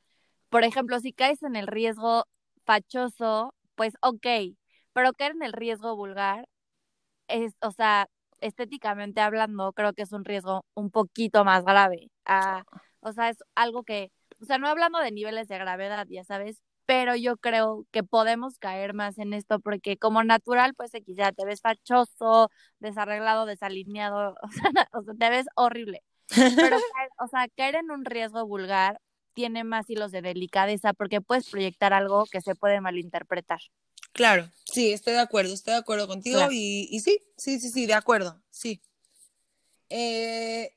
por 0.48 0.64
ejemplo, 0.64 1.00
si 1.00 1.12
caes 1.12 1.42
en 1.42 1.56
el 1.56 1.66
riesgo 1.66 2.26
fachoso, 2.64 3.54
pues 3.74 3.94
ok, 4.02 4.26
pero 4.92 5.12
caer 5.14 5.32
en 5.32 5.42
el 5.42 5.52
riesgo 5.52 5.96
vulgar 5.96 6.48
es, 7.28 7.54
o 7.60 7.70
sea, 7.72 8.08
estéticamente 8.40 9.20
hablando, 9.20 9.72
creo 9.72 9.92
que 9.94 10.02
es 10.02 10.12
un 10.12 10.24
riesgo 10.24 10.64
un 10.74 10.90
poquito 10.90 11.44
más 11.44 11.64
grave. 11.64 12.10
Ah, 12.24 12.64
o 13.00 13.12
sea, 13.12 13.30
es 13.30 13.38
algo 13.54 13.84
que, 13.84 14.12
o 14.40 14.44
sea, 14.44 14.58
no 14.58 14.68
hablando 14.68 14.98
de 14.98 15.12
niveles 15.12 15.48
de 15.48 15.58
gravedad, 15.58 16.06
ya 16.08 16.24
sabes, 16.24 16.62
pero 16.90 17.14
yo 17.14 17.36
creo 17.36 17.86
que 17.92 18.02
podemos 18.02 18.58
caer 18.58 18.94
más 18.94 19.16
en 19.18 19.32
esto 19.32 19.60
porque 19.60 19.96
como 19.96 20.24
natural, 20.24 20.74
pues 20.74 20.90
ya 21.06 21.30
te 21.30 21.44
ves 21.44 21.60
fachoso, 21.60 22.50
desarreglado, 22.80 23.46
desalineado, 23.46 24.34
o 24.42 24.48
sea, 24.50 24.88
o 24.90 25.02
sea, 25.04 25.14
te 25.16 25.30
ves 25.30 25.46
horrible. 25.54 26.02
Pero, 26.26 26.48
caer- 26.96 27.10
o 27.20 27.28
sea, 27.28 27.46
caer 27.56 27.76
en 27.76 27.92
un 27.92 28.04
riesgo 28.04 28.44
vulgar 28.44 29.00
tiene 29.34 29.62
más 29.62 29.88
hilos 29.88 30.10
de 30.10 30.20
delicadeza 30.20 30.92
porque 30.92 31.20
puedes 31.20 31.48
proyectar 31.48 31.92
algo 31.92 32.26
que 32.26 32.40
se 32.40 32.56
puede 32.56 32.80
malinterpretar. 32.80 33.60
Claro, 34.12 34.50
sí, 34.64 34.92
estoy 34.92 35.12
de 35.12 35.20
acuerdo, 35.20 35.54
estoy 35.54 35.74
de 35.74 35.78
acuerdo 35.78 36.08
contigo 36.08 36.38
Claro. 36.38 36.52
y, 36.52 36.88
y 36.90 36.98
sí, 36.98 37.20
sí, 37.36 37.60
sí, 37.60 37.70
sí, 37.70 37.86
de 37.86 37.94
acuerdo, 37.94 38.42
sí. 38.50 38.82
Eh, 39.90 40.74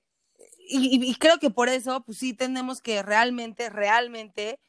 y 0.69 1.15
creo 1.15 1.39
que 1.39 1.49
por 1.49 1.69
eso, 1.69 2.03
pues 2.05 2.19
sí, 2.19 2.35
tenemos 2.35 2.81
que 2.81 3.01
realmente, 3.01 3.71
realmente 3.71 4.59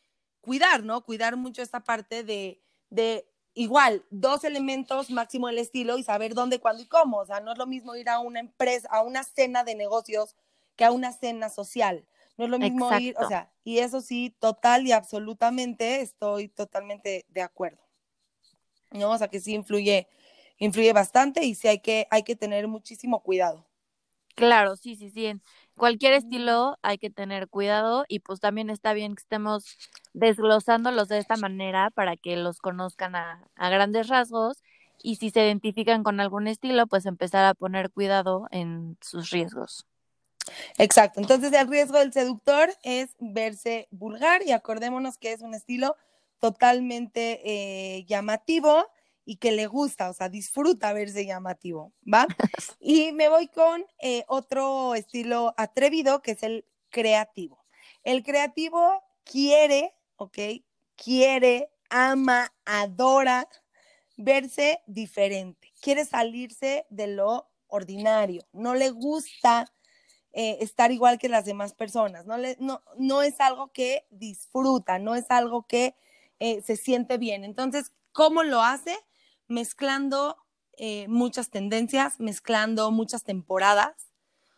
cuidar, 0.44 0.84
¿no? 0.84 1.04
Cuidar 1.04 1.36
mucho 1.36 1.62
esta 1.62 1.80
parte 1.80 2.22
de, 2.22 2.60
de 2.90 3.26
igual, 3.54 4.04
dos 4.10 4.44
elementos 4.44 5.10
máximo 5.10 5.48
del 5.48 5.58
estilo 5.58 5.98
y 5.98 6.04
saber 6.04 6.34
dónde, 6.34 6.60
cuándo 6.60 6.82
y 6.82 6.86
cómo. 6.86 7.18
O 7.18 7.26
sea, 7.26 7.40
no 7.40 7.52
es 7.52 7.58
lo 7.58 7.66
mismo 7.66 7.96
ir 7.96 8.08
a 8.08 8.20
una 8.20 8.40
empresa, 8.40 8.88
a 8.90 9.02
una 9.02 9.24
cena 9.24 9.64
de 9.64 9.74
negocios 9.74 10.36
que 10.76 10.84
a 10.84 10.92
una 10.92 11.12
cena 11.12 11.48
social. 11.48 12.06
No 12.36 12.44
es 12.44 12.50
lo 12.50 12.58
mismo 12.58 12.92
ir, 12.98 13.14
o 13.18 13.28
sea, 13.28 13.52
y 13.62 13.78
eso 13.78 14.00
sí, 14.00 14.34
total 14.40 14.86
y 14.86 14.92
absolutamente 14.92 16.00
estoy 16.00 16.48
totalmente 16.48 17.24
de 17.28 17.42
acuerdo. 17.42 17.84
¿no? 18.90 19.10
O 19.10 19.18
sea 19.18 19.28
que 19.28 19.40
sí 19.40 19.54
influye, 19.54 20.08
influye 20.58 20.92
bastante 20.92 21.44
y 21.44 21.54
sí 21.54 21.68
hay 21.68 21.80
que, 21.80 22.06
hay 22.10 22.22
que 22.22 22.36
tener 22.36 22.68
muchísimo 22.68 23.22
cuidado. 23.22 23.66
Claro, 24.34 24.76
sí, 24.76 24.96
sí, 24.96 25.10
sí. 25.10 25.40
Cualquier 25.76 26.12
estilo 26.14 26.78
hay 26.82 26.98
que 26.98 27.10
tener 27.10 27.48
cuidado 27.48 28.04
y 28.08 28.20
pues 28.20 28.40
también 28.40 28.70
está 28.70 28.92
bien 28.92 29.14
que 29.14 29.22
estemos 29.22 29.76
desglosándolos 30.12 31.08
de 31.08 31.18
esta 31.18 31.36
manera 31.36 31.90
para 31.90 32.16
que 32.16 32.36
los 32.36 32.58
conozcan 32.58 33.16
a, 33.16 33.48
a 33.56 33.68
grandes 33.70 34.08
rasgos 34.08 34.62
y 35.02 35.16
si 35.16 35.30
se 35.30 35.44
identifican 35.44 36.02
con 36.04 36.20
algún 36.20 36.46
estilo, 36.46 36.86
pues 36.86 37.06
empezar 37.06 37.44
a 37.44 37.54
poner 37.54 37.90
cuidado 37.90 38.46
en 38.50 38.96
sus 39.00 39.30
riesgos. 39.30 39.86
Exacto. 40.78 41.20
Entonces 41.20 41.52
el 41.52 41.68
riesgo 41.68 41.98
del 41.98 42.12
seductor 42.12 42.70
es 42.82 43.10
verse 43.18 43.88
vulgar 43.90 44.42
y 44.46 44.52
acordémonos 44.52 45.18
que 45.18 45.32
es 45.32 45.42
un 45.42 45.54
estilo 45.54 45.96
totalmente 46.40 47.40
eh, 47.44 48.04
llamativo 48.04 48.86
y 49.24 49.36
que 49.36 49.52
le 49.52 49.66
gusta, 49.66 50.10
o 50.10 50.14
sea, 50.14 50.28
disfruta 50.28 50.92
verse 50.92 51.24
llamativo, 51.24 51.92
¿va? 52.02 52.26
Y 52.80 53.12
me 53.12 53.28
voy 53.28 53.48
con 53.48 53.84
eh, 53.98 54.24
otro 54.28 54.94
estilo 54.94 55.54
atrevido 55.56 56.22
que 56.22 56.32
es 56.32 56.42
el 56.42 56.66
creativo. 56.90 57.64
El 58.02 58.22
creativo 58.22 59.02
quiere, 59.24 59.94
¿ok? 60.16 60.38
Quiere, 60.96 61.70
ama, 61.88 62.52
adora 62.64 63.48
verse 64.16 64.80
diferente, 64.86 65.72
quiere 65.80 66.04
salirse 66.04 66.86
de 66.90 67.08
lo 67.08 67.48
ordinario, 67.66 68.46
no 68.52 68.74
le 68.74 68.90
gusta 68.90 69.66
eh, 70.32 70.58
estar 70.60 70.92
igual 70.92 71.18
que 71.18 71.28
las 71.28 71.44
demás 71.44 71.74
personas, 71.74 72.26
no, 72.26 72.36
le, 72.36 72.56
no, 72.60 72.82
no 72.96 73.22
es 73.22 73.40
algo 73.40 73.72
que 73.72 74.06
disfruta, 74.10 74.98
no 74.98 75.14
es 75.14 75.26
algo 75.30 75.66
que 75.66 75.96
eh, 76.40 76.62
se 76.62 76.76
siente 76.76 77.18
bien. 77.18 77.44
Entonces, 77.44 77.92
¿cómo 78.12 78.42
lo 78.42 78.60
hace? 78.62 78.96
Mezclando 79.48 80.36
eh, 80.76 81.06
muchas 81.08 81.50
tendencias, 81.50 82.18
mezclando 82.20 82.90
muchas 82.90 83.24
temporadas. 83.24 83.94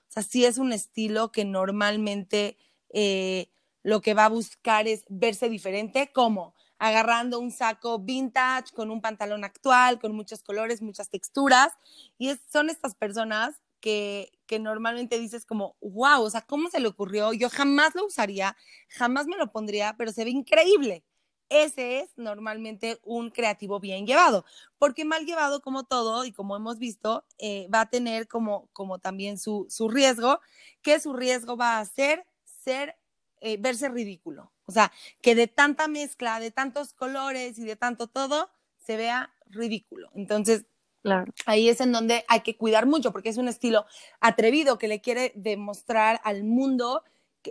O 0.09 0.13
sea, 0.13 0.23
sí 0.23 0.45
es 0.45 0.59
un 0.59 0.73
estilo 0.73 1.33
que 1.33 1.45
normalmente 1.45 2.57
eh, 2.91 3.51
lo 3.83 4.01
que 4.01 4.15
va 4.15 4.27
a 4.27 4.31
buscar 4.31 4.89
es 4.89 5.05
verse 5.09 5.49
diferente, 5.49 6.11
como 6.13 6.55
agarrando 6.79 7.39
un 7.39 7.51
saco 7.51 7.99
vintage 7.99 8.73
con 8.75 8.91
un 8.91 9.01
pantalón 9.01 9.45
actual, 9.45 9.99
con 9.99 10.15
muchos 10.15 10.43
colores, 10.43 10.83
muchas 10.83 11.09
texturas. 11.09 11.73
Y 12.19 12.35
son 12.51 12.71
estas 12.71 12.95
personas 12.95 13.63
que, 13.81 14.33
que, 14.47 14.59
normalmente 14.59 15.19
dices 15.19 15.45
como, 15.45 15.77
wow, 15.81 16.23
o 16.23 16.31
sea, 16.31 16.43
¿cómo 16.43 16.69
se 16.71 16.81
le 16.81 16.89
ocurrió? 16.89 17.33
Yo 17.33 17.51
jamás 17.51 17.95
lo 17.95 18.07
usaría, 18.07 18.57
jamás 18.89 19.27
me 19.27 19.37
lo 19.37 19.53
pondría, 19.53 19.95
pero 19.97 20.13
se 20.13 20.25
ve 20.25 20.31
increíble. 20.31 21.05
Ese 21.49 22.01
es 22.01 22.11
normalmente 22.17 22.99
un 23.05 23.31
creativo 23.31 23.79
bien 23.79 24.07
llevado, 24.07 24.45
porque 24.79 25.05
mal 25.05 25.25
llevado 25.27 25.61
como 25.63 25.85
todo 25.85 26.25
y 26.25 26.33
como 26.33 26.57
hemos 26.57 26.79
visto, 26.79 27.25
eh, 27.39 27.69
va 27.73 27.83
a 27.83 27.91
tener 27.91 28.27
como, 28.27 28.69
como 28.73 28.99
también 28.99 29.39
su, 29.39 29.67
su 29.69 29.89
riesgo, 29.89 30.41
que 30.83 30.99
su 30.99 31.13
riesgo 31.13 31.57
va 31.57 31.79
a 31.79 31.85
ser 31.85 32.27
ser 32.45 32.97
eh, 33.41 33.59
verse 33.61 33.89
ridículo. 33.89 34.53
O 34.67 34.73
sea, 34.73 34.91
que 35.23 35.35
de 35.37 35.47
tanta 35.47 35.87
mezcla, 35.87 36.41
de 36.41 36.51
tantos 36.51 36.93
colores 36.93 37.59
y 37.59 37.65
de 37.65 37.77
tanto 37.77 38.09
todo, 38.09 38.51
se 38.77 38.97
vea 38.97 39.33
ridículo. 39.47 40.11
Entonces, 40.15 40.67
Claro. 41.03 41.33
ahí 41.47 41.69
es 41.69 41.81
en 41.81 41.93
donde 41.93 42.25
hay 42.29 42.41
que 42.41 42.57
cuidar 42.57 42.87
mucho, 42.87 43.13
porque 43.13 43.29
es 43.29 43.37
un 43.37 43.49
estilo 43.49 43.87
atrevido 44.21 44.79
que 44.79 44.89
le 44.89 45.01
quiere 45.01 45.33
demostrar 45.37 46.21
al 46.25 46.45
mundo 46.45 47.05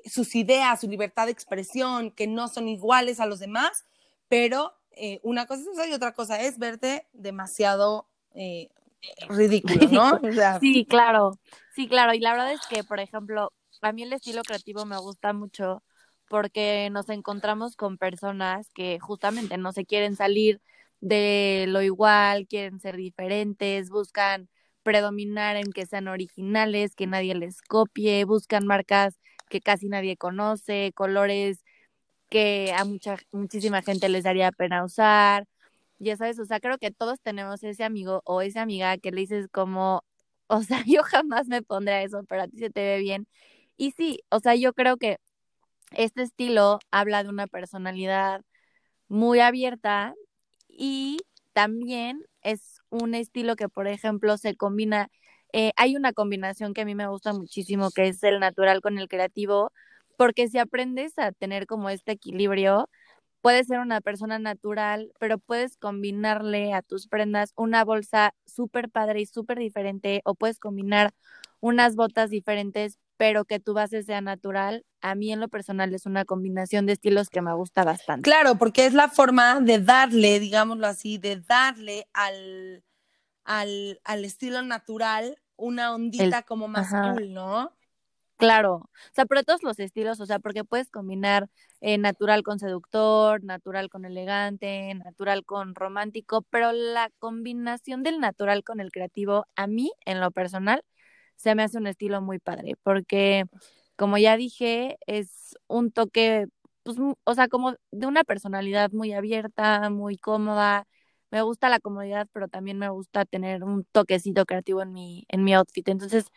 sus 0.06 0.36
ideas, 0.36 0.82
su 0.82 0.88
libertad 0.88 1.26
de 1.26 1.32
expresión, 1.32 2.12
que 2.12 2.28
no 2.28 2.48
son 2.48 2.68
iguales 2.68 3.20
a 3.20 3.26
los 3.26 3.40
demás, 3.40 3.86
pero 4.28 4.74
eh, 4.92 5.20
una 5.24 5.46
cosa 5.46 5.62
es 5.62 5.68
eso 5.68 5.88
y 5.88 5.94
otra 5.94 6.14
cosa 6.14 6.42
es 6.42 6.58
verte 6.58 7.08
demasiado 7.14 8.08
eh, 8.34 8.70
ridículo, 9.30 9.88
¿no? 9.90 10.20
O 10.24 10.34
sea, 10.34 10.60
Sí, 10.60 10.86
claro, 10.86 11.40
sí, 11.76 11.88
claro. 11.88 12.14
Y 12.14 12.20
la 12.20 12.32
verdad 12.32 12.54
es 12.54 12.62
que, 12.70 12.84
por 12.84 13.00
ejemplo, 13.00 13.54
a 13.82 13.92
mí 13.92 14.04
el 14.04 14.14
estilo 14.14 14.42
creativo 14.44 14.86
me 14.86 14.98
gusta 14.98 15.34
mucho 15.34 15.84
porque 16.28 16.90
nos 16.92 17.10
encontramos 17.10 17.76
con 17.76 17.98
personas 17.98 18.70
que 18.74 19.00
justamente 19.00 19.58
no 19.58 19.72
se 19.74 19.86
quieren 19.86 20.16
salir 20.16 20.62
de 21.02 21.66
lo 21.68 21.82
igual, 21.82 22.48
quieren 22.48 22.80
ser 22.80 22.96
diferentes, 22.98 23.90
buscan 23.90 24.50
predominar 24.84 25.56
en 25.56 25.72
que 25.72 25.86
sean 25.86 26.08
originales, 26.08 26.96
que 26.96 27.08
nadie 27.08 27.36
les 27.36 27.62
copie, 27.62 28.24
buscan 28.26 28.66
marcas 28.66 29.20
que 29.50 29.62
casi 29.62 29.90
nadie 29.90 30.18
conoce, 30.18 30.92
colores 30.96 31.64
que 32.30 32.74
a 32.78 32.86
mucha, 32.86 33.18
muchísima 33.32 33.82
gente 33.82 34.10
les 34.10 34.24
daría 34.26 34.52
pena 34.52 34.84
usar. 34.86 35.46
Ya 36.00 36.18
sabes, 36.18 36.40
o 36.40 36.46
sea, 36.46 36.60
creo 36.60 36.78
que 36.78 36.92
todos 36.92 37.20
tenemos 37.22 37.64
ese 37.64 37.84
amigo 37.84 38.22
o 38.26 38.42
esa 38.42 38.62
amiga 38.64 38.98
que 38.98 39.12
le 39.12 39.22
dices 39.22 39.48
como, 39.52 40.04
o 40.48 40.62
sea, 40.64 40.84
yo 40.88 41.04
jamás 41.04 41.48
me 41.48 41.62
pondré 41.64 42.04
eso, 42.04 42.24
pero 42.30 42.44
a 42.44 42.48
ti 42.48 42.58
se 42.60 42.70
te 42.72 42.82
ve 42.82 43.00
bien. 43.00 43.28
Y 43.78 43.92
sí, 43.92 44.22
o 44.30 44.40
sea, 44.40 44.56
yo 44.56 44.74
creo 44.74 44.98
que 44.98 45.20
este 45.92 46.24
estilo 46.24 46.80
habla 46.92 47.24
de 47.24 47.30
una 47.30 47.48
personalidad 47.48 48.42
muy 49.08 49.40
abierta 49.40 50.16
y 50.70 51.20
también 51.54 52.22
es 52.42 52.82
un 52.90 53.16
estilo 53.16 53.56
que, 53.56 53.70
por 53.70 53.88
ejemplo, 53.88 54.38
se 54.38 54.56
combina, 54.56 55.10
eh, 55.58 55.72
hay 55.78 55.96
una 55.96 56.12
combinación 56.12 56.74
que 56.74 56.82
a 56.82 56.86
mí 56.86 56.96
me 56.96 57.08
gusta 57.08 57.32
muchísimo, 57.32 57.90
que 57.90 58.10
es 58.10 58.22
el 58.24 58.42
natural 58.42 58.82
con 58.82 59.00
el 59.00 59.08
creativo, 59.08 59.72
porque 60.18 60.50
si 60.50 60.58
aprendes 60.58 61.18
a 61.18 61.32
tener 61.32 61.66
como 61.66 61.90
este 61.90 62.12
equilibrio, 62.12 62.90
puedes 63.40 63.68
ser 63.68 63.80
una 63.80 64.02
persona 64.02 64.38
natural, 64.38 65.14
pero 65.18 65.38
puedes 65.38 65.78
combinarle 65.78 66.74
a 66.74 66.82
tus 66.82 67.08
prendas 67.08 67.54
una 67.56 67.86
bolsa 67.86 68.34
súper 68.46 68.90
padre 68.90 69.22
y 69.22 69.28
súper 69.28 69.58
diferente, 69.58 70.20
o 70.26 70.36
puedes 70.36 70.60
combinar 70.60 71.14
unas 71.62 71.96
botas 71.96 72.30
diferentes, 72.30 73.00
pero 73.16 73.46
que 73.46 73.62
tu 73.62 73.74
base 73.74 74.04
sea 74.04 74.20
natural. 74.20 74.84
A 75.00 75.16
mí 75.16 75.32
en 75.32 75.40
lo 75.40 75.48
personal 75.48 75.96
es 75.96 76.06
una 76.06 76.26
combinación 76.26 76.86
de 76.86 76.92
estilos 76.92 77.30
que 77.30 77.42
me 77.42 77.54
gusta 77.54 77.86
bastante. 77.86 78.30
Claro, 78.30 78.58
porque 78.58 78.88
es 78.88 78.94
la 78.94 79.08
forma 79.08 79.62
de 79.62 79.80
darle, 79.80 80.42
digámoslo 80.42 80.86
así, 80.86 81.18
de 81.18 81.40
darle 81.40 82.10
al, 82.12 82.84
al, 83.46 84.02
al 84.04 84.26
estilo 84.26 84.62
natural 84.62 85.38
una 85.58 85.94
ondita 85.96 86.42
El- 86.42 86.44
como 86.44 86.68
más 86.68 86.94
ajá. 86.94 87.02
cool, 87.02 87.34
¿no? 87.34 87.72
Claro, 88.38 88.76
o 88.76 88.90
sea, 89.14 89.26
pero 89.26 89.44
todos 89.44 89.64
los 89.64 89.80
estilos, 89.80 90.20
o 90.20 90.26
sea, 90.26 90.40
porque 90.40 90.66
puedes 90.66 90.90
combinar 90.92 91.48
eh, 91.80 91.98
natural 91.98 92.44
con 92.44 92.60
seductor, 92.60 93.42
natural 93.46 93.90
con 93.90 94.04
elegante, 94.04 94.94
natural 94.96 95.46
con 95.46 95.74
romántico, 95.74 96.42
pero 96.50 96.74
la 96.74 97.10
combinación 97.20 98.04
del 98.04 98.20
natural 98.20 98.64
con 98.66 98.82
el 98.82 98.92
creativo, 98.92 99.46
a 99.56 99.68
mí, 99.68 99.92
en 100.06 100.20
lo 100.20 100.32
personal, 100.32 100.84
se 101.38 101.56
me 101.56 101.64
hace 101.64 101.78
un 101.78 101.88
estilo 101.88 102.22
muy 102.22 102.40
padre, 102.40 102.74
porque, 102.84 103.46
como 103.96 104.18
ya 104.18 104.36
dije, 104.36 104.98
es 105.08 105.56
un 105.68 105.92
toque, 105.92 106.48
pues, 106.84 106.98
o 107.24 107.34
sea, 107.36 107.48
como 107.48 107.76
de 107.92 108.06
una 108.08 108.24
personalidad 108.26 108.92
muy 108.92 109.14
abierta, 109.14 109.90
muy 109.90 110.18
cómoda. 110.18 110.86
Me 111.36 111.42
gusta 111.42 111.68
la 111.68 111.82
comodidad, 111.82 112.30
pero 112.32 112.48
también 112.48 112.80
me 112.80 112.88
gusta 112.88 113.26
tener 113.26 113.66
un 113.66 113.84
toquecito 113.84 114.46
creativo 114.46 114.82
en 114.82 114.94
mi, 114.94 115.26
en 115.28 115.44
mi 115.44 115.54
outfit. 115.54 115.86
Entonces, 115.90 116.28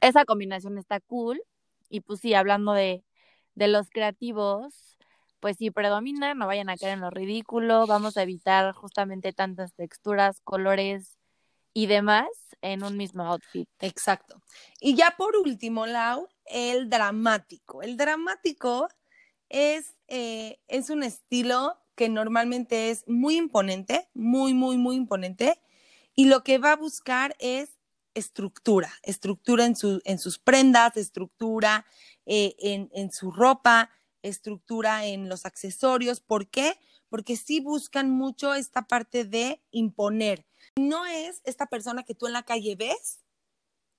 esa 0.00 0.24
combinación 0.24 0.76
está 0.76 0.98
cool. 0.98 1.40
Y 1.88 2.00
pues 2.00 2.18
sí, 2.18 2.34
hablando 2.34 2.72
de, 2.72 3.04
de 3.54 3.68
los 3.68 3.90
creativos, 3.90 4.98
pues 5.38 5.56
sí, 5.56 5.70
predomina, 5.70 6.34
no 6.34 6.48
vayan 6.48 6.68
a 6.68 6.76
caer 6.76 6.94
en 6.94 7.00
lo 7.00 7.10
ridículo, 7.10 7.86
vamos 7.86 8.16
a 8.16 8.24
evitar 8.24 8.72
justamente 8.72 9.32
tantas 9.32 9.72
texturas, 9.74 10.40
colores 10.40 11.20
y 11.72 11.86
demás 11.86 12.26
en 12.60 12.82
un 12.82 12.96
mismo 12.96 13.22
outfit. 13.22 13.68
Exacto. 13.78 14.42
Y 14.80 14.96
ya 14.96 15.14
por 15.16 15.36
último, 15.36 15.86
Lau, 15.86 16.26
el 16.46 16.90
dramático. 16.90 17.82
El 17.82 17.96
dramático 17.96 18.88
es, 19.48 19.94
eh, 20.08 20.58
es 20.66 20.90
un 20.90 21.04
estilo 21.04 21.79
que 22.00 22.08
normalmente 22.08 22.88
es 22.88 23.06
muy 23.06 23.36
imponente, 23.36 24.08
muy, 24.14 24.54
muy, 24.54 24.78
muy 24.78 24.96
imponente, 24.96 25.60
y 26.14 26.24
lo 26.24 26.42
que 26.42 26.56
va 26.56 26.72
a 26.72 26.76
buscar 26.76 27.36
es 27.38 27.78
estructura, 28.14 28.90
estructura 29.02 29.66
en, 29.66 29.76
su, 29.76 30.00
en 30.06 30.18
sus 30.18 30.38
prendas, 30.38 30.96
estructura 30.96 31.84
eh, 32.24 32.56
en, 32.58 32.88
en 32.94 33.12
su 33.12 33.30
ropa, 33.30 33.90
estructura 34.22 35.04
en 35.04 35.28
los 35.28 35.44
accesorios. 35.44 36.22
¿Por 36.22 36.48
qué? 36.48 36.78
Porque 37.10 37.36
sí 37.36 37.60
buscan 37.60 38.08
mucho 38.10 38.54
esta 38.54 38.88
parte 38.88 39.26
de 39.26 39.60
imponer. 39.70 40.46
No 40.76 41.04
es 41.04 41.42
esta 41.44 41.66
persona 41.66 42.02
que 42.04 42.14
tú 42.14 42.26
en 42.28 42.32
la 42.32 42.44
calle 42.44 42.76
ves 42.76 43.26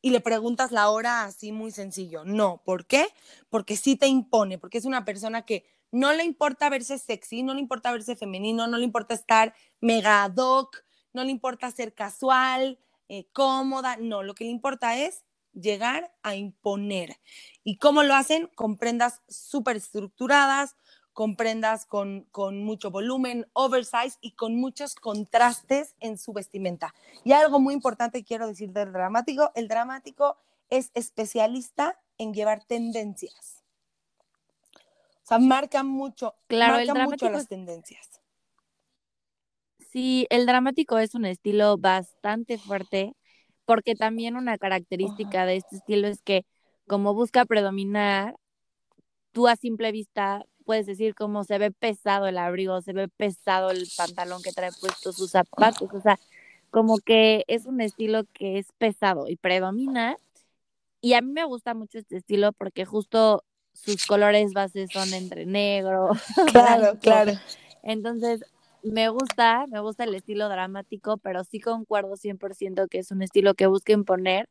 y 0.01 0.09
le 0.09 0.21
preguntas 0.21 0.71
la 0.71 0.89
hora 0.89 1.25
así 1.25 1.51
muy 1.51 1.69
sencillo. 1.69 2.25
No, 2.25 2.63
¿por 2.65 2.87
qué? 2.87 3.05
Porque 3.51 3.77
sí 3.77 3.95
te 3.95 4.07
impone, 4.07 4.57
porque 4.57 4.79
es 4.79 4.85
una 4.85 5.05
persona 5.05 5.45
que 5.45 5.65
no 5.91 6.13
le 6.13 6.23
importa 6.23 6.69
verse 6.69 6.97
sexy, 6.97 7.43
no 7.43 7.53
le 7.53 7.59
importa 7.59 7.91
verse 7.91 8.15
femenino, 8.15 8.67
no 8.67 8.77
le 8.77 8.85
importa 8.85 9.13
estar 9.13 9.53
mega 9.79 10.23
ad 10.23 10.35
hoc, 10.37 10.83
no 11.13 11.23
le 11.23 11.31
importa 11.31 11.69
ser 11.71 11.93
casual, 11.93 12.79
eh, 13.09 13.27
cómoda, 13.33 13.97
no, 13.97 14.23
lo 14.23 14.33
que 14.33 14.45
le 14.45 14.51
importa 14.51 14.97
es 14.97 15.25
llegar 15.53 16.13
a 16.23 16.35
imponer. 16.35 17.17
¿Y 17.63 17.77
cómo 17.77 18.03
lo 18.03 18.15
hacen? 18.15 18.49
Con 18.55 18.77
prendas 18.77 19.21
súper 19.27 19.75
estructuradas, 19.75 20.77
con 21.13 21.35
prendas 21.35 21.85
con, 21.85 22.25
con 22.31 22.63
mucho 22.63 22.89
volumen, 22.89 23.47
oversize 23.53 24.17
y 24.21 24.31
con 24.31 24.55
muchos 24.55 24.95
contrastes 24.95 25.95
en 25.99 26.17
su 26.17 26.31
vestimenta. 26.31 26.93
Y 27.23 27.33
algo 27.33 27.59
muy 27.59 27.73
importante 27.73 28.23
quiero 28.23 28.47
decir 28.47 28.71
del 28.71 28.93
dramático, 28.93 29.51
el 29.55 29.67
dramático 29.67 30.37
es 30.69 30.91
especialista 30.93 31.99
en 32.17 32.33
llevar 32.33 32.63
tendencias. 32.63 33.60
Sea, 35.31 35.39
marca 35.39 35.83
mucho, 35.83 36.35
Claro, 36.47 36.77
el 36.79 36.87
marca 36.87 37.05
mucho 37.05 37.29
las 37.29 37.47
tendencias. 37.47 38.21
Sí, 39.91 40.27
el 40.29 40.45
dramático 40.45 40.97
es 40.97 41.15
un 41.15 41.23
estilo 41.23 41.77
bastante 41.77 42.57
fuerte, 42.57 43.13
porque 43.63 43.95
también 43.95 44.35
una 44.35 44.57
característica 44.57 45.45
de 45.45 45.55
este 45.55 45.77
estilo 45.77 46.09
es 46.09 46.21
que 46.21 46.45
como 46.85 47.13
busca 47.13 47.45
predominar, 47.45 48.35
tú 49.31 49.47
a 49.47 49.55
simple 49.55 49.93
vista 49.93 50.45
puedes 50.65 50.85
decir 50.85 51.15
cómo 51.15 51.45
se 51.45 51.57
ve 51.57 51.71
pesado 51.71 52.27
el 52.27 52.37
abrigo, 52.37 52.81
se 52.81 52.91
ve 52.91 53.07
pesado 53.07 53.71
el 53.71 53.87
pantalón 53.95 54.41
que 54.41 54.51
trae 54.51 54.71
puesto, 54.81 55.13
sus 55.13 55.31
zapatos, 55.31 55.93
o 55.93 56.01
sea, 56.01 56.19
como 56.71 56.97
que 56.97 57.45
es 57.47 57.65
un 57.65 57.79
estilo 57.79 58.23
que 58.33 58.57
es 58.57 58.67
pesado 58.77 59.29
y 59.29 59.37
predomina. 59.37 60.17
Y 60.99 61.13
a 61.13 61.21
mí 61.21 61.31
me 61.31 61.45
gusta 61.45 61.73
mucho 61.73 61.99
este 61.99 62.17
estilo 62.17 62.51
porque 62.51 62.85
justo 62.85 63.43
sus 63.73 64.05
colores 64.05 64.53
bases 64.53 64.89
son 64.91 65.13
entre 65.13 65.45
negro, 65.45 66.11
Claro, 66.51 66.81
blanco, 66.81 66.99
claro. 66.99 67.33
entonces, 67.83 68.43
me 68.83 69.09
gusta, 69.09 69.65
me 69.67 69.79
gusta 69.79 70.03
el 70.03 70.15
estilo 70.15 70.49
dramático, 70.49 71.17
pero 71.17 71.43
sí 71.43 71.59
concuerdo 71.59 72.15
100% 72.15 72.87
que 72.87 72.99
es 72.99 73.11
un 73.11 73.21
estilo 73.21 73.53
que 73.53 73.67
busca 73.67 73.93
imponer 73.93 74.49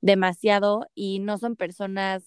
demasiado 0.00 0.86
y 0.94 1.18
no 1.18 1.38
son 1.38 1.56
personas 1.56 2.22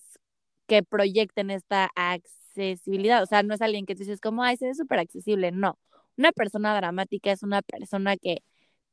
que 0.67 0.83
proyecten 0.83 1.49
esta 1.49 1.89
accesibilidad. 1.95 3.23
O 3.23 3.25
sea, 3.25 3.43
no 3.43 3.53
es 3.55 3.61
alguien 3.61 3.85
que 3.85 3.95
tú 3.95 3.99
dices 3.99 4.21
como, 4.21 4.43
ay, 4.43 4.57
se 4.57 4.67
ve 4.67 4.75
súper 4.75 4.99
accesible. 4.99 5.51
No. 5.51 5.79
Una 6.17 6.31
persona 6.31 6.75
dramática 6.75 7.31
es 7.31 7.43
una 7.43 7.61
persona 7.61 8.17
que 8.17 8.43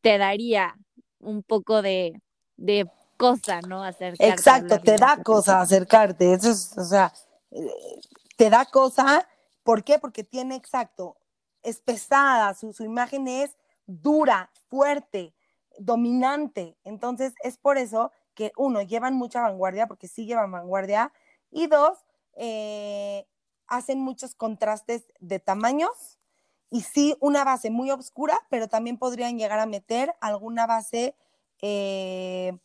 te 0.00 0.18
daría 0.18 0.74
un 1.18 1.42
poco 1.42 1.82
de, 1.82 2.22
de 2.56 2.86
cosa, 3.16 3.60
¿no? 3.62 3.82
Acercarte 3.82 4.28
Exacto, 4.28 4.80
te 4.80 4.96
da 4.96 5.22
cosa 5.22 5.60
acercarte. 5.60 6.32
Eso 6.32 6.50
es, 6.50 6.76
o 6.78 6.84
sea, 6.84 7.12
te 8.36 8.50
da 8.50 8.64
cosa. 8.66 9.28
¿Por 9.62 9.84
qué? 9.84 9.98
Porque 9.98 10.24
tiene 10.24 10.54
exacto, 10.56 11.16
es 11.62 11.80
pesada, 11.80 12.54
su, 12.54 12.72
su 12.72 12.84
imagen 12.84 13.26
es 13.26 13.56
dura, 13.86 14.50
fuerte, 14.68 15.34
dominante. 15.78 16.76
Entonces, 16.84 17.34
es 17.42 17.58
por 17.58 17.78
eso 17.78 18.12
que, 18.34 18.52
uno, 18.56 18.82
llevan 18.82 19.14
mucha 19.14 19.40
vanguardia, 19.40 19.86
porque 19.86 20.08
sí 20.08 20.26
llevan 20.26 20.52
vanguardia, 20.52 21.12
y 21.50 21.66
dos, 21.66 21.98
eh, 22.34 23.26
hacen 23.66 23.98
muchos 23.98 24.34
contrastes 24.34 25.06
de 25.20 25.40
tamaños 25.40 26.18
y 26.70 26.82
sí 26.82 27.16
una 27.20 27.44
base 27.44 27.70
muy 27.70 27.90
oscura, 27.90 28.38
pero 28.50 28.68
también 28.68 28.98
podrían 28.98 29.38
llegar 29.38 29.58
a 29.58 29.66
meter 29.66 30.14
alguna 30.20 30.66
base, 30.66 31.16
eh, 31.62 32.58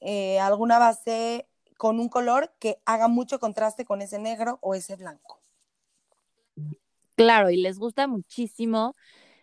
eh, 0.00 0.40
alguna 0.40 0.78
base 0.78 1.48
con 1.76 2.00
un 2.00 2.08
color 2.08 2.52
que 2.58 2.78
haga 2.84 3.08
mucho 3.08 3.38
contraste 3.38 3.84
con 3.84 4.02
ese 4.02 4.18
negro 4.18 4.58
o 4.62 4.74
ese 4.74 4.96
blanco. 4.96 5.40
Claro, 7.16 7.50
y 7.50 7.56
les 7.56 7.78
gusta 7.78 8.06
muchísimo 8.06 8.94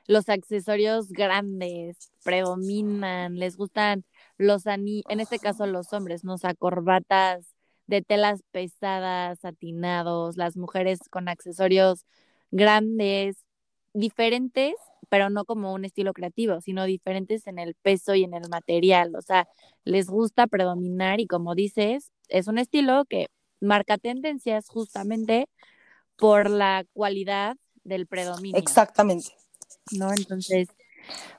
los 0.05 0.29
accesorios 0.29 1.09
grandes, 1.09 2.11
predominan, 2.23 3.35
les 3.37 3.55
gustan 3.55 4.03
los 4.37 4.67
anillos, 4.67 5.05
en 5.09 5.19
este 5.19 5.39
caso 5.39 5.65
los 5.65 5.93
hombres, 5.93 6.23
¿no? 6.23 6.35
O 6.35 6.55
corbatas 6.59 7.53
de 7.87 8.01
telas 8.01 8.41
pesadas, 8.51 9.39
satinados, 9.39 10.37
las 10.37 10.55
mujeres 10.57 10.99
con 11.09 11.27
accesorios 11.29 12.05
grandes, 12.51 13.37
diferentes, 13.93 14.73
pero 15.09 15.29
no 15.29 15.45
como 15.45 15.73
un 15.73 15.85
estilo 15.85 16.13
creativo, 16.13 16.59
sino 16.61 16.85
diferentes 16.85 17.47
en 17.47 17.59
el 17.59 17.75
peso 17.75 18.15
y 18.15 18.23
en 18.23 18.33
el 18.33 18.49
material. 18.49 19.15
O 19.15 19.21
sea, 19.21 19.47
les 19.83 20.07
gusta 20.07 20.47
predominar 20.47 21.19
y 21.19 21.27
como 21.27 21.55
dices, 21.55 22.11
es 22.29 22.47
un 22.47 22.57
estilo 22.57 23.05
que 23.05 23.27
marca 23.59 23.97
tendencias 23.97 24.67
justamente 24.67 25.47
por 26.17 26.49
la 26.49 26.85
cualidad 26.93 27.57
del 27.83 28.07
predominio. 28.07 28.57
Exactamente. 28.57 29.29
¿No? 29.91 30.11
Entonces, 30.11 30.69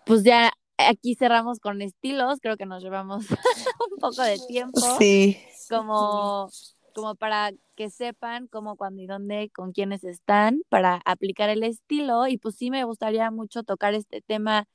pues 0.05 0.23
ya 0.25 0.53
aquí 0.77 1.15
cerramos 1.15 1.61
con 1.61 1.81
estilos, 1.83 2.41
creo 2.41 2.57
que 2.57 2.67
nos 2.67 2.83
llevamos 2.83 3.25
un 3.91 3.99
poco 3.99 4.23
de 4.23 4.39
tiempo. 4.49 4.81
Sí. 4.99 5.39
Como, 5.69 6.49
como 6.95 7.15
para 7.15 7.53
que 7.75 7.91
sepan 7.91 8.47
cómo, 8.49 8.77
cuándo 8.77 9.03
y 9.03 9.07
dónde, 9.07 9.51
con 9.55 9.73
quiénes 9.73 10.05
están, 10.05 10.63
para 10.69 11.01
aplicar 11.05 11.49
el 11.49 11.63
estilo. 11.63 12.27
Y 12.27 12.39
pues 12.39 12.57
sí 12.57 12.71
me 12.71 12.85
gustaría 12.85 13.31
mucho 13.31 13.63
tocar 13.63 13.95
este 13.95 14.21
tema 14.21 14.69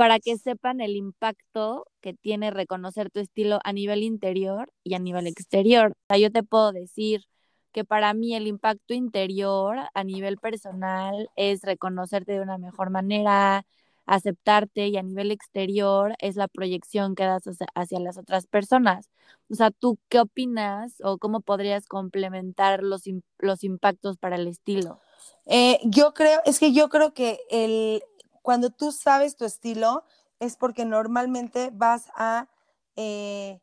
para 0.00 0.18
que 0.18 0.38
sepan 0.38 0.80
el 0.80 0.96
impacto 0.96 1.86
que 2.00 2.14
tiene 2.14 2.50
reconocer 2.50 3.10
tu 3.10 3.20
estilo 3.20 3.60
a 3.64 3.74
nivel 3.74 4.02
interior 4.02 4.72
y 4.82 4.94
a 4.94 4.98
nivel 4.98 5.26
exterior. 5.26 5.92
Yo 6.18 6.32
te 6.32 6.42
puedo 6.42 6.72
decir 6.72 7.26
que 7.70 7.84
para 7.84 8.14
mí 8.14 8.34
el 8.34 8.46
impacto 8.46 8.94
interior 8.94 9.76
a 9.92 10.04
nivel 10.04 10.38
personal 10.38 11.28
es 11.36 11.60
reconocerte 11.60 12.32
de 12.32 12.40
una 12.40 12.56
mejor 12.56 12.88
manera, 12.88 13.66
aceptarte 14.06 14.88
y 14.88 14.96
a 14.96 15.02
nivel 15.02 15.32
exterior 15.32 16.14
es 16.18 16.34
la 16.34 16.48
proyección 16.48 17.14
que 17.14 17.24
das 17.24 17.42
hacia, 17.74 18.00
las 18.00 18.16
otras 18.16 18.46
personas. 18.46 19.10
O 19.50 19.54
sea, 19.54 19.70
¿tú 19.70 19.98
qué 20.08 20.20
opinas 20.20 20.94
o 21.04 21.18
cómo 21.18 21.42
podrías 21.42 21.84
complementar 21.84 22.82
los, 22.82 23.02
los 23.38 23.64
impactos 23.64 24.16
para 24.16 24.36
el 24.36 24.46
estilo? 24.46 24.98
Eh, 25.44 25.78
yo 25.84 26.14
creo, 26.14 26.40
es 26.46 26.58
que 26.58 26.72
yo 26.72 26.88
creo 26.88 27.12
que 27.12 27.40
el, 27.50 28.02
cuando 28.42 28.70
tú 28.70 28.92
sabes 28.92 29.36
tu 29.36 29.44
estilo 29.44 30.04
es 30.38 30.56
porque 30.56 30.84
normalmente 30.84 31.70
vas 31.72 32.10
a, 32.14 32.48
eh, 32.96 33.60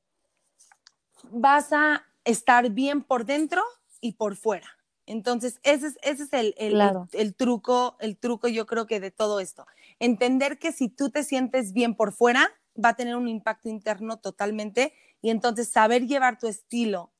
vas 1.32 1.73
a 1.73 2.05
estar 2.23 2.69
bien 2.69 3.03
por 3.03 3.25
dentro 3.25 3.63
y 4.01 4.13
por 4.13 4.36
fuera. 4.36 4.67
Entonces, 5.05 5.59
ese 5.63 5.88
es, 5.88 5.97
ese 6.01 6.23
es 6.23 6.34
el, 6.34 6.53
el, 6.57 7.36
truco, 7.36 7.95
el 7.99 8.17
truco 8.17 8.49
yo 8.49 8.65
creo 8.65 8.86
que 8.88 8.99
de 8.99 9.09
todo 9.09 9.39
esto. 9.39 9.65
Entender 9.99 10.59
que 10.59 10.73
si 10.73 10.89
tú 10.89 11.09
te 11.09 11.23
sientes 11.23 11.71
bien 11.71 11.95
por 11.95 12.11
fuera, 12.11 12.51
va 12.84 12.89
a 12.89 12.95
tener 12.95 13.15
un 13.15 13.30
impacto 13.30 13.69
interno 13.69 14.17
totalmente 14.17 14.93
y 15.21 15.30
entonces 15.30 15.69
saber 15.69 16.07
llevar 16.07 16.38
tu 16.38 16.47
estilo 16.47 17.11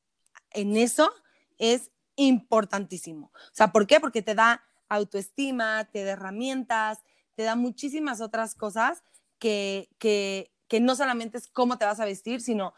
en 0.50 0.76
eso 0.76 1.10
es 1.56 1.90
importantísimo. 2.16 3.32
O 3.34 3.54
sea, 3.54 3.72
¿por 3.72 3.86
qué? 3.86 4.00
Porque 4.00 4.22
te 4.22 4.34
da 4.34 4.62
autoestima, 4.88 5.84
te 5.90 6.04
da 6.04 6.12
herramientas, 6.12 6.98
te 7.38 7.44
da 7.44 7.54
muchísimas 7.54 8.20
otras 8.20 8.56
cosas 8.56 9.04
que, 9.38 9.88
que, 10.00 10.50
que 10.66 10.80
no 10.80 10.96
solamente 10.96 11.38
es 11.38 11.46
cómo 11.46 11.78
te 11.78 11.84
vas 11.84 12.00
a 12.00 12.04
vestir, 12.04 12.40
sino 12.40 12.74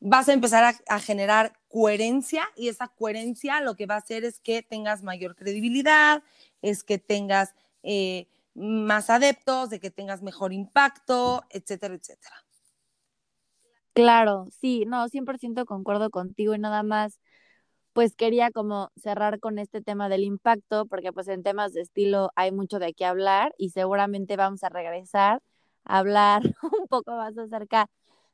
vas 0.00 0.28
a 0.28 0.34
empezar 0.34 0.76
a, 0.86 0.98
generar 1.00 1.58
coherencia 1.68 2.44
y 2.54 2.68
esa 2.68 2.88
coherencia 2.88 3.62
lo 3.62 3.74
que 3.74 3.86
va 3.86 3.94
a 3.94 4.00
hacer 4.00 4.24
es 4.24 4.38
que 4.38 4.62
tengas 4.62 5.02
mayor 5.02 5.34
credibilidad, 5.34 6.22
es 6.60 6.84
que 6.84 6.98
tengas 6.98 7.54
eh, 7.82 8.28
más 8.54 9.08
adeptos, 9.08 9.70
de 9.70 9.80
que 9.80 9.90
tengas 9.90 10.20
mejor 10.20 10.52
impacto, 10.52 11.44
etcétera, 11.48 11.94
etcétera. 11.94 12.36
Claro, 13.94 14.46
sí, 14.50 14.84
no, 14.86 15.08
100% 15.08 15.64
concuerdo 15.64 16.10
contigo 16.10 16.54
y 16.54 16.58
nada 16.58 16.82
más 16.82 17.18
pues 17.92 18.16
quería 18.16 18.50
como 18.50 18.90
cerrar 18.96 19.40
con 19.40 19.58
este 19.58 19.82
tema 19.82 20.08
del 20.08 20.24
impacto, 20.24 20.86
porque 20.86 21.12
pues 21.12 21.28
en 21.28 21.42
temas 21.42 21.72
de 21.72 21.82
estilo 21.82 22.30
hay 22.36 22.52
mucho 22.52 22.78
de 22.78 22.94
qué 22.94 23.04
hablar 23.04 23.54
y 23.58 23.70
seguramente 23.70 24.36
vamos 24.36 24.64
a 24.64 24.68
regresar 24.70 25.40
a 25.84 25.98
hablar 25.98 26.42
un 26.82 26.88
poco 26.88 27.12
más 27.12 27.36
acerca 27.38 27.88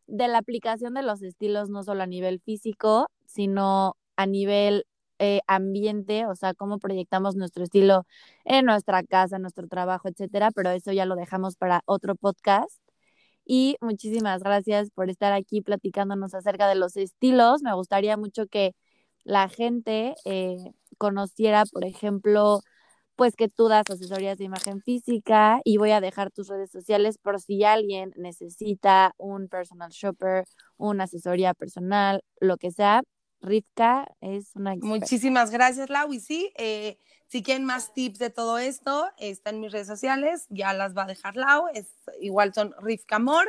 de 0.07 0.29
la 0.29 0.39
aplicación 0.39 0.95
de 0.95 1.03
los 1.03 1.23
estilos, 1.23 1.71
no 1.71 1.83
solo 1.83 2.03
a 2.03 2.07
nivel 2.07 2.41
físico, 2.41 3.09
sino 3.27 3.97
a 4.17 4.27
nivel 4.27 4.85
eh, 5.19 5.41
ambiente, 5.47 6.27
o 6.27 6.35
sea, 6.37 6.55
cómo 6.55 6.79
proyectamos 6.79 7.37
nuestro 7.37 7.65
estilo 7.65 8.07
en 8.45 8.67
nuestra 8.67 9.03
casa, 9.03 9.39
nuestro 9.39 9.67
trabajo, 9.69 10.09
etcétera, 10.09 10.51
pero 10.53 10.71
eso 10.71 10.93
ya 10.93 11.07
lo 11.07 11.17
dejamos 11.17 11.57
para 11.57 11.83
otro 11.87 12.15
podcast. 12.17 12.81
Y 13.45 13.77
muchísimas 13.81 14.43
gracias 14.43 14.91
por 14.91 15.11
estar 15.11 15.33
aquí 15.33 15.63
platicándonos 15.63 16.35
acerca 16.35 16.69
de 16.69 16.75
los 16.77 16.97
estilos. 16.97 17.63
Me 17.63 17.75
gustaría 17.75 18.17
mucho 18.17 18.47
que 18.47 18.75
la 19.25 19.49
gente 19.49 20.15
eh, 20.25 20.57
conociera, 20.99 21.65
por 21.73 21.85
ejemplo, 21.85 22.61
pues 23.17 23.35
que 23.35 23.49
tú 23.49 23.69
das 23.69 23.85
asesorías 23.91 24.39
de 24.39 24.45
imagen 24.45 24.81
física 24.81 25.61
y 25.65 25.77
voy 25.77 25.91
a 25.91 26.01
dejar 26.01 26.31
tus 26.31 26.49
redes 26.49 26.71
sociales 26.71 27.19
por 27.19 27.41
si 27.41 27.65
alguien 27.65 28.13
necesita 28.17 29.13
un 29.19 29.49
personal 29.49 29.91
shopper, 29.91 30.45
una 30.77 31.05
asesoría 31.05 31.53
personal, 31.53 32.23
lo 32.41 32.57
que 32.59 32.71
sea. 32.71 33.03
Rivka 33.41 34.07
es 34.21 34.55
una 34.55 34.75
Muchísimas 34.81 35.51
gracias, 35.51 35.91
Lau. 35.91 36.13
Y 36.13 36.21
sí, 36.21 36.53
eh, 36.57 36.99
si 37.27 37.43
quieren 37.43 37.65
más 37.65 37.93
tips 37.93 38.19
de 38.19 38.31
todo 38.31 38.59
esto, 38.59 39.09
está 39.19 39.51
en 39.51 39.61
mis 39.61 39.73
redes 39.73 39.87
sociales, 39.87 40.47
ya 40.49 40.73
las 40.73 40.97
va 40.97 41.03
a 41.03 41.07
dejar 41.07 41.37
Lau. 41.37 41.67
Igual 42.21 42.55
son 42.55 42.75
Rivka 42.81 43.17
Amor. 43.17 43.47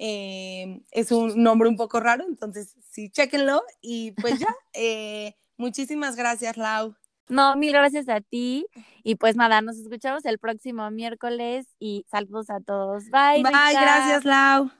Eh, 0.00 0.80
es 0.92 1.10
un 1.10 1.42
nombre 1.42 1.68
un 1.68 1.76
poco 1.76 1.98
raro, 1.98 2.24
entonces 2.28 2.76
sí, 2.88 3.10
chéquenlo. 3.10 3.62
Y 3.80 4.12
pues 4.12 4.38
ya, 4.38 4.46
eh, 4.72 5.34
muchísimas 5.56 6.14
gracias, 6.14 6.56
Lau. 6.56 6.94
No, 7.28 7.56
mil 7.56 7.72
gracias 7.72 8.08
a 8.08 8.20
ti. 8.20 8.66
Y 9.02 9.16
pues 9.16 9.36
nada, 9.36 9.60
nos 9.60 9.76
escuchamos 9.76 10.24
el 10.24 10.38
próximo 10.38 10.90
miércoles 10.90 11.66
y 11.78 12.06
saludos 12.10 12.48
a 12.48 12.60
todos. 12.60 13.04
Bye. 13.10 13.42
Bye, 13.42 13.72
gracias, 13.72 14.24
Lau. 14.24 14.70